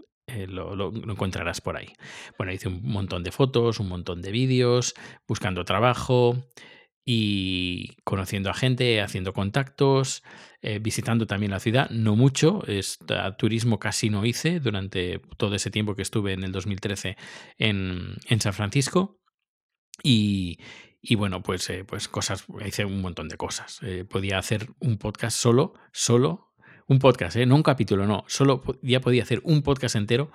lo, 0.48 0.76
lo, 0.76 0.92
encontrarás 1.10 1.60
por 1.60 1.76
ahí. 1.76 1.92
Bueno, 2.36 2.52
hice 2.52 2.68
un 2.68 2.82
montón 2.82 3.24
de 3.24 3.32
fotos, 3.32 3.80
un 3.80 3.88
montón 3.88 4.20
de 4.22 4.30
vídeos, 4.30 4.94
buscando 5.26 5.64
trabajo 5.64 6.36
y 7.08 7.96
conociendo 8.02 8.50
a 8.50 8.54
gente, 8.54 9.00
haciendo 9.00 9.32
contactos, 9.32 10.24
eh, 10.60 10.80
visitando 10.80 11.28
también 11.28 11.52
la 11.52 11.60
ciudad, 11.60 11.88
no 11.90 12.16
mucho, 12.16 12.64
turismo 13.38 13.78
casi 13.78 14.10
no 14.10 14.26
hice 14.26 14.58
durante 14.58 15.20
todo 15.36 15.54
ese 15.54 15.70
tiempo 15.70 15.94
que 15.94 16.02
estuve 16.02 16.32
en 16.32 16.42
el 16.42 16.50
2013 16.50 17.16
en, 17.58 18.16
San 18.40 18.52
Francisco. 18.52 19.20
Y, 20.02 20.58
bueno, 21.16 21.44
pues, 21.44 21.70
eh, 21.70 21.84
pues 21.84 22.08
cosas, 22.08 22.44
hice 22.66 22.84
un 22.84 23.00
montón 23.00 23.28
de 23.28 23.36
cosas. 23.36 23.78
Eh, 23.82 24.04
podía 24.04 24.38
hacer 24.38 24.66
un 24.80 24.98
podcast 24.98 25.38
solo, 25.38 25.74
solo, 25.92 26.54
un 26.88 26.98
podcast, 26.98 27.36
no 27.36 27.54
un 27.54 27.62
capítulo, 27.62 28.04
no, 28.06 28.24
solo 28.26 28.62
ya 28.82 29.00
podía 29.00 29.22
hacer 29.22 29.40
un 29.44 29.62
podcast 29.62 29.94
entero 29.94 30.32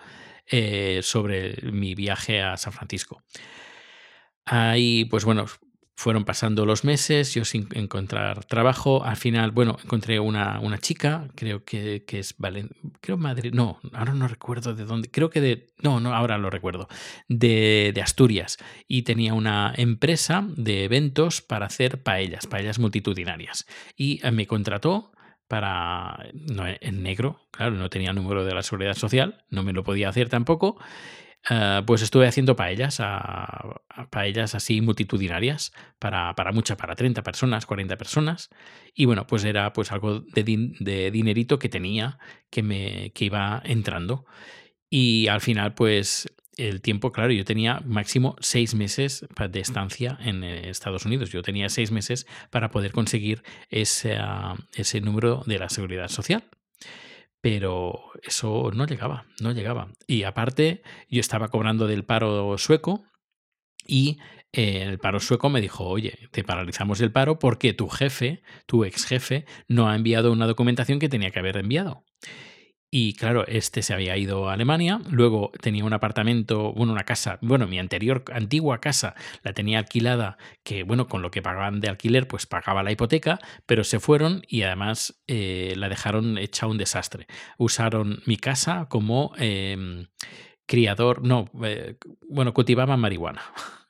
sobre 1.01 1.71
mi 1.71 1.95
viaje 1.95 2.41
a 2.41 2.55
San 2.55 2.73
Francisco. 2.73 3.23
Ahí, 4.45 5.05
pues 5.05 5.23
bueno, 5.23 5.45
fueron 6.01 6.25
pasando 6.25 6.65
los 6.65 6.83
meses, 6.83 7.35
yo 7.35 7.45
sin 7.45 7.67
encontrar 7.73 8.43
trabajo. 8.45 9.05
Al 9.05 9.17
final, 9.17 9.51
bueno, 9.51 9.77
encontré 9.83 10.19
una, 10.19 10.59
una 10.59 10.79
chica, 10.79 11.27
creo 11.35 11.63
que, 11.63 12.05
que 12.07 12.17
es 12.17 12.33
Valencia, 12.39 12.75
creo 13.01 13.17
Madrid, 13.17 13.53
no, 13.53 13.79
ahora 13.93 14.15
no 14.15 14.27
recuerdo 14.27 14.73
de 14.73 14.85
dónde, 14.85 15.11
creo 15.11 15.29
que 15.29 15.41
de, 15.41 15.67
no, 15.77 15.99
no, 15.99 16.15
ahora 16.15 16.39
lo 16.39 16.49
recuerdo, 16.49 16.87
de, 17.27 17.91
de 17.93 18.01
Asturias. 18.01 18.57
Y 18.87 19.03
tenía 19.03 19.35
una 19.35 19.75
empresa 19.77 20.43
de 20.47 20.85
eventos 20.85 21.41
para 21.43 21.67
hacer 21.67 22.01
paellas, 22.01 22.47
paellas 22.47 22.79
multitudinarias. 22.79 23.67
Y 23.95 24.25
eh, 24.25 24.31
me 24.31 24.47
contrató 24.47 25.11
para, 25.47 26.17
no, 26.33 26.63
en 26.65 27.03
negro, 27.03 27.41
claro, 27.51 27.75
no 27.75 27.91
tenía 27.91 28.11
número 28.11 28.43
de 28.43 28.55
la 28.55 28.63
seguridad 28.63 28.95
social, 28.95 29.43
no 29.51 29.61
me 29.61 29.71
lo 29.71 29.83
podía 29.83 30.09
hacer 30.09 30.29
tampoco. 30.29 30.79
Eh, 31.49 31.81
pues 31.85 32.01
estuve 32.01 32.27
haciendo 32.27 32.55
paellas, 32.55 32.99
a, 32.99 33.81
paellas 34.09 34.53
así 34.55 34.81
multitudinarias, 34.81 35.73
para, 35.99 36.35
para 36.35 36.51
mucha, 36.51 36.77
para 36.77 36.95
30 36.95 37.23
personas, 37.23 37.65
40 37.65 37.97
personas. 37.97 38.49
Y 38.93 39.05
bueno, 39.05 39.25
pues 39.27 39.43
era 39.43 39.73
pues 39.73 39.91
algo 39.91 40.19
de, 40.19 40.73
de 40.79 41.11
dinerito 41.11 41.59
que 41.59 41.69
tenía 41.69 42.19
que 42.49 42.63
me 42.63 43.11
que 43.13 43.25
iba 43.25 43.61
entrando. 43.65 44.25
Y 44.89 45.27
al 45.27 45.41
final, 45.41 45.73
pues 45.73 46.27
el 46.57 46.81
tiempo, 46.81 47.11
claro, 47.11 47.31
yo 47.31 47.45
tenía 47.45 47.81
máximo 47.85 48.35
seis 48.39 48.75
meses 48.75 49.25
de 49.49 49.59
estancia 49.59 50.17
en 50.21 50.43
eh, 50.43 50.69
Estados 50.69 51.05
Unidos. 51.05 51.31
Yo 51.31 51.41
tenía 51.41 51.69
seis 51.69 51.91
meses 51.91 52.27
para 52.49 52.71
poder 52.71 52.91
conseguir 52.91 53.43
ese, 53.69 54.17
ese 54.75 55.01
número 55.01 55.43
de 55.45 55.59
la 55.59 55.69
seguridad 55.69 56.09
social. 56.09 56.43
Pero 57.41 58.11
eso 58.21 58.71
no 58.73 58.85
llegaba, 58.85 59.25
no 59.39 59.51
llegaba. 59.51 59.91
Y 60.07 60.23
aparte, 60.23 60.83
yo 61.09 61.19
estaba 61.19 61.49
cobrando 61.49 61.87
del 61.87 62.05
paro 62.05 62.57
sueco 62.57 63.03
y 63.87 64.19
el 64.51 64.99
paro 64.99 65.19
sueco 65.19 65.49
me 65.49 65.61
dijo, 65.61 65.85
oye, 65.85 66.29
te 66.31 66.43
paralizamos 66.43 67.01
el 67.01 67.11
paro 67.11 67.39
porque 67.39 67.73
tu 67.73 67.89
jefe, 67.89 68.43
tu 68.65 68.83
ex 68.83 69.05
jefe, 69.05 69.45
no 69.67 69.89
ha 69.89 69.95
enviado 69.95 70.31
una 70.31 70.45
documentación 70.45 70.99
que 70.99 71.09
tenía 71.09 71.31
que 71.31 71.39
haber 71.39 71.57
enviado. 71.57 72.03
Y 72.93 73.13
claro, 73.13 73.47
este 73.47 73.83
se 73.83 73.93
había 73.93 74.17
ido 74.17 74.49
a 74.49 74.53
Alemania, 74.53 74.99
luego 75.09 75.53
tenía 75.61 75.85
un 75.85 75.93
apartamento, 75.93 76.73
bueno, 76.73 76.91
una 76.91 77.05
casa, 77.05 77.39
bueno, 77.41 77.65
mi 77.65 77.79
anterior, 77.79 78.25
antigua 78.33 78.81
casa 78.81 79.15
la 79.43 79.53
tenía 79.53 79.79
alquilada, 79.79 80.37
que 80.65 80.83
bueno, 80.83 81.07
con 81.07 81.21
lo 81.21 81.31
que 81.31 81.41
pagaban 81.41 81.79
de 81.79 81.87
alquiler, 81.87 82.27
pues 82.27 82.45
pagaba 82.47 82.83
la 82.83 82.91
hipoteca, 82.91 83.39
pero 83.65 83.85
se 83.85 84.01
fueron 84.01 84.41
y 84.45 84.63
además 84.63 85.23
eh, 85.27 85.73
la 85.77 85.87
dejaron 85.87 86.37
hecha 86.37 86.67
un 86.67 86.77
desastre. 86.77 87.27
Usaron 87.57 88.21
mi 88.25 88.35
casa 88.35 88.87
como 88.89 89.31
em, 89.37 90.07
criador, 90.65 91.23
no, 91.23 91.49
eh, 91.63 91.95
bueno, 92.29 92.53
cultivaban 92.53 92.99
marihuana. 92.99 93.41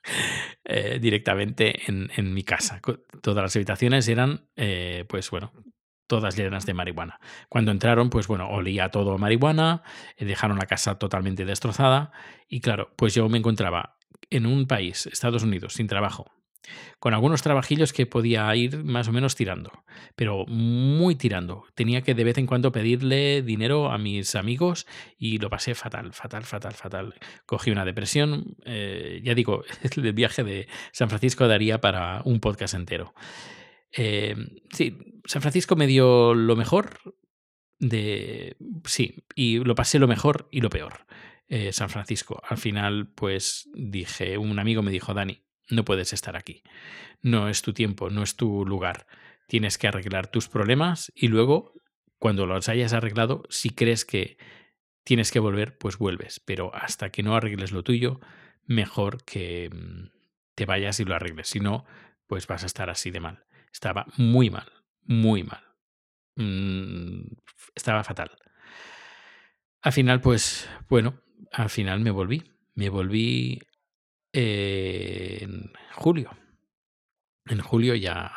Eh, 0.64 0.98
directamente 1.00 1.88
en, 1.88 2.10
en, 2.16 2.34
mi 2.34 2.42
casa. 2.42 2.80
Todas 3.20 3.42
las 3.42 3.54
habitaciones 3.54 4.08
eran, 4.08 4.48
pues 5.08 5.30
bueno, 5.30 5.52
todas 6.06 6.36
llenas 6.36 6.66
de 6.66 6.74
marihuana. 6.74 7.20
Cuando 7.48 7.70
entraron, 7.70 8.10
pues 8.10 8.26
bueno, 8.26 8.48
olía 8.48 8.90
todo 8.90 9.18
marihuana, 9.18 9.82
eh, 10.16 10.24
dejaron 10.24 10.58
la 10.58 10.66
casa 10.66 10.98
totalmente 10.98 11.44
destrozada 11.44 12.12
y 12.48 12.60
claro, 12.60 12.92
pues 12.96 13.14
yo 13.14 13.28
me 13.28 13.38
encontraba 13.38 13.96
en 14.30 14.46
un 14.46 14.66
país, 14.66 15.06
Estados 15.06 15.42
Unidos, 15.42 15.74
sin 15.74 15.86
trabajo, 15.86 16.30
con 16.98 17.14
algunos 17.14 17.42
trabajillos 17.42 17.92
que 17.92 18.06
podía 18.06 18.54
ir 18.54 18.84
más 18.84 19.08
o 19.08 19.12
menos 19.12 19.34
tirando, 19.34 19.70
pero 20.16 20.46
muy 20.46 21.16
tirando. 21.16 21.64
Tenía 21.74 22.02
que 22.02 22.14
de 22.14 22.24
vez 22.24 22.38
en 22.38 22.46
cuando 22.46 22.72
pedirle 22.72 23.42
dinero 23.42 23.90
a 23.90 23.98
mis 23.98 24.34
amigos 24.34 24.86
y 25.18 25.38
lo 25.38 25.50
pasé 25.50 25.74
fatal, 25.74 26.12
fatal, 26.12 26.44
fatal, 26.44 26.74
fatal. 26.74 27.14
Cogí 27.46 27.70
una 27.70 27.84
depresión, 27.84 28.56
eh, 28.64 29.20
ya 29.24 29.34
digo, 29.34 29.64
el 29.96 30.12
viaje 30.12 30.44
de 30.44 30.68
San 30.92 31.08
Francisco 31.08 31.48
daría 31.48 31.80
para 31.80 32.22
un 32.24 32.40
podcast 32.40 32.74
entero. 32.74 33.14
Eh, 33.92 34.34
sí, 34.72 34.98
San 35.24 35.42
Francisco 35.42 35.76
me 35.76 35.86
dio 35.86 36.34
lo 36.34 36.56
mejor 36.56 36.98
de... 37.78 38.56
Sí, 38.84 39.24
y 39.34 39.58
lo 39.58 39.74
pasé 39.74 39.98
lo 39.98 40.08
mejor 40.08 40.48
y 40.50 40.60
lo 40.60 40.70
peor. 40.70 41.06
Eh, 41.48 41.72
San 41.72 41.90
Francisco. 41.90 42.42
Al 42.48 42.58
final, 42.58 43.12
pues 43.14 43.68
dije, 43.74 44.38
un 44.38 44.58
amigo 44.58 44.82
me 44.82 44.90
dijo, 44.90 45.14
Dani, 45.14 45.44
no 45.68 45.84
puedes 45.84 46.12
estar 46.12 46.36
aquí. 46.36 46.62
No 47.20 47.48
es 47.48 47.62
tu 47.62 47.72
tiempo, 47.72 48.10
no 48.10 48.22
es 48.22 48.36
tu 48.36 48.64
lugar. 48.64 49.06
Tienes 49.48 49.78
que 49.78 49.88
arreglar 49.88 50.28
tus 50.28 50.48
problemas 50.48 51.12
y 51.14 51.28
luego, 51.28 51.74
cuando 52.18 52.46
los 52.46 52.68
hayas 52.68 52.92
arreglado, 52.92 53.42
si 53.50 53.70
crees 53.70 54.04
que 54.04 54.38
tienes 55.04 55.30
que 55.30 55.40
volver, 55.40 55.76
pues 55.76 55.98
vuelves. 55.98 56.40
Pero 56.40 56.74
hasta 56.74 57.10
que 57.10 57.22
no 57.22 57.34
arregles 57.34 57.72
lo 57.72 57.82
tuyo, 57.82 58.20
mejor 58.64 59.24
que 59.24 59.68
mm, 59.70 60.10
te 60.54 60.66
vayas 60.66 61.00
y 61.00 61.04
lo 61.04 61.14
arregles. 61.14 61.48
Si 61.48 61.60
no, 61.60 61.84
pues 62.26 62.46
vas 62.46 62.62
a 62.62 62.66
estar 62.66 62.88
así 62.88 63.10
de 63.10 63.20
mal. 63.20 63.44
Estaba 63.72 64.06
muy 64.16 64.50
mal, 64.50 64.70
muy 65.04 65.42
mal. 65.42 65.62
Mm, 66.36 67.22
estaba 67.74 68.04
fatal. 68.04 68.30
Al 69.80 69.92
final, 69.92 70.20
pues, 70.20 70.68
bueno, 70.88 71.20
al 71.52 71.70
final 71.70 72.00
me 72.00 72.10
volví. 72.10 72.42
Me 72.74 72.88
volví 72.88 73.60
en 74.32 75.72
julio. 75.94 76.30
En 77.46 77.60
julio 77.60 77.94
ya, 77.94 78.32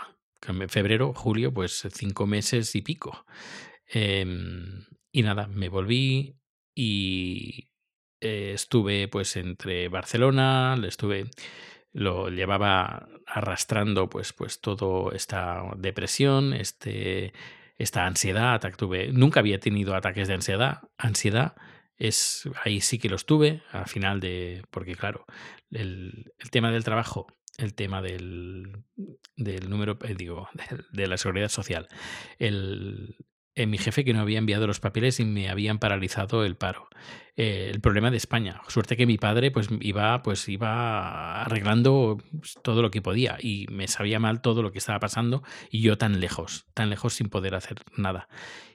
en 0.47 0.69
febrero, 0.69 1.13
julio, 1.13 1.53
pues 1.53 1.87
cinco 1.91 2.25
meses 2.25 2.75
y 2.75 2.81
pico. 2.81 3.25
Em, 3.87 4.85
y 5.11 5.21
nada, 5.21 5.47
me 5.47 5.69
volví 5.69 6.35
y 6.73 7.69
eh, 8.19 8.51
estuve 8.53 9.07
pues 9.07 9.35
entre 9.37 9.87
Barcelona, 9.89 10.77
estuve 10.85 11.29
lo 11.95 12.27
llevaba 12.27 13.07
arrastrando 13.25 14.09
pues, 14.09 14.33
pues 14.33 14.59
todo 14.59 15.13
esta 15.13 15.63
depresión, 15.77 16.53
este, 16.53 17.31
esta 17.77 18.05
ansiedad. 18.05 18.61
Tuve, 18.75 19.13
nunca 19.13 19.39
había 19.39 19.61
tenido 19.61 19.95
ataques 19.95 20.27
de 20.27 20.33
ansiedad. 20.33 20.81
Ansiedad 20.97 21.55
es 21.95 22.49
ahí 22.65 22.81
sí 22.81 22.99
que 22.99 23.07
los 23.07 23.25
tuve 23.25 23.63
al 23.71 23.87
final 23.87 24.19
de, 24.19 24.63
porque 24.71 24.95
claro, 24.95 25.25
el, 25.71 26.33
el 26.37 26.49
tema 26.51 26.69
del 26.69 26.83
trabajo, 26.83 27.27
el 27.57 27.73
tema 27.73 28.01
del, 28.01 28.83
del 29.37 29.69
número, 29.69 29.97
eh, 30.03 30.15
digo, 30.17 30.49
de, 30.91 31.07
la 31.07 31.15
seguridad 31.15 31.47
social, 31.47 31.87
el, 32.39 33.15
mi 33.55 33.77
jefe 33.77 34.03
que 34.03 34.13
no 34.13 34.19
había 34.19 34.37
enviado 34.37 34.67
los 34.67 34.79
papeles 34.79 35.19
y 35.19 35.25
me 35.25 35.49
habían 35.49 35.79
paralizado 35.79 36.43
el 36.43 36.57
paro. 36.57 36.89
Eh, 37.37 37.69
el 37.73 37.81
problema 37.81 38.11
de 38.11 38.17
España. 38.17 38.61
Suerte 38.67 38.97
que 38.97 39.05
mi 39.05 39.17
padre 39.17 39.51
pues 39.51 39.69
iba, 39.81 40.21
pues 40.23 40.47
iba 40.49 41.41
arreglando 41.41 42.17
todo 42.63 42.81
lo 42.81 42.91
que 42.91 43.01
podía 43.01 43.37
y 43.41 43.67
me 43.69 43.87
sabía 43.87 44.19
mal 44.19 44.41
todo 44.41 44.61
lo 44.61 44.71
que 44.71 44.79
estaba 44.79 44.99
pasando 44.99 45.43
y 45.69 45.81
yo 45.81 45.97
tan 45.97 46.19
lejos, 46.19 46.65
tan 46.73 46.89
lejos 46.89 47.13
sin 47.13 47.29
poder 47.29 47.55
hacer 47.55 47.77
nada. 47.95 48.27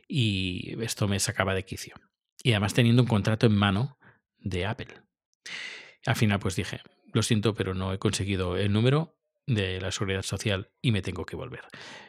Y 0.08 0.82
esto 0.82 1.08
me 1.08 1.20
sacaba 1.20 1.54
de 1.54 1.64
quicio. 1.64 1.94
Y 2.42 2.52
además 2.52 2.74
teniendo 2.74 3.02
un 3.02 3.08
contrato 3.08 3.46
en 3.46 3.54
mano 3.54 3.98
de 4.38 4.66
Apple. 4.66 4.94
Al 6.06 6.16
final 6.16 6.38
pues 6.38 6.56
dije, 6.56 6.80
lo 7.12 7.22
siento, 7.22 7.54
pero 7.54 7.74
no 7.74 7.92
he 7.92 7.98
conseguido 7.98 8.56
el 8.56 8.72
número 8.72 9.19
de 9.46 9.80
la 9.80 9.90
seguridad 9.90 10.22
social 10.22 10.70
y 10.80 10.92
me 10.92 11.02
tengo 11.02 11.26
que 11.26 11.36
volver. 11.36 11.62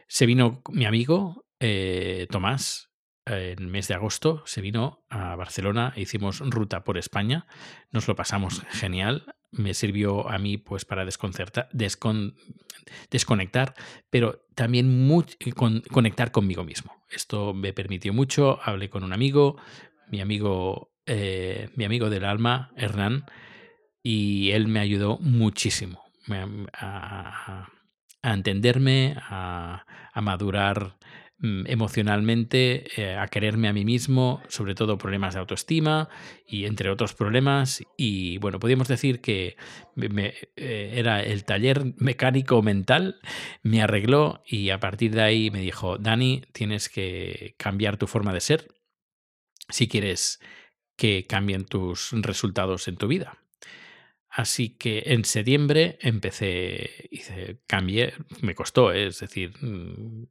Se 0.08 0.26
vino 0.26 0.62
mi 0.70 0.86
amigo 0.86 1.46
eh, 1.60 2.28
Tomás, 2.30 2.92
en 3.26 3.60
el 3.60 3.68
mes 3.68 3.88
de 3.88 3.94
agosto, 3.94 4.44
se 4.46 4.62
vino 4.62 5.06
a 5.10 5.36
Barcelona 5.36 5.94
hicimos 5.96 6.40
ruta 6.40 6.84
por 6.84 6.98
España. 6.98 7.46
Nos 7.92 8.08
lo 8.08 8.16
pasamos 8.16 8.64
genial. 8.72 9.36
Me 9.52 9.74
sirvió 9.74 10.30
a 10.30 10.40
mí 10.40 10.58
pues 10.58 10.86
para 10.86 11.06
desconcertar, 11.06 11.70
desconectar, 11.72 13.76
pero 14.10 14.46
también 14.56 15.08
conectar 15.92 16.32
conmigo 16.32 16.64
mismo. 16.64 17.04
Esto 17.10 17.54
me 17.54 17.74
permitió 17.74 18.14
mucho. 18.14 18.60
Hablé 18.64 18.90
con 18.90 19.04
un 19.04 19.14
amigo, 19.14 19.58
mi 20.10 20.22
amigo, 20.22 20.94
eh, 21.06 21.70
mi 21.76 21.86
amigo 21.86 22.10
del 22.10 22.26
alma, 22.26 22.72
Hernán, 22.76 23.26
y 24.02 24.52
él 24.52 24.68
me 24.68 24.80
ayudó 24.80 25.20
muchísimo 25.20 26.11
a, 26.74 27.68
entenderme, 28.24 29.16
a, 29.20 29.86
madurar 30.22 30.98
Mm, 31.44 31.64
emocionalmente, 31.66 33.02
eh, 33.02 33.16
a 33.18 33.28
quererme 33.28 33.68
a 33.68 33.74
mí 33.74 33.84
mismo, 33.84 34.44
sobre 34.48 34.76
todo 34.76 35.00
problemas 35.00 35.34
de 35.34 35.40
autoestima 35.40 36.08
y 36.46 36.66
entre 36.66 36.92
otros 36.92 37.16
problemas. 37.16 37.82
Y 37.98 38.38
bueno, 38.38 38.60
podríamos 38.60 38.88
decir 38.88 39.22
que 39.22 39.58
eh, 39.98 40.92
era 40.94 41.24
el 41.24 41.44
taller 41.44 41.96
mecánico 41.98 42.62
mental, 42.62 43.20
me 43.64 43.82
arregló 43.82 44.44
y 44.46 44.70
a 44.70 44.80
partir 44.80 45.16
de 45.16 45.24
ahí 45.24 45.50
me 45.50 45.62
dijo, 45.62 45.98
Dani, 45.98 46.44
tienes 46.54 46.90
que 46.90 47.56
cambiar 47.58 47.98
tu 47.98 48.06
forma 48.06 48.34
de 48.34 48.42
ser 48.42 48.68
si 49.70 49.88
quieres 49.88 50.40
que 50.96 51.26
cambien 51.26 51.66
tus 51.66 52.12
resultados 52.12 52.88
en 52.88 52.98
tu 52.98 53.08
vida. 53.08 53.40
Así 54.32 54.78
que 54.78 55.04
en 55.08 55.26
septiembre 55.26 55.98
empecé, 56.00 57.10
hice, 57.12 57.62
cambié, 57.68 58.14
me 58.42 58.56
costó, 58.56 58.94
¿eh? 58.94 59.08
es 59.08 59.20
decir, 59.20 59.54
mm, 59.60 60.26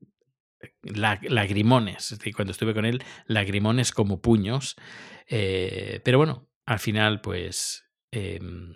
lagrimones. 0.82 2.12
Es 2.12 2.34
cuando 2.34 2.52
estuve 2.52 2.72
con 2.72 2.86
él, 2.86 3.02
lagrimones 3.26 3.92
como 3.92 4.22
puños. 4.22 4.76
Eh, 5.28 6.00
pero 6.02 6.16
bueno, 6.16 6.48
al 6.64 6.78
final, 6.78 7.20
pues 7.20 7.84
em, 8.10 8.74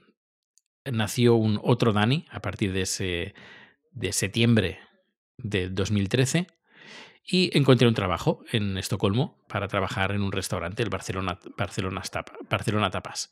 nació 0.85 1.37
un 1.37 1.59
otro 1.63 1.95
Dani 1.95 2.27
a 2.31 2.41
partir 2.41 2.73
de 2.75 2.83
ese 2.83 3.35
de 3.93 4.13
septiembre 4.13 4.81
de 5.39 5.71
2013 5.71 6.49
y 7.27 7.57
encontré 7.57 7.89
un 7.89 7.95
trabajo 7.95 8.45
en 8.53 8.77
Estocolmo 8.77 9.43
para 9.49 9.67
trabajar 9.67 10.13
en 10.13 10.23
un 10.23 10.31
restaurante, 10.31 10.83
el 10.83 10.91
Barcelona, 10.91 11.39
Barcelona, 11.57 12.03
Barcelona 12.51 12.91
Tapas. 12.91 13.31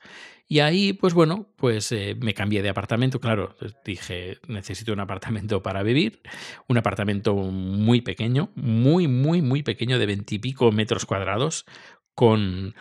Y 0.48 0.60
ahí, 0.60 0.94
pues 0.94 1.12
bueno, 1.12 1.48
pues 1.56 1.92
eh, 1.92 2.16
me 2.18 2.32
cambié 2.32 2.62
de 2.62 2.70
apartamento, 2.70 3.20
claro, 3.20 3.54
pues 3.58 3.74
dije, 3.84 4.38
necesito 4.48 4.92
un 4.92 5.00
apartamento 5.00 5.62
para 5.62 5.82
vivir, 5.82 6.22
un 6.68 6.78
apartamento 6.78 7.34
muy 7.34 8.00
pequeño, 8.00 8.50
muy, 8.54 9.08
muy, 9.08 9.42
muy 9.42 9.62
pequeño, 9.62 9.98
de 9.98 10.06
veintipico 10.06 10.72
metros 10.72 11.04
cuadrados, 11.04 11.66
con 12.14 12.74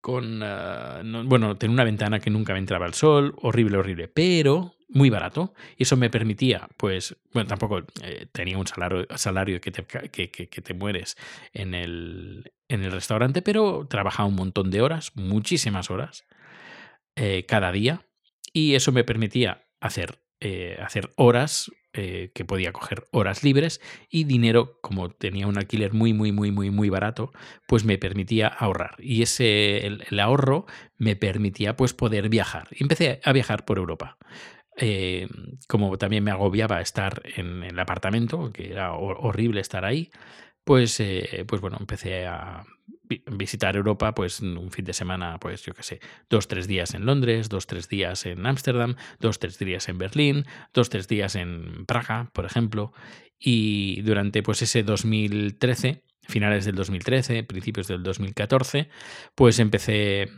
con, 0.00 0.42
ah, 0.42 1.00
bueno, 1.04 1.56
tenía 1.56 1.74
una 1.74 1.84
ventana 1.84 2.18
que 2.18 2.28
nunca 2.28 2.52
me 2.52 2.58
entraba 2.58 2.86
el 2.86 2.92
sol, 2.92 3.36
horrible, 3.40 3.78
horrible, 3.78 4.08
pero 4.08 4.74
muy 4.94 5.10
barato. 5.10 5.54
Y 5.76 5.84
eso 5.84 5.96
me 5.96 6.10
permitía, 6.10 6.68
pues, 6.76 7.16
bueno, 7.32 7.48
tampoco 7.48 7.80
eh, 8.02 8.26
tenía 8.32 8.58
un 8.58 8.66
salario, 8.66 9.06
salario 9.16 9.60
que, 9.60 9.70
te, 9.70 9.84
que, 9.84 10.46
te 10.46 10.74
mueres 10.74 11.16
en 11.52 11.74
el, 11.74 12.52
en 12.68 12.82
el 12.82 12.92
restaurante, 12.92 13.42
pero 13.42 13.86
trabajaba 13.88 14.28
un 14.28 14.36
montón 14.36 14.70
de 14.70 14.82
horas, 14.82 15.12
muchísimas 15.16 15.90
horas. 15.90 16.24
eh, 17.16 17.44
cada 17.46 17.72
día 17.72 18.06
y 18.52 18.74
eso 18.74 18.92
me 18.92 19.04
permitía 19.04 19.66
hacer, 19.80 20.22
eh, 20.40 20.78
hacer 20.82 21.12
horas 21.16 21.70
que 21.94 22.44
podía 22.46 22.72
coger 22.72 23.06
horas 23.12 23.44
libres 23.44 23.82
y 24.08 24.24
dinero, 24.24 24.78
como 24.80 25.10
tenía 25.10 25.46
un 25.46 25.58
alquiler 25.58 25.92
muy, 25.92 26.14
muy, 26.14 26.32
muy, 26.32 26.50
muy, 26.50 26.70
muy 26.70 26.88
barato, 26.88 27.32
pues 27.66 27.84
me 27.84 27.98
permitía 27.98 28.48
ahorrar. 28.48 28.96
Y 28.98 29.20
ese, 29.20 29.86
el, 29.86 30.18
ahorro 30.20 30.64
me 30.96 31.16
permitía 31.16 31.76
pues 31.76 31.92
poder 31.92 32.30
viajar. 32.30 32.68
Y 32.70 32.82
empecé 32.82 33.20
a 33.24 33.32
viajar 33.34 33.66
por 33.66 33.76
Europa. 33.76 34.16
Eh, 34.84 35.28
como 35.68 35.96
también 35.96 36.24
me 36.24 36.32
agobiaba 36.32 36.80
estar 36.80 37.22
en 37.36 37.62
el 37.62 37.78
apartamento, 37.78 38.52
que 38.52 38.72
era 38.72 38.94
horrible 38.94 39.60
estar 39.60 39.84
ahí, 39.84 40.10
pues, 40.64 40.98
eh, 40.98 41.44
pues 41.46 41.60
bueno, 41.60 41.76
empecé 41.78 42.26
a 42.26 42.64
visitar 43.30 43.76
Europa, 43.76 44.12
pues 44.12 44.40
un 44.40 44.72
fin 44.72 44.84
de 44.84 44.92
semana, 44.92 45.38
pues 45.38 45.62
yo 45.62 45.72
qué 45.72 45.84
sé, 45.84 46.00
dos, 46.28 46.48
tres 46.48 46.66
días 46.66 46.94
en 46.94 47.06
Londres, 47.06 47.48
dos, 47.48 47.68
tres 47.68 47.88
días 47.88 48.26
en 48.26 48.44
Ámsterdam, 48.44 48.96
dos, 49.20 49.38
tres 49.38 49.56
días 49.56 49.88
en 49.88 49.98
Berlín, 49.98 50.46
dos, 50.74 50.90
tres 50.90 51.06
días 51.06 51.36
en 51.36 51.86
Praga, 51.86 52.30
por 52.32 52.44
ejemplo. 52.44 52.92
Y 53.38 54.02
durante 54.02 54.42
pues 54.42 54.62
ese 54.62 54.82
2013, 54.82 56.02
finales 56.22 56.64
del 56.64 56.74
2013, 56.74 57.44
principios 57.44 57.86
del 57.86 58.02
2014, 58.02 58.88
pues 59.36 59.60
empecé, 59.60 60.28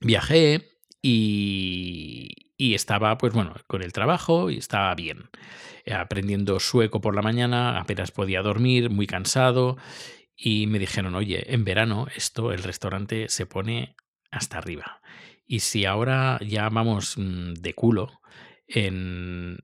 viajé 0.00 0.68
y, 1.02 2.43
y 2.56 2.74
estaba, 2.74 3.18
pues 3.18 3.32
bueno, 3.32 3.54
con 3.66 3.82
el 3.82 3.92
trabajo 3.92 4.50
y 4.50 4.58
estaba 4.58 4.94
bien. 4.94 5.30
Aprendiendo 5.90 6.60
sueco 6.60 7.00
por 7.00 7.14
la 7.14 7.22
mañana, 7.22 7.78
apenas 7.78 8.10
podía 8.10 8.42
dormir, 8.42 8.90
muy 8.90 9.06
cansado 9.06 9.76
y 10.36 10.66
me 10.66 10.78
dijeron, 10.78 11.14
oye, 11.14 11.52
en 11.52 11.64
verano 11.64 12.06
esto, 12.16 12.52
el 12.52 12.62
restaurante 12.62 13.28
se 13.28 13.46
pone 13.46 13.96
hasta 14.30 14.58
arriba. 14.58 15.00
Y 15.46 15.60
si 15.60 15.84
ahora 15.84 16.38
ya 16.40 16.68
vamos 16.68 17.16
mm, 17.18 17.54
de 17.54 17.74
culo, 17.74 18.20
en, 18.66 19.58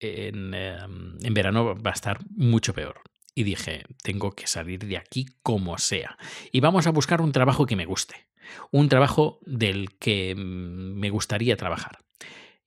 en, 0.00 0.54
em, 0.54 1.16
en 1.22 1.34
verano 1.34 1.74
va 1.80 1.90
a 1.90 1.94
estar 1.94 2.18
mucho 2.30 2.74
peor. 2.74 3.00
Y 3.34 3.42
dije, 3.42 3.84
tengo 4.02 4.32
que 4.32 4.46
salir 4.46 4.84
de 4.86 4.96
aquí 4.96 5.26
como 5.42 5.78
sea. 5.78 6.16
Y 6.52 6.60
vamos 6.60 6.86
a 6.86 6.90
buscar 6.90 7.20
un 7.20 7.32
trabajo 7.32 7.66
que 7.66 7.76
me 7.76 7.86
guste. 7.86 8.28
Un 8.70 8.88
trabajo 8.88 9.40
del 9.46 9.96
que 9.98 10.34
mm, 10.34 10.98
me 10.98 11.10
gustaría 11.10 11.56
trabajar. 11.56 12.03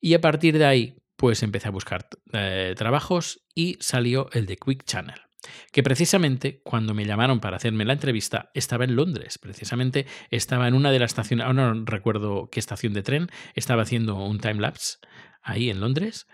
Y 0.00 0.14
a 0.14 0.20
partir 0.20 0.58
de 0.58 0.64
ahí, 0.64 0.96
pues 1.16 1.42
empecé 1.42 1.68
a 1.68 1.72
buscar 1.72 2.08
eh, 2.32 2.74
trabajos 2.76 3.44
y 3.54 3.76
salió 3.80 4.28
el 4.32 4.46
de 4.46 4.56
Quick 4.56 4.84
Channel 4.84 5.20
que 5.72 5.82
precisamente 5.82 6.60
cuando 6.64 6.94
me 6.94 7.04
llamaron 7.04 7.40
para 7.40 7.56
hacerme 7.56 7.84
la 7.84 7.92
entrevista 7.92 8.50
estaba 8.54 8.84
en 8.84 8.96
Londres, 8.96 9.38
precisamente 9.38 10.06
estaba 10.30 10.68
en 10.68 10.74
una 10.74 10.90
de 10.90 10.98
las 10.98 11.12
estaciones, 11.12 11.46
ahora 11.46 11.74
no 11.74 11.84
recuerdo 11.84 12.48
qué 12.50 12.60
estación 12.60 12.92
de 12.92 13.02
tren, 13.02 13.28
estaba 13.54 13.82
haciendo 13.82 14.16
un 14.16 14.40
time 14.40 14.60
lapse 14.60 14.98
ahí 15.42 15.70
en 15.70 15.80
Londres 15.80 16.26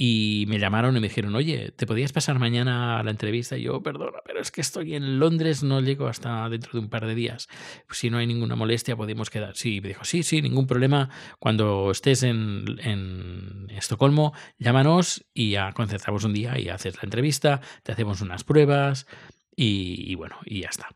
y 0.00 0.44
me 0.46 0.60
llamaron 0.60 0.96
y 0.96 1.00
me 1.00 1.08
dijeron, 1.08 1.34
oye, 1.34 1.72
¿te 1.72 1.84
podías 1.84 2.12
pasar 2.12 2.38
mañana 2.38 3.00
a 3.00 3.02
la 3.02 3.10
entrevista? 3.10 3.58
Y 3.58 3.62
yo, 3.62 3.82
perdona, 3.82 4.20
pero 4.24 4.40
es 4.40 4.52
que 4.52 4.60
estoy 4.60 4.94
en 4.94 5.18
Londres, 5.18 5.64
no 5.64 5.80
llego 5.80 6.06
hasta 6.06 6.48
dentro 6.48 6.70
de 6.74 6.78
un 6.78 6.88
par 6.88 7.04
de 7.04 7.16
días. 7.16 7.48
Si 7.90 8.08
no 8.08 8.18
hay 8.18 8.28
ninguna 8.28 8.54
molestia, 8.54 8.94
podemos 8.94 9.28
quedar. 9.28 9.56
Sí, 9.56 9.80
me 9.80 9.88
dijo, 9.88 10.04
sí, 10.04 10.22
sí, 10.22 10.40
ningún 10.40 10.68
problema. 10.68 11.10
Cuando 11.40 11.90
estés 11.90 12.22
en, 12.22 12.78
en 12.78 13.66
Estocolmo, 13.70 14.32
llámanos 14.56 15.26
y 15.34 15.50
ya 15.50 15.72
concertamos 15.72 16.22
un 16.22 16.32
día 16.32 16.56
y 16.60 16.68
haces 16.68 16.94
la 16.94 17.02
entrevista, 17.02 17.60
te 17.82 17.90
hacemos 17.90 18.20
unas 18.20 18.44
pruebas 18.44 19.08
y, 19.56 20.04
y 20.08 20.14
bueno, 20.14 20.36
y 20.44 20.60
ya 20.60 20.68
está. 20.68 20.90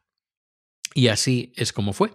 Y 0.95 1.09
así 1.09 1.53
es 1.57 1.73
como 1.73 1.93
fue, 1.93 2.13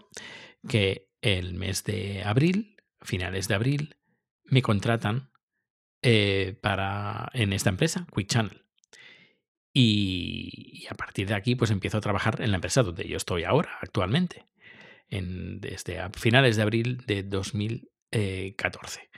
que 0.69 1.09
el 1.19 1.53
mes 1.53 1.83
de 1.83 2.23
abril, 2.23 2.77
finales 3.01 3.49
de 3.49 3.55
abril, 3.55 3.97
me 4.45 4.61
contratan 4.61 5.31
eh, 6.01 6.57
para, 6.61 7.29
en 7.33 7.53
esta 7.53 7.69
empresa, 7.69 8.07
Quick 8.15 8.27
Channel. 8.27 8.63
Y, 9.73 10.87
a 10.89 10.95
partir 10.95 11.27
de 11.27 11.35
aquí, 11.35 11.55
pues 11.55 11.71
empiezo 11.71 11.97
a 11.97 12.01
trabajar 12.01 12.41
en 12.41 12.51
la 12.51 12.57
empresa 12.57 12.83
donde 12.83 13.07
yo 13.07 13.17
estoy 13.17 13.43
ahora, 13.43 13.77
actualmente, 13.81 14.45
en, 15.09 15.59
desde 15.61 16.01
finales 16.13 16.55
de 16.55 16.63
abril 16.63 17.03
de 17.05 17.23
2014. 17.23 19.09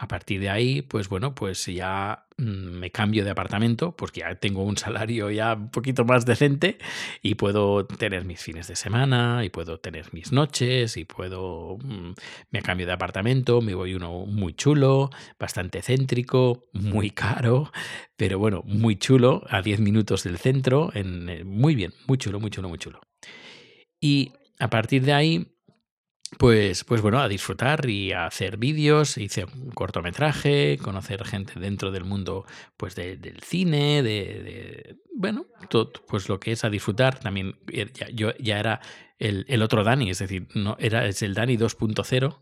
A 0.00 0.08
partir 0.08 0.40
de 0.40 0.48
ahí, 0.48 0.80
pues 0.80 1.10
bueno, 1.10 1.34
pues 1.34 1.66
ya 1.66 2.24
mm, 2.38 2.42
me 2.42 2.90
cambio 2.90 3.22
de 3.22 3.32
apartamento, 3.32 3.94
porque 3.94 4.20
ya 4.20 4.34
tengo 4.34 4.62
un 4.64 4.78
salario 4.78 5.30
ya 5.30 5.52
un 5.52 5.70
poquito 5.70 6.06
más 6.06 6.24
decente 6.24 6.78
y 7.20 7.34
puedo 7.34 7.84
tener 7.84 8.24
mis 8.24 8.40
fines 8.40 8.66
de 8.66 8.76
semana 8.76 9.44
y 9.44 9.50
puedo 9.50 9.78
tener 9.78 10.06
mis 10.14 10.32
noches 10.32 10.96
y 10.96 11.04
puedo... 11.04 11.76
Mm, 11.84 12.12
me 12.50 12.62
cambio 12.62 12.86
de 12.86 12.94
apartamento, 12.94 13.60
me 13.60 13.74
voy 13.74 13.92
uno 13.94 14.24
muy 14.24 14.54
chulo, 14.54 15.10
bastante 15.38 15.82
céntrico, 15.82 16.70
muy 16.72 17.10
caro, 17.10 17.70
pero 18.16 18.38
bueno, 18.38 18.62
muy 18.64 18.96
chulo, 18.96 19.42
a 19.50 19.60
10 19.60 19.80
minutos 19.80 20.24
del 20.24 20.38
centro, 20.38 20.90
en, 20.94 21.28
eh, 21.28 21.44
muy 21.44 21.74
bien, 21.74 21.92
muy 22.06 22.16
chulo, 22.16 22.40
muy 22.40 22.48
chulo, 22.48 22.70
muy 22.70 22.78
chulo. 22.78 23.02
Y 24.00 24.32
a 24.58 24.70
partir 24.70 25.04
de 25.04 25.12
ahí, 25.12 25.58
pues, 26.38 26.84
pues 26.84 27.00
bueno, 27.00 27.20
a 27.20 27.28
disfrutar 27.28 27.88
y 27.88 28.12
a 28.12 28.26
hacer 28.26 28.56
vídeos, 28.56 29.18
hice 29.18 29.44
un 29.44 29.70
cortometraje, 29.70 30.78
conocer 30.78 31.24
gente 31.24 31.58
dentro 31.58 31.90
del 31.90 32.04
mundo 32.04 32.46
pues 32.76 32.94
del 32.94 33.40
cine, 33.42 34.02
de, 34.02 34.96
bueno, 35.14 35.46
todo, 35.68 35.92
pues 36.06 36.28
lo 36.28 36.38
que 36.38 36.52
es 36.52 36.64
a 36.64 36.70
disfrutar. 36.70 37.18
También 37.18 37.56
eh, 37.72 37.90
yo 38.14 38.32
ya 38.38 38.60
era 38.60 38.80
el, 39.18 39.44
el, 39.48 39.62
otro 39.62 39.82
Dani, 39.82 40.10
es 40.10 40.20
decir, 40.20 40.46
no 40.54 40.76
era 40.78 41.06
es 41.06 41.22
el 41.22 41.34
Dani 41.34 41.56
2.0 41.56 42.40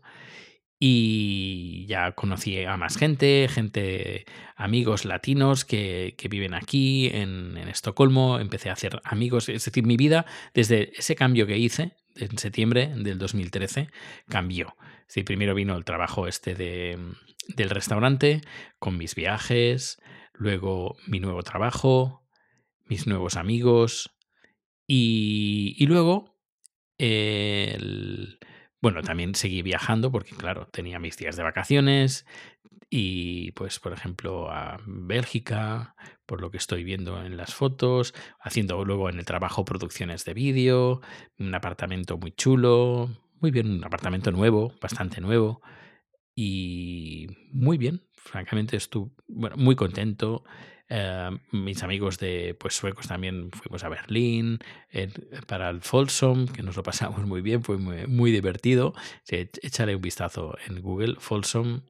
y 0.81 1.85
ya 1.87 2.13
conocí 2.13 2.63
a 2.63 2.77
más 2.77 2.95
gente, 2.95 3.49
gente, 3.49 4.25
amigos 4.55 5.03
latinos 5.03 5.65
que, 5.65 6.15
que 6.17 6.29
viven 6.29 6.53
aquí 6.53 7.07
en, 7.07 7.57
en, 7.57 7.67
Estocolmo, 7.67 8.39
empecé 8.39 8.69
a 8.69 8.73
hacer 8.73 9.01
amigos, 9.03 9.49
es 9.49 9.65
decir, 9.65 9.85
mi 9.85 9.97
vida 9.97 10.25
desde 10.53 10.97
ese 10.97 11.15
cambio 11.15 11.45
que 11.47 11.57
hice 11.57 11.98
en 12.19 12.37
septiembre 12.37 12.91
del 12.95 13.17
2013 13.17 13.89
cambió. 14.27 14.75
Primero 15.25 15.55
vino 15.55 15.75
el 15.75 15.85
trabajo 15.85 16.27
este 16.27 16.55
de, 16.55 16.97
del 17.47 17.69
restaurante 17.69 18.41
con 18.77 18.97
mis 18.97 19.15
viajes, 19.15 20.01
luego 20.33 20.97
mi 21.07 21.19
nuevo 21.19 21.43
trabajo, 21.43 22.23
mis 22.85 23.07
nuevos 23.07 23.35
amigos 23.35 24.15
y, 24.87 25.75
y 25.77 25.85
luego 25.87 26.37
bueno, 28.81 29.01
también 29.01 29.35
seguí 29.35 29.61
viajando 29.61 30.11
porque, 30.11 30.35
claro, 30.35 30.67
tenía 30.67 30.99
mis 30.99 31.17
días 31.17 31.35
de 31.35 31.43
vacaciones 31.43 32.25
y, 32.89 33.51
pues, 33.51 33.79
por 33.79 33.93
ejemplo, 33.93 34.49
a 34.51 34.79
Bélgica, 34.85 35.95
por 36.29 36.41
lo 36.41 36.51
que 36.51 36.57
estoy 36.57 36.83
viendo 36.83 37.25
en 37.25 37.37
las 37.37 37.55
fotos, 37.55 38.13
haciendo 38.39 38.85
luego 38.85 39.09
en 39.09 39.17
el 39.17 39.25
trabajo 39.25 39.65
producciones 39.65 40.25
de 40.25 40.35
vídeo, 40.35 41.01
un 41.39 41.55
apartamento 41.55 42.19
muy 42.19 42.31
chulo, 42.31 43.09
muy 43.39 43.49
bien, 43.49 43.71
un 43.71 43.83
apartamento 43.83 44.31
nuevo, 44.31 44.71
bastante 44.79 45.21
nuevo 45.21 45.63
y 46.35 47.25
muy 47.51 47.79
bien, 47.79 48.03
francamente 48.13 48.77
estuve 48.77 49.09
muy 49.27 49.75
contento. 49.75 50.43
Eh, 50.87 51.31
mis 51.51 51.81
amigos 51.81 52.19
de 52.19 52.55
pues 52.59 52.75
suecos 52.75 53.07
también 53.07 53.49
fuimos 53.49 53.83
a 53.83 53.89
Berlín 53.89 54.59
para 55.47 55.71
el 55.71 55.81
Folsom, 55.81 56.45
que 56.47 56.61
nos 56.61 56.77
lo 56.77 56.83
pasamos 56.83 57.25
muy 57.25 57.41
bien, 57.41 57.63
fue 57.63 57.77
muy, 57.77 58.05
muy 58.05 58.31
divertido. 58.31 58.93
échale 59.27 59.95
un 59.95 60.01
vistazo 60.03 60.55
en 60.67 60.79
Google, 60.79 61.15
Folsom. 61.17 61.81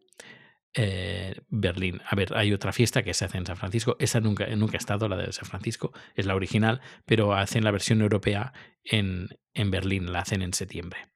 Eh, 0.76 1.36
Berlín. 1.48 2.02
A 2.06 2.16
ver, 2.16 2.36
hay 2.38 2.54
otra 2.54 2.72
fiesta 2.72 3.02
que 3.02 3.14
se 3.14 3.26
hace 3.26 3.38
en 3.38 3.46
San 3.46 3.58
Francisco. 3.58 3.96
Esa 4.00 4.20
nunca, 4.20 4.46
nunca 4.56 4.78
ha 4.78 4.78
estado, 4.78 5.08
la 5.08 5.18
de 5.18 5.34
San 5.34 5.46
Francisco, 5.46 5.94
es 6.16 6.26
la 6.26 6.36
original, 6.36 6.82
pero 7.06 7.34
hacen 7.34 7.64
la 7.64 7.72
versión 7.72 8.02
europea 8.02 8.54
en, 8.84 9.30
en 9.54 9.72
Berlín, 9.72 10.14
la 10.14 10.20
hacen 10.20 10.42
en 10.42 10.54
septiembre. 10.54 11.08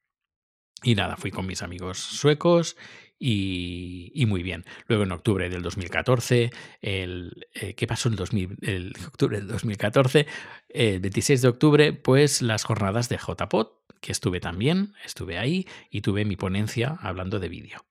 Y 0.82 0.96
nada, 0.96 1.16
fui 1.16 1.30
con 1.30 1.46
mis 1.46 1.62
amigos 1.62 1.98
suecos 1.98 2.76
y, 3.18 4.24
muy 4.26 4.42
bien. 4.42 4.64
Luego 4.86 5.04
en 5.04 5.12
octubre 5.12 5.48
del 5.48 5.62
2014, 5.62 6.50
el, 6.82 7.46
eh, 7.54 7.74
¿qué 7.74 7.86
pasó 7.86 8.08
en 8.10 8.18
el 8.60 8.92
octubre 9.06 9.38
del 9.38 9.48
2014? 9.48 10.26
El 10.68 11.00
26 11.00 11.40
de 11.42 11.48
octubre, 11.48 11.92
pues 11.92 12.42
las 12.42 12.64
jornadas 12.64 13.08
de 13.08 13.16
JPOT, 13.16 13.82
que 14.00 14.12
estuve 14.12 14.40
también, 14.40 14.92
estuve 15.04 15.38
ahí 15.38 15.66
y 15.90 16.02
tuve 16.02 16.26
mi 16.26 16.36
ponencia 16.36 16.98
hablando 17.00 17.40
de 17.40 17.48
vídeo. 17.48 17.86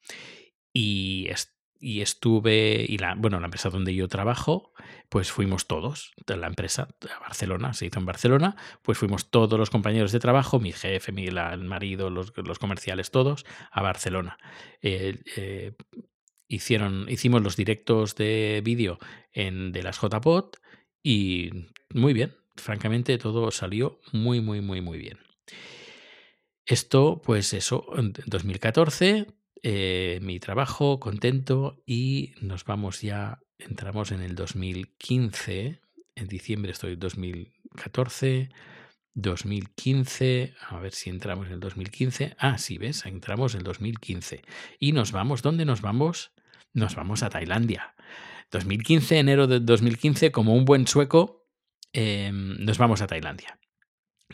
Y 0.72 1.28
y 1.84 2.02
estuve, 2.02 2.86
y 2.88 2.98
la, 2.98 3.14
bueno, 3.16 3.42
la 3.42 3.48
empresa 3.48 3.70
donde 3.70 3.94
yo 3.94 4.08
trabajo, 4.08 4.72
pues 5.10 5.34
fuimos 5.34 5.68
todos, 5.68 6.14
de 6.26 6.38
la 6.38 6.48
empresa, 6.48 6.88
a 7.14 7.20
Barcelona, 7.20 7.74
se 7.74 7.88
hizo 7.88 8.00
en 8.00 8.06
Barcelona, 8.06 8.56
pues 8.82 8.98
fuimos 8.98 9.30
todos 9.30 9.60
los 9.60 9.70
compañeros 9.70 10.14
de 10.14 10.22
trabajo, 10.22 10.62
mi 10.62 10.72
jefe, 10.72 11.12
mi 11.12 11.26
el 11.28 11.64
marido, 11.66 12.10
los, 12.10 12.32
los 12.38 12.58
comerciales, 12.58 13.12
todos, 13.12 13.46
a 13.70 13.82
Barcelona. 13.82 14.38
Eh, 14.82 15.20
eh, 15.36 15.74
hicieron, 16.48 17.06
hicimos 17.10 17.44
los 17.44 17.58
directos 17.58 18.16
de 18.16 18.62
vídeo 18.64 18.98
de 19.34 19.84
las 19.84 20.00
JPOT 20.00 20.58
y 21.04 21.50
muy 21.94 22.14
bien, 22.14 22.34
francamente 22.56 23.18
todo 23.18 23.52
salió 23.52 24.00
muy, 24.14 24.40
muy, 24.40 24.62
muy, 24.62 24.80
muy 24.80 24.98
bien. 24.98 25.20
Esto, 26.66 27.22
pues 27.22 27.52
eso, 27.54 27.86
en 27.98 28.14
2014 28.26 29.28
eh, 29.64 30.20
mi 30.22 30.40
trabajo, 30.40 31.00
contento 31.00 31.82
y 31.86 32.34
nos 32.42 32.66
vamos 32.66 33.02
ya, 33.02 33.40
entramos 33.58 34.12
en 34.12 34.22
el 34.22 34.36
2015, 34.36 35.80
en 36.16 36.28
diciembre 36.28 36.74
estoy 36.74 36.98
2014, 36.98 38.50
2015, 39.14 40.54
a 40.70 40.80
ver 40.80 40.92
si 40.92 41.10
entramos 41.10 41.48
en 41.48 41.54
el 41.54 41.60
2015. 41.62 42.36
Ah, 42.38 42.58
sí, 42.58 42.78
ves, 42.78 43.06
entramos 43.06 43.54
en 43.54 43.60
el 43.60 43.64
2015. 43.64 44.42
Y 44.80 44.92
nos 44.92 45.14
vamos, 45.14 45.42
¿dónde 45.42 45.64
nos 45.66 45.82
vamos? 45.82 46.34
Nos 46.74 46.96
vamos 46.96 47.24
a 47.24 47.30
Tailandia. 47.30 47.96
2015, 48.52 49.20
enero 49.20 49.48
de 49.48 49.62
2015, 49.62 50.32
como 50.32 50.56
un 50.56 50.66
buen 50.66 50.88
sueco, 50.88 51.48
em, 51.94 52.58
nos 52.66 52.78
vamos 52.78 53.02
a 53.02 53.08
Tailandia. 53.08 53.60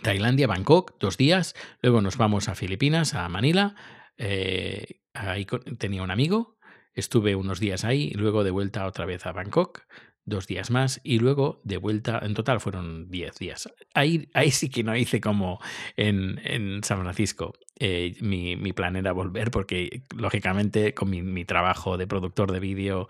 Tailandia, 0.02 0.48
Bangkok, 0.48 0.98
dos 1.00 1.18
días, 1.18 1.56
luego 1.82 2.02
nos 2.02 2.18
vamos 2.18 2.50
a 2.50 2.56
Filipinas, 2.56 3.14
a 3.14 3.30
Manila, 3.30 3.76
eh, 4.18 5.02
ahí 5.20 5.46
tenía 5.78 6.04
un 6.04 6.12
amigo, 6.12 6.58
estuve 6.94 7.36
unos 7.36 7.60
días 7.60 7.86
ahí, 7.86 8.12
luego 8.12 8.44
de 8.44 8.52
vuelta 8.52 8.86
otra 8.86 9.06
vez 9.06 9.26
a 9.26 9.32
Bangkok, 9.32 9.82
dos 10.30 10.48
días 10.48 10.72
más 10.72 11.02
y 11.04 11.20
luego 11.20 11.60
de 11.64 11.78
vuelta, 11.78 12.20
en 12.22 12.34
total 12.34 12.62
fueron 12.62 13.10
diez 13.10 13.38
días. 13.38 13.70
Ahí, 13.94 14.30
ahí 14.34 14.52
sí 14.52 14.70
que 14.70 14.84
no 14.84 14.96
hice 14.96 15.20
como 15.20 15.60
en, 15.98 16.40
en 16.46 16.84
San 16.84 17.02
Francisco. 17.02 17.54
Eh, 17.82 18.16
mi, 18.22 18.56
mi, 18.58 18.74
plan 18.74 18.98
era 18.98 19.14
volver 19.14 19.52
porque 19.52 20.04
lógicamente 20.16 20.94
con 20.94 21.10
mi, 21.10 21.22
mi 21.22 21.46
trabajo 21.46 21.98
de 21.98 22.08
productor 22.08 22.52
de 22.52 22.60
vídeo, 22.60 23.08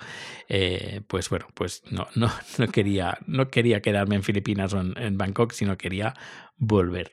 eh, 0.47 1.01
pues 1.07 1.29
bueno, 1.29 1.47
pues 1.55 1.83
no, 1.91 2.07
no, 2.15 2.29
no, 2.57 2.67
quería, 2.67 3.17
no 3.25 3.49
quería 3.49 3.81
quedarme 3.81 4.15
en 4.15 4.23
Filipinas 4.23 4.73
o 4.73 4.79
en, 4.79 4.97
en, 4.97 5.17
Bangkok, 5.17 5.51
sino 5.53 5.77
quería 5.77 6.13
volver. 6.55 7.11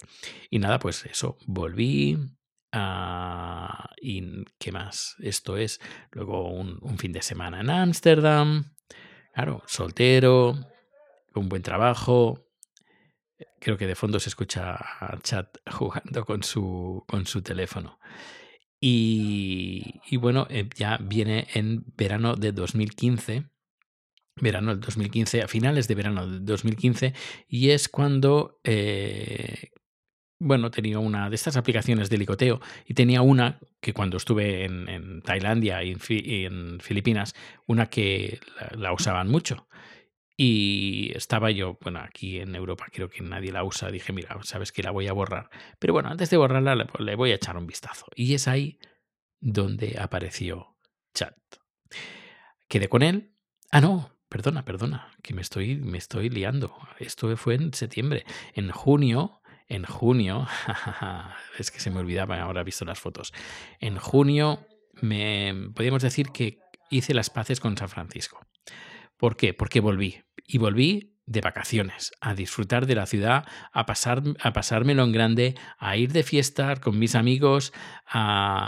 Y 0.51 0.59
nada, 0.59 0.79
pues 0.79 1.07
eso, 1.07 1.39
volví. 1.47 2.19
Uh, 2.77 3.89
y 4.03 4.45
qué 4.59 4.71
más, 4.71 5.17
esto 5.21 5.57
es 5.57 5.81
luego 6.11 6.51
un, 6.51 6.99
fin 6.99 7.11
de 7.11 7.23
semana 7.23 7.63
en 7.63 7.71
Ámsterdam, 7.71 8.75
Claro, 9.33 9.63
soltero, 9.67 10.59
un 11.35 11.49
buen 11.49 11.63
trabajo. 11.63 12.51
Creo 13.61 13.79
que 13.79 13.87
de 13.87 13.95
fondo 13.95 14.21
se 14.21 14.29
escucha 14.29 14.79
Chat 15.23 15.57
jugando 15.73 16.27
con 16.27 16.43
su, 16.43 17.03
con 17.09 17.27
su 17.27 17.41
teléfono. 17.41 17.99
Y, 18.79 20.01
y 20.11 20.19
bueno, 20.19 20.47
eh, 20.51 20.69
ya 20.75 20.99
viene 21.01 21.47
en 21.55 21.85
verano 21.97 22.35
de 22.37 22.53
2015 22.53 23.45
verano 24.39 24.73
del 24.73 24.81
2015, 24.81 25.43
a 25.43 25.49
finales 25.49 25.89
de 25.89 25.95
verano 25.95 26.27
del 26.27 26.45
2015, 26.45 27.15
y 27.49 27.71
es 27.71 27.89
cuando 27.89 28.61
eh, 28.65 29.71
bueno, 30.39 30.71
tenía 30.71 30.99
una 30.99 31.31
de 31.31 31.35
estas 31.35 31.57
aplicaciones 31.57 32.11
de 32.11 32.19
licoteo 32.19 32.61
y 32.85 32.95
tenía 32.95 33.23
una 33.23 33.59
que 33.81 33.93
cuando 33.93 34.17
estuve 34.17 34.65
en, 34.65 35.23
Tailandia 35.23 35.83
y 35.83 35.97
en, 36.45 36.81
Filipinas, 36.81 37.35
una 37.67 37.87
que 37.87 38.41
la, 38.73 38.93
usaban 38.93 39.29
mucho. 39.29 39.69
Y 40.39 41.13
estaba 41.15 41.51
yo, 41.51 41.79
bueno, 41.81 42.01
aquí 42.01 42.41
en 42.41 42.55
Europa 42.55 42.87
creo 42.93 43.09
que 43.09 43.23
nadie 43.23 43.53
la 43.53 43.65
usa. 43.65 43.91
Dije, 43.91 44.13
mira, 44.13 44.37
sabes 44.43 44.71
que 44.71 44.83
la 44.83 44.91
voy 44.91 45.07
a 45.07 45.15
borrar. 45.15 45.49
Pero 45.79 45.95
bueno, 45.95 46.11
antes 46.11 46.29
de 46.29 46.37
borrarla 46.37 46.75
le, 46.99 47.15
voy 47.15 47.33
a 47.33 47.37
echar 47.37 47.57
un 47.57 47.67
vistazo. 47.67 48.07
Y 48.15 48.35
es 48.35 48.47
ahí 48.47 48.79
donde 49.41 49.97
apareció 49.99 50.77
Chat. 51.15 51.35
Quedé 52.69 52.89
con 52.89 53.03
él. 53.03 53.33
Ah, 53.71 53.81
no, 53.81 54.11
perdona, 54.29 54.67
perdona, 54.67 55.11
que 55.23 55.33
me 55.33 55.41
estoy, 55.41 55.77
me 55.77 55.97
estoy 55.97 56.29
liando. 56.29 56.77
Esto 56.99 57.35
fue 57.39 57.55
en 57.55 57.73
septiembre. 57.73 58.27
En 58.53 58.71
junio 58.71 59.41
en 59.69 59.85
junio, 59.85 60.47
es 61.59 61.71
que 61.71 61.81
se 61.81 61.91
me 61.91 62.01
olvidaba, 62.01 62.41
ahora 62.41 62.63
visto 62.63 62.85
las 62.85 63.01
fotos. 63.01 63.33
En 63.81 63.97
junio, 63.99 64.67
me, 65.01 65.71
podríamos 65.75 66.03
decir 66.03 66.29
que 66.31 66.59
hice 66.91 67.15
las 67.15 67.31
paces 67.31 67.61
con 67.61 67.77
San 67.77 67.89
Francisco. 67.89 68.47
¿Por 69.17 69.37
qué? 69.37 69.55
Porque 69.55 69.81
volví. 69.81 70.23
Y 70.47 70.59
volví 70.59 71.17
de 71.27 71.41
vacaciones, 71.41 72.13
a 72.21 72.35
disfrutar 72.35 72.87
de 72.87 72.95
la 72.95 73.07
ciudad, 73.07 73.45
a, 73.73 73.85
pasar, 73.85 74.23
a 74.41 74.53
pasármelo 74.53 75.03
en 75.03 75.13
grande, 75.13 75.55
a 75.79 75.97
ir 75.97 76.13
de 76.13 76.23
fiesta 76.23 76.77
con 76.77 76.99
mis 77.01 77.17
amigos. 77.17 77.73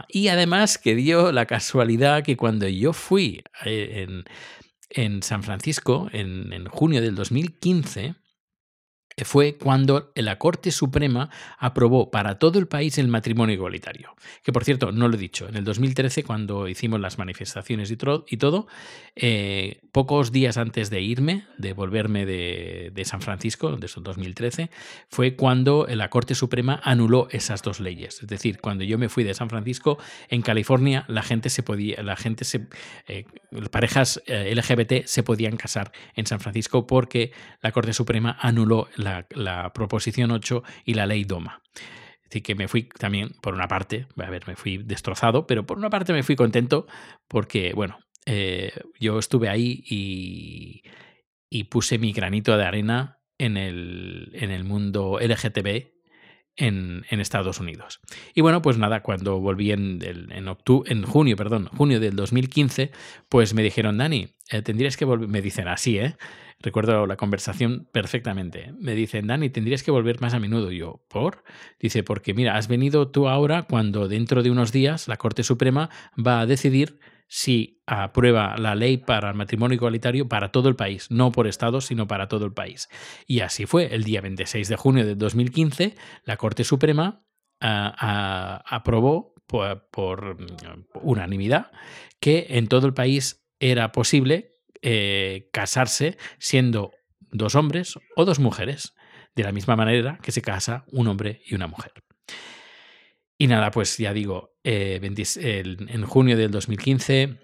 y 0.09 0.29
además 0.29 0.79
que 0.79 0.97
dio 0.97 1.31
la 1.31 1.47
casualidad 1.47 2.25
que 2.25 2.37
cuando 2.37 2.67
yo 2.67 2.93
fui 2.93 3.45
eh, 3.65 4.07
en, 4.09 4.25
en 4.91 5.23
San 5.23 5.45
Francisco, 5.45 6.09
en, 6.13 6.53
en 6.53 6.67
junio 6.67 7.01
del 7.01 7.15
2015, 7.15 8.17
fue 9.25 9.57
cuando 9.57 10.13
la 10.15 10.39
Corte 10.39 10.71
Suprema 10.71 11.31
aprobó 11.59 12.11
para 12.11 12.39
todo 12.39 12.59
el 12.59 12.67
país 12.69 12.99
el 12.99 13.09
matrimonio 13.09 13.55
igualitario. 13.55 14.15
Que 14.43 14.53
por 14.53 14.65
cierto, 14.65 14.93
no 14.93 15.09
lo 15.09 15.15
he 15.15 15.19
dicho, 15.19 15.49
en 15.49 15.57
el 15.57 15.65
2013, 15.65 16.25
cuando 16.25 16.69
hicimos 16.69 17.01
las 17.01 17.19
manifestaciones 17.19 17.91
y, 17.91 17.97
todo, 17.97 18.67
eh, 19.17 19.81
pocos 19.93 20.33
días 20.33 20.57
antes 20.57 20.91
de 20.91 21.01
irme, 21.01 21.45
de 21.57 21.73
volverme 21.73 22.27
de, 22.27 23.03
San 23.05 23.23
Francisco, 23.23 23.75
de 23.77 23.87
eso 23.87 24.01
2013, 24.01 24.71
fue 25.09 25.35
cuando 25.35 25.87
la 25.89 26.11
Corte 26.11 26.35
Suprema 26.35 26.81
anuló 26.85 27.29
esas 27.31 27.63
dos 27.63 27.81
leyes. 27.81 28.23
Es 28.23 28.29
decir, 28.29 28.61
cuando 28.61 28.85
yo 28.85 28.99
me 28.99 29.09
fui 29.09 29.25
de 29.25 29.35
San 29.35 29.49
Francisco, 29.49 29.99
en 30.29 30.43
California 30.43 31.05
la 31.09 31.23
gente 31.23 31.49
se 31.51 31.63
podía, 31.63 32.03
la 32.03 32.17
gente 32.17 32.45
se, 32.45 32.67
eh, 33.07 33.25
parejas 33.71 34.23
eh, 34.27 34.55
LGBT 34.55 35.07
se 35.07 35.23
podían 35.23 35.57
casar 35.57 35.93
en 36.15 36.27
San 36.27 36.41
Francisco 36.41 36.87
porque 36.87 37.33
la 37.63 37.73
Corte 37.73 37.93
Suprema 37.93 38.37
anuló 38.41 38.89
la 38.97 39.08
la, 39.31 39.73
proposición 39.73 40.31
8 40.31 40.63
y 40.85 40.95
la 40.95 41.07
ley 41.07 41.25
DOMA. 41.25 41.63
Así 42.27 42.43
que 42.43 42.55
me 42.55 42.69
fui 42.69 42.85
también, 42.85 43.31
por 43.41 43.55
una 43.55 43.69
parte, 43.69 44.07
a 44.17 44.31
ver, 44.31 44.47
me 44.47 44.57
fui 44.57 44.79
destrozado, 44.79 45.47
pero 45.47 45.67
por 45.67 45.79
una 45.79 45.91
parte 45.91 46.13
me 46.13 46.23
fui 46.23 46.37
contento 46.37 46.87
porque, 47.27 47.73
bueno, 47.75 47.99
eh, 48.27 48.73
yo 49.01 49.19
estuve 49.19 49.49
ahí 49.49 49.83
y, 49.89 50.83
puse 51.71 51.99
mi 51.99 52.13
granito 52.13 52.57
de 52.57 52.65
arena 52.65 53.21
en 53.39 53.57
el, 53.57 54.31
en 54.35 54.51
el 54.51 54.65
mundo 54.65 55.19
LGTB 55.21 55.99
en, 56.59 57.21
Estados 57.21 57.61
Unidos. 57.61 58.01
Y 58.35 58.41
bueno, 58.41 58.61
pues 58.61 58.79
nada, 58.79 59.03
cuando 59.03 59.41
volví 59.41 59.73
en, 59.73 60.01
en, 60.03 60.49
octubre, 60.49 60.93
en 60.93 61.05
junio, 61.05 61.37
perdón, 61.37 61.67
junio 61.67 62.01
del 62.01 62.17
2015, 62.17 62.91
pues 63.29 63.55
me 63.55 63.63
dijeron, 63.63 63.99
Dani, 63.99 64.35
eh, 64.51 64.63
tendrías 64.63 64.97
que 64.97 65.05
volver, 65.05 65.29
me 65.29 65.41
dicen 65.41 65.69
así, 65.69 65.99
¿eh? 65.99 66.17
Recuerdo 66.61 67.07
la 67.07 67.17
conversación 67.17 67.89
perfectamente. 67.93 68.73
Me 68.79 68.95
dicen, 68.95 69.29
Dani, 69.29 69.49
tendrías 69.51 69.83
que 69.83 69.91
volver 69.91 70.21
más 70.21 70.35
a 70.35 70.41
menudo. 70.41 70.73
yo, 70.73 71.05
¿por? 71.09 71.45
Dice, 71.79 72.03
porque 72.03 72.35
mira, 72.35 72.57
has 72.57 72.69
venido 72.69 73.09
tú 73.11 73.29
ahora 73.29 73.63
cuando 73.63 74.09
dentro 74.09 74.43
de 74.43 74.51
unos 74.51 74.73
días 74.73 75.07
la 75.07 75.17
Corte 75.17 75.45
Suprema 75.45 75.89
va 76.19 76.41
a 76.41 76.47
decidir 76.47 76.99
si 77.29 77.83
aprueba 77.87 78.57
la 78.57 78.75
ley 78.75 78.97
para 78.97 79.31
el 79.31 79.37
matrimonio 79.37 79.77
igualitario 79.77 80.29
para 80.29 80.51
todo 80.51 80.69
el 80.69 80.77
país, 80.77 81.11
no 81.11 81.31
por 81.31 81.47
estados, 81.47 81.87
sino 81.87 82.09
para 82.09 82.27
todo 82.27 82.47
el 82.47 82.53
país. 82.53 82.89
Y 83.27 83.41
así 83.41 83.67
fue. 83.67 83.95
El 83.95 84.03
día 84.03 84.21
26 84.21 84.69
de 84.69 84.77
junio 84.77 85.07
de 85.07 85.15
2015, 85.15 85.95
la 86.25 86.37
Corte 86.39 86.65
Suprema 86.65 87.25
ah, 87.61 87.95
ah, 87.99 88.63
aprobó 88.67 89.35
por, 89.47 90.37
unanimidad 91.03 91.71
que 92.21 92.47
en 92.51 92.69
todo 92.69 92.87
el 92.87 92.95
país 92.95 93.47
era 93.61 93.93
posible 93.93 94.58
eh, 94.83 95.49
casarse 95.53 96.17
siendo 96.39 96.93
dos 97.31 97.55
hombres 97.55 97.99
o 98.17 98.25
dos 98.25 98.39
mujeres, 98.39 98.95
de 99.35 99.45
la 99.45 99.53
misma 99.53 99.77
manera 99.77 100.19
que 100.23 100.33
se 100.33 100.43
casa 100.43 100.85
un 100.91 101.07
hombre 101.07 101.43
y 101.47 101.55
una 101.55 101.69
mujer. 101.69 101.93
Y 103.39 103.47
nada, 103.47 103.71
pues 103.71 103.97
ya 103.97 104.13
digo, 104.13 104.57
eh, 104.65 105.01
en 105.03 106.05
junio 106.05 106.37
del 106.37 106.51
2015 106.51 107.39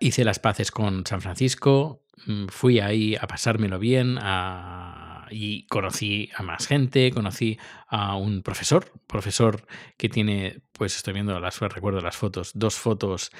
hice 0.00 0.24
las 0.24 0.40
paces 0.40 0.72
con 0.72 1.06
San 1.06 1.20
Francisco, 1.20 2.02
mm, 2.26 2.46
fui 2.48 2.80
ahí 2.80 3.14
a 3.14 3.28
pasármelo 3.28 3.78
bien, 3.78 4.18
a 4.20 5.13
y 5.30 5.66
conocí 5.66 6.30
a 6.36 6.42
más 6.42 6.66
gente, 6.66 7.10
conocí 7.10 7.58
a 7.88 8.16
un 8.16 8.42
profesor, 8.42 8.90
profesor 9.06 9.66
que 9.96 10.08
tiene, 10.08 10.60
pues 10.72 10.96
estoy 10.96 11.14
viendo 11.14 11.38
las 11.40 11.60
recuerdo 11.60 12.00
las 12.00 12.16
fotos, 12.16 12.52
dos 12.54 12.76
fotos, 12.76 13.30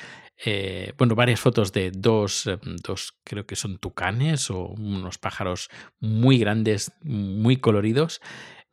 eh, 0.44 0.92
bueno, 0.98 1.14
varias 1.14 1.40
fotos 1.40 1.72
de 1.72 1.90
dos, 1.90 2.46
em, 2.46 2.58
dos, 2.82 3.14
creo 3.24 3.46
que 3.46 3.56
son 3.56 3.78
tucanes 3.78 4.50
o 4.50 4.66
unos 4.66 5.18
pájaros 5.18 5.68
muy 6.00 6.38
grandes, 6.38 6.92
muy 7.02 7.56
coloridos. 7.58 8.20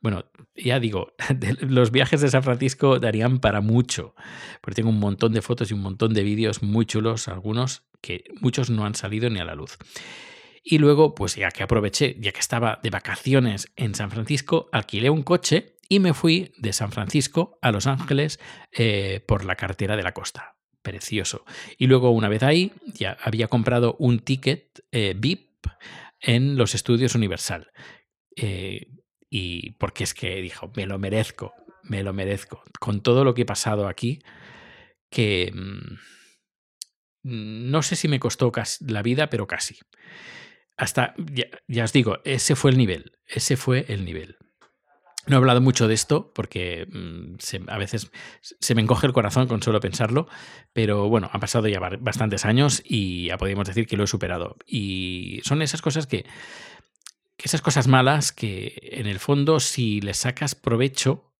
Bueno, 0.00 0.24
ya 0.56 0.80
digo, 0.80 1.14
los 1.60 1.92
viajes 1.92 2.20
de 2.20 2.30
San 2.30 2.42
Francisco 2.42 2.98
darían 2.98 3.38
para 3.38 3.60
mucho, 3.60 4.14
porque 4.60 4.76
tengo 4.76 4.90
un 4.90 4.98
montón 4.98 5.32
de 5.32 5.42
fotos 5.42 5.70
y 5.70 5.74
un 5.74 5.82
montón 5.82 6.12
de 6.14 6.24
vídeos 6.24 6.62
muy 6.62 6.86
chulos, 6.86 7.28
algunos 7.28 7.84
que 8.00 8.24
muchos 8.40 8.68
no 8.68 8.84
han 8.84 8.96
salido 8.96 9.30
ni 9.30 9.38
a 9.38 9.44
la 9.44 9.54
luz. 9.54 9.78
Y 10.62 10.78
luego, 10.78 11.14
pues 11.14 11.34
ya 11.34 11.50
que 11.50 11.62
aproveché, 11.62 12.16
ya 12.20 12.32
que 12.32 12.40
estaba 12.40 12.78
de 12.82 12.90
vacaciones 12.90 13.72
en 13.76 13.94
San 13.94 14.10
Francisco, 14.10 14.68
alquilé 14.72 15.10
un 15.10 15.22
coche 15.22 15.76
y 15.88 15.98
me 15.98 16.14
fui 16.14 16.52
de 16.56 16.72
San 16.72 16.92
Francisco 16.92 17.58
a 17.60 17.72
Los 17.72 17.86
Ángeles 17.86 18.38
eh, 18.70 19.22
por 19.26 19.44
la 19.44 19.56
carretera 19.56 19.96
de 19.96 20.02
la 20.02 20.12
costa. 20.12 20.56
Precioso. 20.82 21.44
Y 21.78 21.86
luego, 21.86 22.10
una 22.10 22.28
vez 22.28 22.42
ahí, 22.42 22.72
ya 22.86 23.16
había 23.22 23.48
comprado 23.48 23.96
un 23.98 24.20
ticket 24.20 24.84
eh, 24.90 25.14
VIP 25.16 25.66
en 26.20 26.56
los 26.56 26.74
estudios 26.74 27.14
Universal. 27.14 27.72
Eh, 28.36 28.88
y 29.28 29.72
porque 29.72 30.04
es 30.04 30.14
que 30.14 30.40
dijo, 30.42 30.72
me 30.76 30.86
lo 30.86 30.98
merezco, 30.98 31.54
me 31.82 32.02
lo 32.02 32.12
merezco. 32.12 32.62
Con 32.80 33.02
todo 33.02 33.24
lo 33.24 33.34
que 33.34 33.42
he 33.42 33.46
pasado 33.46 33.88
aquí, 33.88 34.22
que 35.10 35.52
mm, 35.54 35.98
no 37.70 37.82
sé 37.82 37.96
si 37.96 38.08
me 38.08 38.20
costó 38.20 38.52
la 38.80 39.02
vida, 39.02 39.28
pero 39.28 39.46
casi. 39.46 39.78
Hasta, 40.76 41.14
ya, 41.68 41.84
os 41.84 41.92
digo, 41.92 42.18
ese 42.24 42.56
fue 42.56 42.70
el 42.70 42.78
nivel, 42.78 43.12
ese 43.26 43.56
fue 43.56 43.84
el 43.88 44.04
nivel. 44.04 44.36
No 45.26 45.36
he 45.36 45.38
hablado 45.38 45.60
mucho 45.60 45.86
de 45.86 45.94
esto 45.94 46.32
porque 46.34 46.86
mm, 46.90 47.36
a 47.68 47.78
veces 47.78 48.10
se 48.40 48.74
me 48.74 48.82
encoge 48.82 49.06
el 49.06 49.12
corazón 49.12 49.46
con 49.46 49.62
solo 49.62 49.78
pensarlo, 49.78 50.26
pero 50.72 51.08
bueno, 51.08 51.30
han 51.32 51.40
pasado 51.40 51.68
ya 51.68 51.78
bastantes 51.78 52.44
años 52.44 52.82
y 52.84 53.26
ya 53.26 53.38
podríamos 53.38 53.68
decir 53.68 53.86
que 53.86 53.96
lo 53.96 54.04
he 54.04 54.08
superado. 54.08 54.56
Y 54.66 55.40
son 55.44 55.62
esas 55.62 55.82
cosas 55.82 56.08
que, 56.08 56.26
esas 57.38 57.62
cosas 57.62 57.86
malas 57.86 58.32
que 58.32 58.74
en 58.82 59.06
el 59.06 59.20
fondo 59.20 59.60
si 59.60 60.00
les 60.00 60.18
sacas 60.18 60.54
provecho 60.54 61.32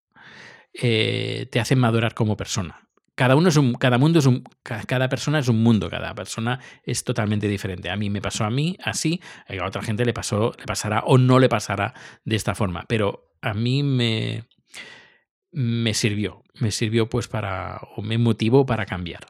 eh, 0.75 1.49
te 1.51 1.59
hacen 1.59 1.79
madurar 1.79 2.15
como 2.15 2.37
persona 2.37 2.83
cada 3.15 3.37
uno 3.37 3.49
es 3.51 3.57
un, 3.57 3.75
cada 3.75 3.99
mundo 3.99 4.19
es 4.19 4.27
un, 4.27 4.43
cada 4.63 5.09
persona 5.09 5.39
es 5.39 5.49
un 5.49 5.63
mundo, 5.63 5.91
cada 5.91 6.15
persona 6.15 6.61
es 6.83 7.05
totalmente 7.05 7.47
diferente. 7.47 7.91
A 7.91 7.97
mí 7.97 8.09
me 8.09 8.23
pasó 8.23 8.45
a 8.45 8.51
mí 8.51 8.77
así, 8.83 9.21
a 9.49 9.67
otra 9.67 9.83
gente 9.83 10.05
le 10.05 10.15
pasó, 10.15 10.53
le 10.59 10.65
pasará 10.65 11.01
o 11.01 11.19
no 11.19 11.39
le 11.39 11.49
pasará 11.49 11.95
de 12.25 12.37
esta 12.37 12.55
forma, 12.55 12.85
pero 12.89 13.35
a 13.43 13.53
mí 13.55 13.83
me, 13.83 14.49
me 15.51 15.93
sirvió, 15.95 16.43
me 16.55 16.71
sirvió 16.71 17.09
pues 17.09 17.29
para, 17.29 17.81
o 17.97 18.03
me 18.03 18.17
motivó 18.17 18.65
para 18.65 18.87
cambiar. 18.87 19.27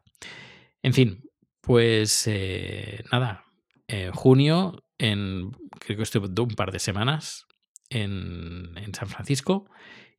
En 0.83 0.95
fin, 0.95 1.24
pues 1.61 2.24
eh, 2.26 3.03
nada, 3.11 3.45
en 3.89 4.12
junio, 4.12 4.85
en, 4.99 5.51
creo 5.80 5.97
que 5.97 6.03
estuve 6.05 6.28
un 6.41 6.51
par 6.51 6.70
de 6.70 6.78
semanas 6.78 7.47
en, 7.91 8.76
en 8.76 8.95
San 8.95 9.09
Francisco 9.09 9.68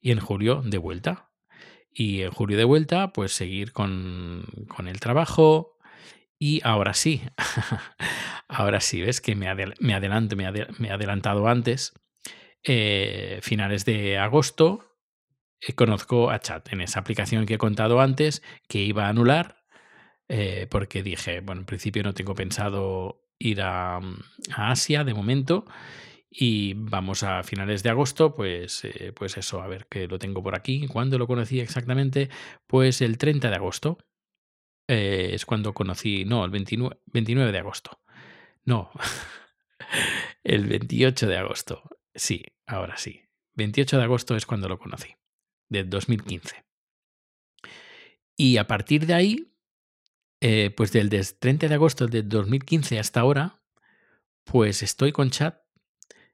y 0.01 0.11
en 0.11 0.19
julio 0.19 0.61
de 0.65 0.77
vuelta 0.77 1.32
y 1.93 2.21
en 2.21 2.31
julio 2.31 2.57
de 2.57 2.63
vuelta, 2.63 3.13
pues 3.13 3.31
seguir 3.31 3.71
con, 3.71 4.45
el 4.85 4.99
trabajo. 4.99 5.77
Y 6.39 6.61
ahora 6.63 6.93
sí, 6.93 7.21
ahora 8.47 8.81
sí, 8.81 9.01
ves 9.01 9.21
que 9.21 9.35
me, 9.35 9.47
me 9.79 9.93
adelanto, 9.93 10.35
me, 10.35 10.45
he 10.45 10.91
adelantado 10.91 11.47
antes. 11.47 11.93
Eh, 12.63 13.39
finales 13.41 13.85
de 13.85 14.17
agosto 14.17 14.97
eh, 15.59 15.73
conozco 15.73 16.29
a 16.29 16.39
Chat 16.39 16.71
en 16.71 16.79
esa 16.79 17.01
aplicación 17.01 17.45
que 17.45 17.55
he 17.55 17.57
contado 17.57 17.99
antes 17.99 18.41
que 18.69 18.79
iba 18.79 19.05
a 19.05 19.09
anular 19.09 19.65
eh, 20.29 20.67
porque 20.71 21.03
dije, 21.03 21.41
bueno, 21.41 21.61
en 21.61 21.65
principio 21.65 22.03
no 22.03 22.13
tengo 22.13 22.35
pensado 22.35 23.21
ir 23.37 23.61
a 23.61 23.99
Asia 24.55 25.03
de 25.03 25.13
momento 25.13 25.65
y 26.35 26.73
vamos 26.73 27.21
a 27.21 27.43
finales 27.43 27.83
de 27.83 27.91
agosto, 27.91 28.33
pues, 28.33 28.83
eh, 28.85 29.13
pues 29.15 29.37
eso, 29.37 29.61
a 29.61 29.67
ver 29.67 29.85
que 29.85 30.07
lo 30.07 30.17
tengo 30.17 30.41
por 30.41 30.55
aquí. 30.55 30.87
¿Cuándo 30.87 31.19
lo 31.19 31.27
conocí 31.27 31.59
exactamente? 31.59 32.29
Pues 32.65 33.01
el 33.01 33.19
30 33.19 33.49
de 33.51 33.55
agosto. 33.55 33.99
Eh, 34.87 35.31
es 35.33 35.45
cuando 35.45 35.75
conocí, 35.75 36.25
no, 36.25 36.43
el 36.43 36.49
29, 36.49 36.99
29 37.05 37.51
de 37.51 37.59
agosto. 37.59 38.01
No, 38.65 38.89
el 40.43 40.65
28 40.65 41.27
de 41.27 41.37
agosto. 41.37 41.83
Sí, 42.15 42.43
ahora 42.65 42.97
sí. 42.97 43.21
28 43.53 43.97
de 43.97 44.03
agosto 44.03 44.35
es 44.35 44.47
cuando 44.47 44.67
lo 44.67 44.79
conocí, 44.79 45.15
de 45.69 45.83
2015. 45.83 46.65
Y 48.35 48.57
a 48.57 48.65
partir 48.65 49.05
de 49.05 49.13
ahí, 49.13 49.53
eh, 50.41 50.71
pues 50.75 50.91
del 50.91 51.11
30 51.11 51.67
de 51.67 51.73
agosto 51.75 52.07
de 52.07 52.23
2015 52.23 52.97
hasta 52.97 53.19
ahora, 53.19 53.61
pues 54.43 54.81
estoy 54.81 55.11
con 55.11 55.29
chat 55.29 55.62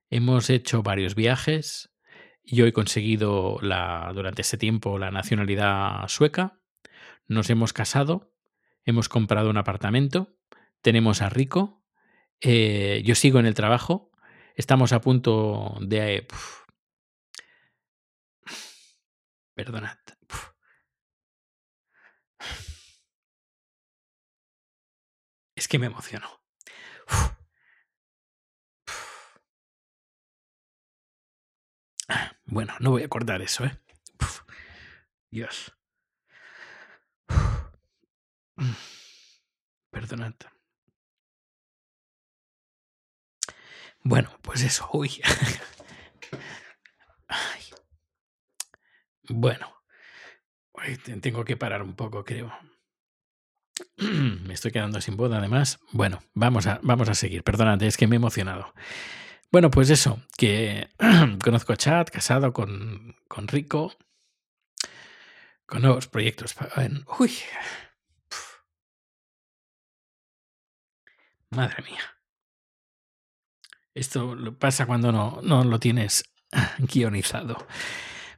Hemos 0.10 0.50
hecho 0.50 0.82
varios 0.82 1.14
viajes. 1.16 1.94
Yo 2.44 2.66
he 2.66 2.74
conseguido 2.74 3.60
durante 3.62 4.42
ese 4.42 4.58
tiempo 4.58 4.98
la 4.98 5.12
nacionalidad 5.12 6.08
sueca. 6.08 6.60
Nos 7.28 7.50
hemos 7.50 7.74
casado. 7.74 8.34
Hemos 8.86 9.08
comprado 9.08 9.50
un 9.50 9.58
apartamento. 9.58 10.36
Tenemos 10.82 11.22
a 11.22 11.30
Rico. 11.30 11.86
Eh, 12.42 13.04
yo 13.06 13.14
sigo 13.14 13.40
en 13.40 13.46
el 13.46 13.54
trabajo. 13.54 14.12
Estamos 14.56 14.94
a 14.94 15.02
punto 15.02 15.78
de... 15.82 16.28
perdonad. 19.54 19.98
Es 25.56 25.68
que 25.68 25.78
me 25.78 25.88
emociono. 25.88 26.42
Bueno, 32.52 32.74
no 32.80 32.90
voy 32.92 33.04
a 33.04 33.10
cortar 33.10 33.42
eso, 33.44 33.66
¿eh? 33.66 33.78
Dios. 35.30 35.72
Perdonad. 39.92 40.34
Bueno, 44.04 44.32
pues 44.42 44.64
eso. 44.64 44.90
Bueno, 49.32 49.84
tengo 51.22 51.46
que 51.46 51.56
parar 51.56 51.84
un 51.84 51.96
poco, 51.96 52.26
creo. 52.26 52.52
Me 53.98 54.56
estoy 54.56 54.72
quedando 54.72 55.00
sin 55.02 55.18
voz, 55.18 55.32
además. 55.32 55.80
Bueno, 55.92 56.24
vamos 56.34 56.66
a, 56.66 56.80
vamos 56.82 57.10
a 57.10 57.14
seguir. 57.14 57.44
Perdonad, 57.44 57.84
es 57.84 57.96
que 57.96 58.08
me 58.08 58.16
he 58.16 58.18
emocionado. 58.18 58.74
Bueno, 59.52 59.72
pues 59.72 59.90
eso, 59.90 60.22
que 60.38 60.90
conozco 61.44 61.74
a 61.74 61.78
Chad, 61.78 62.08
casado 62.12 62.54
con, 62.54 63.16
con 63.28 63.48
Rico, 63.48 63.96
con 65.66 65.82
nuevos 65.82 66.08
proyectos. 66.08 66.56
Uy. 67.20 67.32
Madre 71.50 71.84
mía. 71.84 72.02
Esto 73.96 74.38
pasa 74.60 74.86
cuando 74.86 75.12
no, 75.12 75.40
no 75.42 75.64
lo 75.64 75.80
tienes 75.80 76.24
guionizado. 76.78 77.58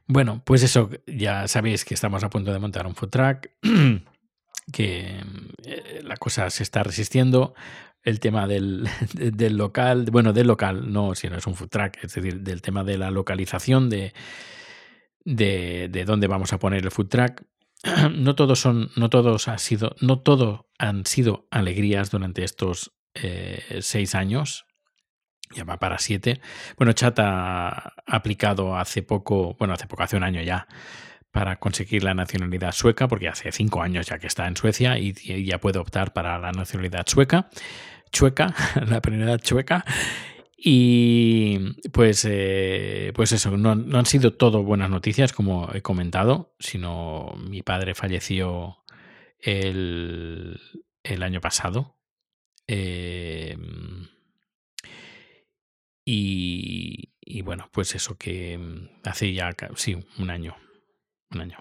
Bueno, 0.06 0.42
pues 0.44 0.62
eso, 0.62 0.88
ya 1.06 1.46
sabéis 1.46 1.84
que 1.84 1.92
estamos 1.92 2.24
a 2.24 2.30
punto 2.30 2.52
de 2.54 2.58
montar 2.58 2.86
un 2.86 2.94
food 2.94 3.10
track, 3.10 3.50
que 4.72 5.22
eh, 5.64 6.00
la 6.02 6.16
cosa 6.16 6.48
se 6.48 6.62
está 6.62 6.82
resistiendo 6.82 7.54
el 8.02 8.20
tema 8.20 8.46
del, 8.46 8.88
del, 9.14 9.56
local, 9.56 10.06
bueno, 10.10 10.32
del 10.32 10.46
local, 10.46 10.92
no, 10.92 11.14
si 11.14 11.28
no 11.28 11.36
es 11.36 11.46
un 11.46 11.54
food 11.54 11.68
truck, 11.68 11.96
es 12.02 12.14
decir, 12.14 12.40
del 12.40 12.62
tema 12.62 12.84
de 12.84 12.98
la 12.98 13.10
localización 13.10 13.88
de, 13.90 14.12
de, 15.24 15.88
de 15.90 16.04
dónde 16.04 16.26
vamos 16.26 16.52
a 16.52 16.58
poner 16.58 16.84
el 16.84 16.90
food 16.90 17.08
truck. 17.08 17.42
No 18.12 18.36
todos 18.36 18.60
son, 18.60 18.90
no 18.96 19.10
todos 19.10 19.48
ha 19.48 19.58
sido, 19.58 19.96
no 20.00 20.20
todo 20.20 20.68
han 20.78 21.04
sido 21.04 21.48
alegrías 21.50 22.10
durante 22.10 22.44
estos 22.44 22.92
eh, 23.14 23.80
seis 23.80 24.14
años. 24.14 24.66
Ya 25.54 25.64
va 25.64 25.78
para 25.78 25.98
siete. 25.98 26.40
Bueno, 26.78 26.92
Chat 26.92 27.18
ha 27.18 27.92
aplicado 28.06 28.76
hace 28.76 29.02
poco, 29.02 29.54
bueno, 29.58 29.74
hace 29.74 29.86
poco, 29.86 30.02
hace 30.02 30.16
un 30.16 30.22
año 30.22 30.40
ya, 30.40 30.66
para 31.32 31.58
conseguir 31.58 32.04
la 32.04 32.14
nacionalidad 32.14 32.72
sueca, 32.72 33.08
porque 33.08 33.28
hace 33.28 33.50
cinco 33.52 33.82
años 33.82 34.06
ya 34.06 34.18
que 34.18 34.26
está 34.26 34.46
en 34.46 34.56
Suecia 34.56 34.98
y, 34.98 35.12
ya 35.44 35.58
puede 35.58 35.78
optar 35.78 36.12
para 36.12 36.38
la 36.38 36.52
nacionalidad 36.52 37.06
sueca 37.06 37.48
chueca, 38.12 38.54
la 38.86 39.00
primera 39.00 39.38
chueca. 39.38 39.84
Y 40.56 41.58
pues, 41.90 42.24
eh, 42.28 43.12
pues 43.16 43.32
eso, 43.32 43.56
no, 43.56 43.70
han 43.70 44.06
sido 44.06 44.34
todo 44.34 44.62
buenas 44.62 44.90
noticias, 44.90 45.32
como 45.32 45.68
he 45.74 45.82
comentado, 45.82 46.54
sino 46.60 47.34
mi 47.36 47.62
padre 47.62 47.96
falleció 47.96 48.78
el, 49.40 50.60
el 51.02 51.22
año 51.24 51.40
pasado. 51.40 51.98
Em, 52.68 54.06
y, 56.04 57.12
y, 57.20 57.42
bueno, 57.42 57.68
pues 57.72 57.94
eso 57.96 58.16
que 58.16 58.88
hace 59.04 59.32
ya, 59.32 59.50
sí, 59.74 59.96
un 60.18 60.30
año. 60.30 60.56
Un 61.30 61.40
año. 61.40 61.58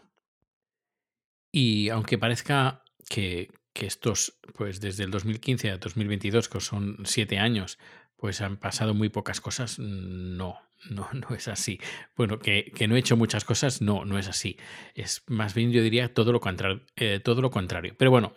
Y 1.52 1.90
aunque 1.90 2.18
parezca 2.18 2.84
que, 3.10 3.50
que 3.74 3.86
estos, 3.86 4.40
pues 4.56 4.82
desde 4.82 5.04
el 5.04 5.12
2015 5.12 5.72
a 5.72 5.78
2022, 5.78 6.50
que 6.50 6.60
son 6.60 6.98
siete 7.06 7.40
años, 7.40 7.80
pues 8.18 8.42
han 8.42 8.58
pasado 8.58 8.94
muy 8.94 9.10
pocas 9.10 9.42
cosas, 9.42 9.80
no, 9.80 10.60
no, 10.90 11.08
no 11.14 11.36
es 11.36 11.48
así. 11.48 11.80
Bueno, 12.16 12.40
que, 12.40 12.72
no 12.88 12.96
he 12.96 13.00
hecho 13.00 13.18
muchas 13.18 13.46
cosas, 13.46 13.82
no, 13.82 14.06
no 14.06 14.18
es 14.18 14.28
así. 14.28 14.58
Es 14.96 15.24
más 15.28 15.54
bien, 15.54 15.72
yo 15.72 15.82
diría, 15.82 16.14
todo 16.14 16.32
lo 16.32 16.40
contrario. 16.40 16.82
Eh, 16.96 17.20
todo 17.24 17.42
lo 17.42 17.52
contrario. 17.52 17.96
Pero 17.98 18.12
bueno, 18.12 18.34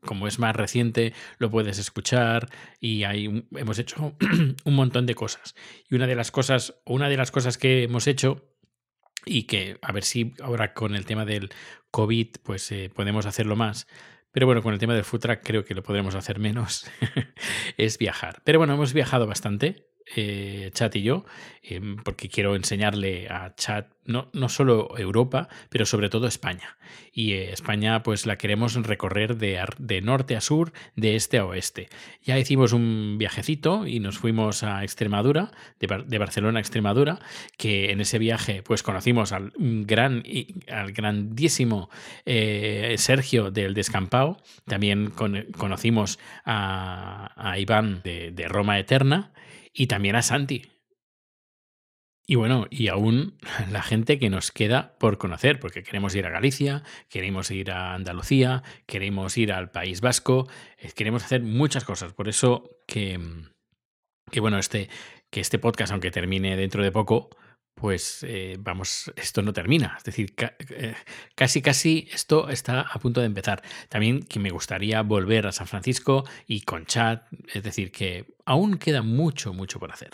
como 0.00 0.26
es 0.26 0.38
más 0.38 0.54
reciente, 0.54 1.12
lo 1.38 1.50
puedes 1.50 1.78
escuchar 1.78 2.48
y 2.80 3.04
hay, 3.04 3.46
hemos 3.56 3.78
hecho 3.78 4.16
un 4.64 4.74
montón 4.74 5.06
de 5.06 5.14
cosas. 5.14 5.54
Y 5.90 5.94
una 5.94 6.06
de 6.06 6.14
las 6.14 6.30
cosas, 6.30 6.80
una 6.84 7.08
de 7.08 7.16
las 7.16 7.30
cosas 7.30 7.58
que 7.58 7.84
hemos 7.84 8.06
hecho 8.06 8.50
y 9.26 9.44
que 9.44 9.78
a 9.80 9.92
ver 9.92 10.04
si 10.04 10.34
ahora 10.42 10.74
con 10.74 10.94
el 10.94 11.06
tema 11.06 11.24
del 11.24 11.50
COVID, 11.90 12.28
pues 12.42 12.70
eh, 12.72 12.90
podemos 12.94 13.26
hacerlo 13.26 13.56
más 13.56 13.86
pero 14.34 14.46
bueno, 14.46 14.64
con 14.64 14.72
el 14.72 14.80
tema 14.80 14.94
del 14.94 15.04
food 15.04 15.20
track 15.20 15.42
creo 15.44 15.64
que 15.64 15.76
lo 15.76 15.84
podremos 15.84 16.16
hacer 16.16 16.40
menos. 16.40 16.90
es 17.76 17.98
viajar. 17.98 18.42
Pero 18.42 18.58
bueno, 18.58 18.74
hemos 18.74 18.92
viajado 18.92 19.28
bastante. 19.28 19.93
Eh, 20.16 20.70
Chat 20.74 20.96
y 20.96 21.02
yo, 21.02 21.24
em, 21.62 21.96
porque 21.96 22.28
quiero 22.28 22.56
enseñarle 22.56 23.28
a 23.28 23.54
Chat 23.54 23.86
no, 24.04 24.28
no 24.34 24.50
solo 24.50 24.98
Europa, 24.98 25.48
pero 25.70 25.86
sobre 25.86 26.10
todo 26.10 26.26
España. 26.26 26.76
Y 27.10 27.32
eh, 27.32 27.52
España 27.52 28.02
pues 28.02 28.26
la 28.26 28.36
queremos 28.36 28.74
recorrer 28.74 29.38
de, 29.38 29.64
de, 29.78 30.02
norte 30.02 30.36
a 30.36 30.42
sur, 30.42 30.74
de 30.94 31.16
este 31.16 31.38
a 31.38 31.46
oeste. 31.46 31.88
Ya 32.22 32.38
hicimos 32.38 32.74
un 32.74 33.16
viajecito 33.18 33.86
y 33.86 33.98
nos 33.98 34.18
fuimos 34.18 34.62
a 34.62 34.82
Extremadura, 34.84 35.52
de, 35.80 36.18
Barcelona 36.18 36.58
a 36.58 36.60
Extremadura, 36.60 37.18
que 37.56 37.90
en 37.90 38.02
ese 38.02 38.18
viaje 38.18 38.62
pues 38.62 38.82
conocimos 38.82 39.32
al 39.32 39.52
gran 39.56 40.22
al 40.70 40.92
grandísimo 40.92 41.88
eh, 42.26 42.94
Sergio 42.98 43.50
del 43.50 43.72
Descampado, 43.72 44.36
también 44.66 45.10
conocimos 45.10 46.18
a, 46.44 47.54
Iván 47.58 48.02
de, 48.02 48.32
de 48.32 48.48
Roma 48.48 48.78
Eterna 48.78 49.32
y 49.74 49.88
también 49.88 50.16
a 50.16 50.22
Santi. 50.22 50.70
Y 52.26 52.36
bueno, 52.36 52.66
y 52.70 52.88
aún 52.88 53.36
la 53.70 53.82
gente 53.82 54.18
que 54.18 54.30
nos 54.30 54.50
queda 54.50 54.96
por 54.98 55.18
conocer, 55.18 55.60
porque 55.60 55.82
queremos 55.82 56.14
ir 56.14 56.24
a 56.26 56.30
Galicia, 56.30 56.82
queremos 57.10 57.50
ir 57.50 57.70
a 57.70 57.94
Andalucía, 57.94 58.62
queremos 58.86 59.36
ir 59.36 59.52
al 59.52 59.70
País 59.70 60.00
Vasco, 60.00 60.48
eh, 60.78 60.92
queremos 60.94 61.24
hacer 61.24 61.42
muchas 61.42 61.84
cosas. 61.84 62.14
Por 62.14 62.28
eso 62.28 62.70
que, 62.86 63.20
que 64.30 64.40
bueno, 64.40 64.58
este, 64.58 64.88
que 65.30 65.40
este 65.40 65.58
podcast, 65.58 65.92
aunque 65.92 66.10
termine 66.10 66.56
dentro 66.56 66.82
de 66.82 66.92
poco, 66.92 67.28
pues 67.84 68.24
eh, 68.26 68.56
vamos, 68.58 69.12
esto 69.14 69.42
no 69.42 69.52
termina. 69.52 69.96
Es 69.98 70.04
decir, 70.04 70.34
eh, 70.70 70.94
casi, 71.34 71.60
casi 71.60 72.08
esto 72.10 72.48
está 72.48 72.80
a 72.80 72.98
punto 72.98 73.20
de 73.20 73.26
empezar. 73.26 73.62
También 73.90 74.22
que 74.22 74.40
me 74.40 74.48
gustaría 74.48 75.02
volver 75.02 75.46
a 75.46 75.52
San 75.52 75.66
Francisco 75.66 76.24
y 76.46 76.62
con 76.62 76.86
chat, 76.86 77.26
es 77.52 77.62
decir, 77.62 77.92
que 77.92 78.38
aún 78.46 78.78
queda 78.78 79.02
mucho, 79.02 79.52
mucho 79.52 79.78
por 79.78 79.92
hacer. 79.92 80.12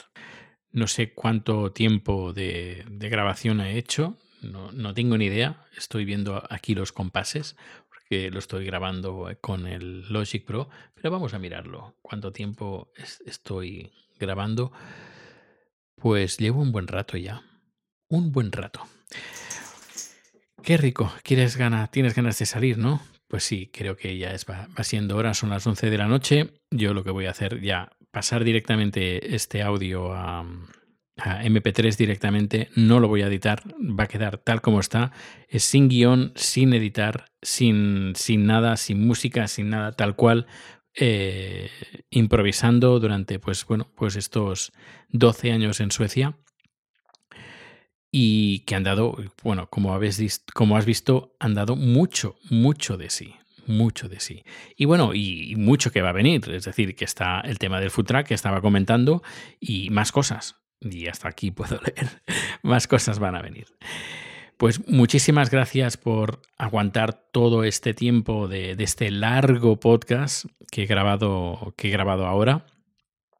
No 0.73 0.89
sé 0.89 1.15
cuánto 1.15 1.71
tiempo 1.71 2.33
de, 2.33 2.85
grabación 2.89 3.61
he 3.61 3.79
hecho, 3.79 4.19
no, 4.43 4.93
tengo 4.93 5.17
ni 5.17 5.27
idea. 5.27 5.65
Estoy 5.77 6.05
viendo 6.05 6.43
aquí 6.51 6.75
los 6.75 6.91
compases, 6.91 7.55
porque 7.89 8.33
lo 8.33 8.41
estoy 8.41 8.65
grabando 8.65 9.29
con 9.41 9.69
el 9.69 10.13
Logic 10.13 10.45
Pro, 10.45 10.71
pero 10.97 11.13
vamos 11.13 11.35
a 11.35 11.39
mirarlo. 11.39 11.95
¿Cuánto 12.03 12.33
tiempo 12.33 12.93
estoy 13.25 13.93
grabando? 14.19 14.73
Pues 15.95 16.37
llevo 16.37 16.63
un 16.63 16.73
buen 16.73 16.89
rato 16.89 17.17
ya 17.17 17.45
un 18.11 18.33
buen 18.33 18.53
rato. 18.53 18.87
Qué 20.63 20.77
rico. 20.77 21.11
¿Quieres 21.23 21.57
ganas, 21.57 21.91
tienes 21.91 22.15
ganas 22.15 22.39
de 22.39 22.45
salir, 22.45 22.77
¿no? 22.77 23.01
Pues 23.29 23.45
sí, 23.45 23.71
creo 23.73 23.97
que 23.97 24.19
ya 24.19 24.33
es, 24.33 24.45
va, 24.45 24.69
siendo 24.83 25.17
hora, 25.17 25.33
son 25.35 25.51
las 25.51 25.67
11 25.67 25.89
de 25.89 25.99
la 25.99 26.07
noche. 26.07 26.51
Yo 26.71 26.93
lo 26.93 27.05
que 27.05 27.13
voy 27.13 27.27
a 27.27 27.31
hacer 27.31 27.61
ya, 27.61 27.93
pasar 28.11 28.45
directamente 28.45 29.35
este 29.35 29.63
audio 29.63 30.13
a, 30.13 30.45
MP3 31.17 31.97
directamente, 31.97 32.71
no 32.77 32.99
lo 32.99 33.07
voy 33.07 33.21
a 33.21 33.27
editar, 33.27 33.63
va 33.79 34.05
a 34.05 34.09
quedar 34.09 34.39
tal 34.39 34.63
como 34.63 34.81
está, 34.81 35.13
es 35.49 35.65
sin 35.65 35.91
guion, 35.91 36.33
sin 36.35 36.73
editar, 36.73 37.27
sin, 37.43 38.15
sin 38.17 38.47
nada, 38.47 38.79
sin 38.79 39.07
música, 39.07 39.47
sin 39.47 39.69
nada, 39.69 39.93
tal 39.93 40.17
cual, 40.17 40.47
eh, 40.95 41.69
improvisando 42.09 42.99
durante, 43.01 43.39
pues 43.39 43.67
bueno, 43.67 43.93
pues 43.97 44.17
estos 44.17 44.73
12 45.11 45.53
años 45.53 45.81
en 45.81 45.91
Suecia 45.91 46.39
y 48.11 48.61
que 48.61 48.75
han 48.75 48.85
dado, 48.85 49.17
bueno, 49.43 49.69
como, 49.69 49.95
habéis, 49.95 50.45
como 50.55 50.77
has 50.77 50.85
visto, 50.85 51.37
han 51.39 51.55
dado 51.55 51.77
mucho, 51.77 52.37
mucho 52.49 52.97
de 52.97 53.11
sí 53.11 53.35
mucho 53.67 54.09
de 54.09 54.21
sí. 54.21 54.45
Y 54.77 54.85
bueno, 54.85 55.15
y 55.15 55.55
mucho 55.57 55.91
que 55.91 56.03
va 56.03 56.11
a 56.11 56.13
venir. 56.13 56.51
Es 56.51 56.65
decir, 56.65 56.95
que 56.95 57.05
está 57.05 57.41
el 57.41 57.59
tema 57.59 57.81
del 57.81 57.91
food 57.91 58.25
que 58.27 58.35
estaba 58.35 58.61
comentando 58.61 59.23
y 59.61 59.91
más 59.91 60.13
cosas. 60.13 60.57
Y 60.81 61.07
hasta 61.07 61.29
aquí 61.29 61.51
puedo 61.51 61.81
leer. 61.81 62.23
más 62.63 62.87
cosas 62.87 63.19
van 63.19 63.37
a 63.37 63.43
venir. 63.43 63.67
Pues 64.57 64.87
muchísimas 64.89 65.51
gracias 65.51 65.97
por 65.97 66.43
aguantar 66.59 67.15
todo 67.15 67.65
este 67.65 67.95
tiempo 67.95 68.47
de, 68.47 68.77
de 68.77 68.85
este 68.85 69.11
largo 69.11 69.81
podcast 69.81 70.45
que 70.71 70.83
he 70.83 70.87
grabado, 70.87 71.73
que 71.79 71.89
he 71.89 71.91
grabado 71.91 72.27
ahora. 72.27 72.67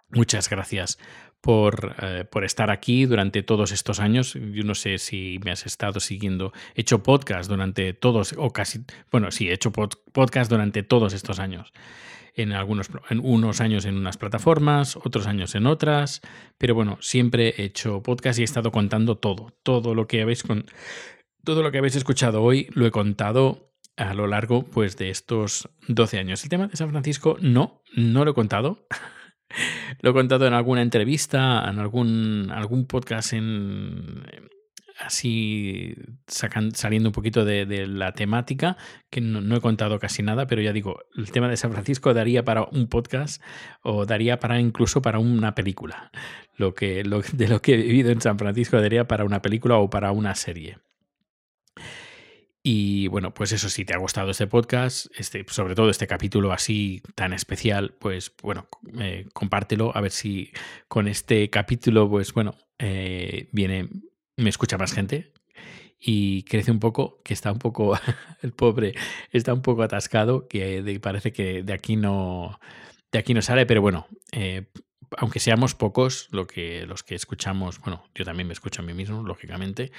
Muchas 0.09 0.49
gracias 0.49 0.99
por, 1.41 1.97
eh, 2.03 2.25
por, 2.31 2.45
estar 2.45 2.71
aquí 2.71 3.07
durante 3.07 3.43
todos 3.43 3.73
estos 3.73 4.01
años. 4.01 4.35
Yo 4.35 4.63
no 4.65 4.75
sé 4.75 4.99
si 4.99 5.39
me 5.45 5.51
has 5.51 5.67
estado 5.67 6.01
siguiendo. 6.01 6.53
He 6.75 6.83
hecho 6.83 7.03
podcast 7.03 7.49
durante 7.49 7.93
todos, 7.93 8.35
o 8.37 8.51
casi, 8.53 8.85
bueno, 9.11 9.31
sí, 9.31 9.49
he 9.49 9.53
hecho 9.53 9.73
podcast 9.73 10.51
durante 10.51 10.83
todos 10.83 11.13
estos 11.13 11.39
años. 11.39 11.73
En 12.35 12.53
algunos, 12.53 12.89
en 13.11 13.21
unos 13.23 13.61
años 13.61 13.85
en 13.85 13.97
unas 13.97 14.17
plataformas, 14.17 14.97
otros 14.97 15.27
años 15.27 15.55
en 15.55 15.67
otras, 15.67 16.21
pero 16.59 16.75
bueno, 16.75 16.99
siempre 17.01 17.55
he 17.57 17.65
hecho 17.65 18.03
podcast 18.03 18.39
y 18.39 18.43
he 18.43 18.45
estado 18.45 18.71
contando 18.71 19.19
todo, 19.19 19.53
todo 19.63 19.95
lo 19.95 20.07
que 20.07 20.23
habéis 20.23 20.45
con, 20.45 20.65
todo 21.45 21.63
lo 21.63 21.73
que 21.73 21.79
habéis 21.79 21.97
escuchado 21.97 22.43
hoy 22.43 22.69
lo 22.73 22.87
he 22.87 22.91
contado 22.91 23.73
a 23.97 24.15
lo 24.15 24.27
largo 24.27 24.63
pues 24.63 24.97
de 24.97 25.11
estos 25.11 25.69
12 25.89 26.19
años. 26.19 26.43
El 26.43 26.51
tema 26.51 26.69
de 26.69 26.77
San 26.77 26.91
Francisco 26.91 27.37
no, 27.41 27.83
no 27.95 28.25
lo 28.25 28.31
he 28.31 28.35
contado. 28.35 28.87
Lo 30.01 30.11
he 30.11 30.13
contado 30.13 30.47
en 30.47 30.55
alguna 30.55 30.83
entrevista, 30.83 31.69
en 31.69 31.79
algún, 31.79 32.51
algún 32.53 32.87
podcast 32.87 33.33
en 33.33 34.25
así 35.01 35.95
saliendo 36.27 37.09
un 37.09 37.13
poquito 37.13 37.45
de, 37.45 37.87
la 37.87 38.13
temática, 38.13 38.77
que 39.11 39.21
no, 39.21 39.57
he 39.57 39.61
contado 39.61 39.99
casi 39.99 40.23
nada, 40.23 40.47
pero 40.47 40.63
ya 40.63 40.73
digo, 40.73 41.01
el 41.17 41.31
tema 41.33 41.49
de 41.49 41.57
San 41.57 41.73
Francisco 41.73 42.15
daría 42.15 42.45
para 42.45 42.65
un 42.65 42.87
podcast 42.89 43.43
o 43.83 44.07
daría 44.07 44.39
para 44.39 44.61
incluso 44.61 45.03
para 45.03 45.19
una 45.19 45.55
película. 45.55 46.11
Lo 46.57 46.75
que, 46.75 47.03
de 47.33 47.49
lo 47.49 47.63
que 47.63 47.75
he 47.75 47.77
vivido 47.79 48.11
en 48.11 48.21
San 48.21 48.39
Francisco 48.39 48.81
daría 48.81 49.09
para 49.09 49.25
una 49.25 49.43
película 49.43 49.79
o 49.79 49.89
para 49.89 50.13
una 50.13 50.35
serie. 50.35 50.79
Y 52.63 53.09
bueno, 53.09 53.33
pues 53.33 53.53
eso, 53.53 53.71
si 53.71 53.87
te 53.87 53.95
ha 53.95 53.99
gustado 53.99 54.31
este 54.31 54.47
podcast, 54.47 55.07
este, 55.17 55.45
sobre 55.49 55.75
todo 55.75 55.89
este 55.89 56.07
capítulo 56.07 56.53
así 56.53 57.03
tan 57.15 57.33
especial, 57.33 57.95
pues 57.99 58.33
bueno, 58.43 58.69
eh, 58.99 59.27
compártelo 59.33 59.97
a 59.97 60.01
ver 60.03 60.11
si 60.11 60.53
con 60.87 61.09
este 61.09 61.49
capítulo, 61.49 62.09
pues 62.11 62.35
bueno, 62.35 62.55
eh, 62.79 63.49
viene, 63.53 63.89
me 64.37 64.51
escucha 64.51 64.77
más 64.77 64.93
gente 64.93 65.33
y 65.99 66.43
crece 66.43 66.71
un 66.71 66.81
poco, 66.81 67.23
que 67.25 67.33
está 67.33 67.51
un 67.51 67.59
poco, 67.59 67.99
el 68.43 68.53
pobre 68.53 68.95
está 69.33 69.55
un 69.55 69.63
poco 69.63 69.83
atascado, 69.83 70.47
que 70.47 71.01
parece 71.03 71.33
que 71.33 71.63
de 71.63 71.73
aquí 71.73 71.97
no, 71.97 72.61
de 73.11 73.19
aquí 73.19 73.33
no 73.33 73.41
sale, 73.41 73.65
pero 73.65 73.81
bueno, 73.81 74.07
eh, 74.33 74.67
aunque 75.17 75.41
seamos 75.41 75.75
pocos 75.75 76.29
lo 76.31 76.47
que, 76.47 76.87
los 76.87 77.03
que 77.03 77.15
escuchamos, 77.15 77.81
bueno, 77.81 78.05
yo 78.15 78.25
también 78.25 78.47
me 78.47 78.53
escucho 78.53 78.83
a 78.83 78.85
mí 78.85 78.93
mismo, 78.93 79.23
lógicamente, 79.23 79.93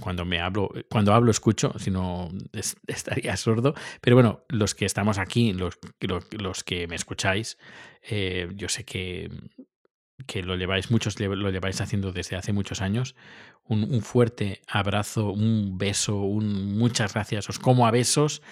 cuando 0.00 0.24
me 0.24 0.40
hablo, 0.40 0.70
cuando 0.90 1.12
hablo 1.12 1.30
escucho, 1.30 1.74
si 1.78 1.90
no 1.90 2.30
estaría 2.86 3.36
sordo. 3.36 3.74
Pero 4.00 4.16
bueno, 4.16 4.44
los 4.48 4.74
que 4.74 4.84
estamos 4.84 5.18
aquí, 5.18 5.52
los, 5.52 5.78
los, 6.30 6.64
que 6.64 6.86
me 6.86 6.96
escucháis, 6.96 7.58
eh, 8.02 8.48
yo 8.54 8.68
sé 8.68 8.84
que, 8.84 9.30
que 10.26 10.42
lo 10.42 10.56
lleváis, 10.56 10.90
muchos 10.90 11.18
lo 11.20 11.50
lleváis 11.50 11.80
haciendo 11.80 12.12
desde 12.12 12.36
hace 12.36 12.52
muchos 12.52 12.80
años. 12.80 13.14
Un, 13.64 14.02
fuerte 14.02 14.60
abrazo, 14.66 15.30
un 15.30 15.78
beso, 15.78 16.16
un 16.16 16.76
muchas 16.76 17.14
gracias. 17.14 17.48
Os 17.48 17.58
como 17.58 17.86
a 17.86 17.90
besos 17.90 18.42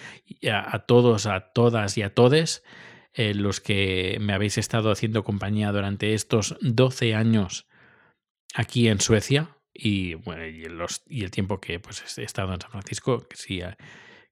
a, 0.49 0.79
todos, 0.79 1.25
a 1.25 1.51
todas 1.51 1.97
y 1.97 2.01
a 2.01 2.13
todes. 2.13 2.63
Eh, 3.13 3.33
los 3.33 3.59
que 3.59 4.17
me 4.21 4.33
habéis 4.33 4.57
estado 4.57 4.89
haciendo 4.89 5.25
compañía 5.25 5.71
durante 5.73 6.13
estos 6.13 6.55
12 6.61 7.13
años 7.13 7.67
aquí 8.53 8.87
en 8.87 9.01
Suecia, 9.01 9.57
y 9.73 10.15
bueno, 10.15 10.45
y, 10.45 11.21
el 11.23 11.31
tiempo 11.31 11.59
que 11.59 11.79
pues, 11.79 12.17
he 12.17 12.23
estado 12.23 12.53
en 12.53 12.61
San 12.61 12.71
Francisco, 12.71 13.27
que 13.27 13.37
sí, 13.37 13.61
eh, 13.61 13.75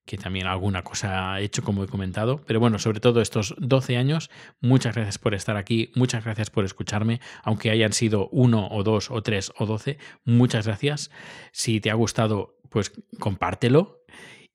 que 0.06 0.18
también 0.18 0.48
alguna 0.48 0.84
cosa 0.84 1.40
he 1.40 1.44
hecho, 1.44 1.64
como 1.64 1.84
he 1.84 1.88
comentado. 1.88 2.42
Pero 2.46 2.60
bueno, 2.60 2.80
sobre 2.80 3.00
todo 3.00 3.22
estos 3.22 3.56
12 3.60 3.98
años, 3.98 4.30
muchas 4.60 4.96
gracias 4.96 5.20
por 5.20 5.34
estar 5.36 5.56
aquí, 5.56 5.92
muchas 5.96 6.24
gracias 6.24 6.50
por 6.50 6.66
escucharme, 6.66 7.22
aunque 7.44 7.70
hayan 7.70 7.94
sido 7.94 8.28
uno 8.30 8.68
o 8.72 8.84
dos 8.84 9.12
o 9.12 9.22
tres 9.22 9.52
o 9.58 9.66
doce, 9.66 9.98
muchas 10.26 10.66
gracias. 10.66 11.11
Si 11.52 11.80
te 11.80 11.91
ha 11.91 11.94
gustado, 11.94 12.60
pues 12.70 12.91
compártelo. 13.20 14.03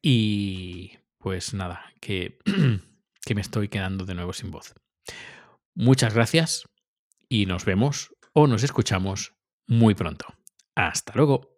Y 0.03 0.99
pues 1.19 1.55
nada, 1.55 1.87
que, 2.01 2.39
que 3.25 3.35
me 3.35 3.41
estoy 3.41 3.69
quedando 3.69 4.05
de 4.05 4.15
nuevo 4.15 4.33
sin 4.33 4.51
voz. 4.51 4.75
Muchas 5.75 6.15
gracias 6.15 6.69
y 7.29 7.47
nos 7.47 7.65
vemos 7.65 8.15
o 8.33 8.47
nos 8.47 8.63
escuchamos 8.65 9.35
muy 9.67 9.95
pronto. 9.95 10.27
Hasta 10.77 11.13
luego. 11.15 11.54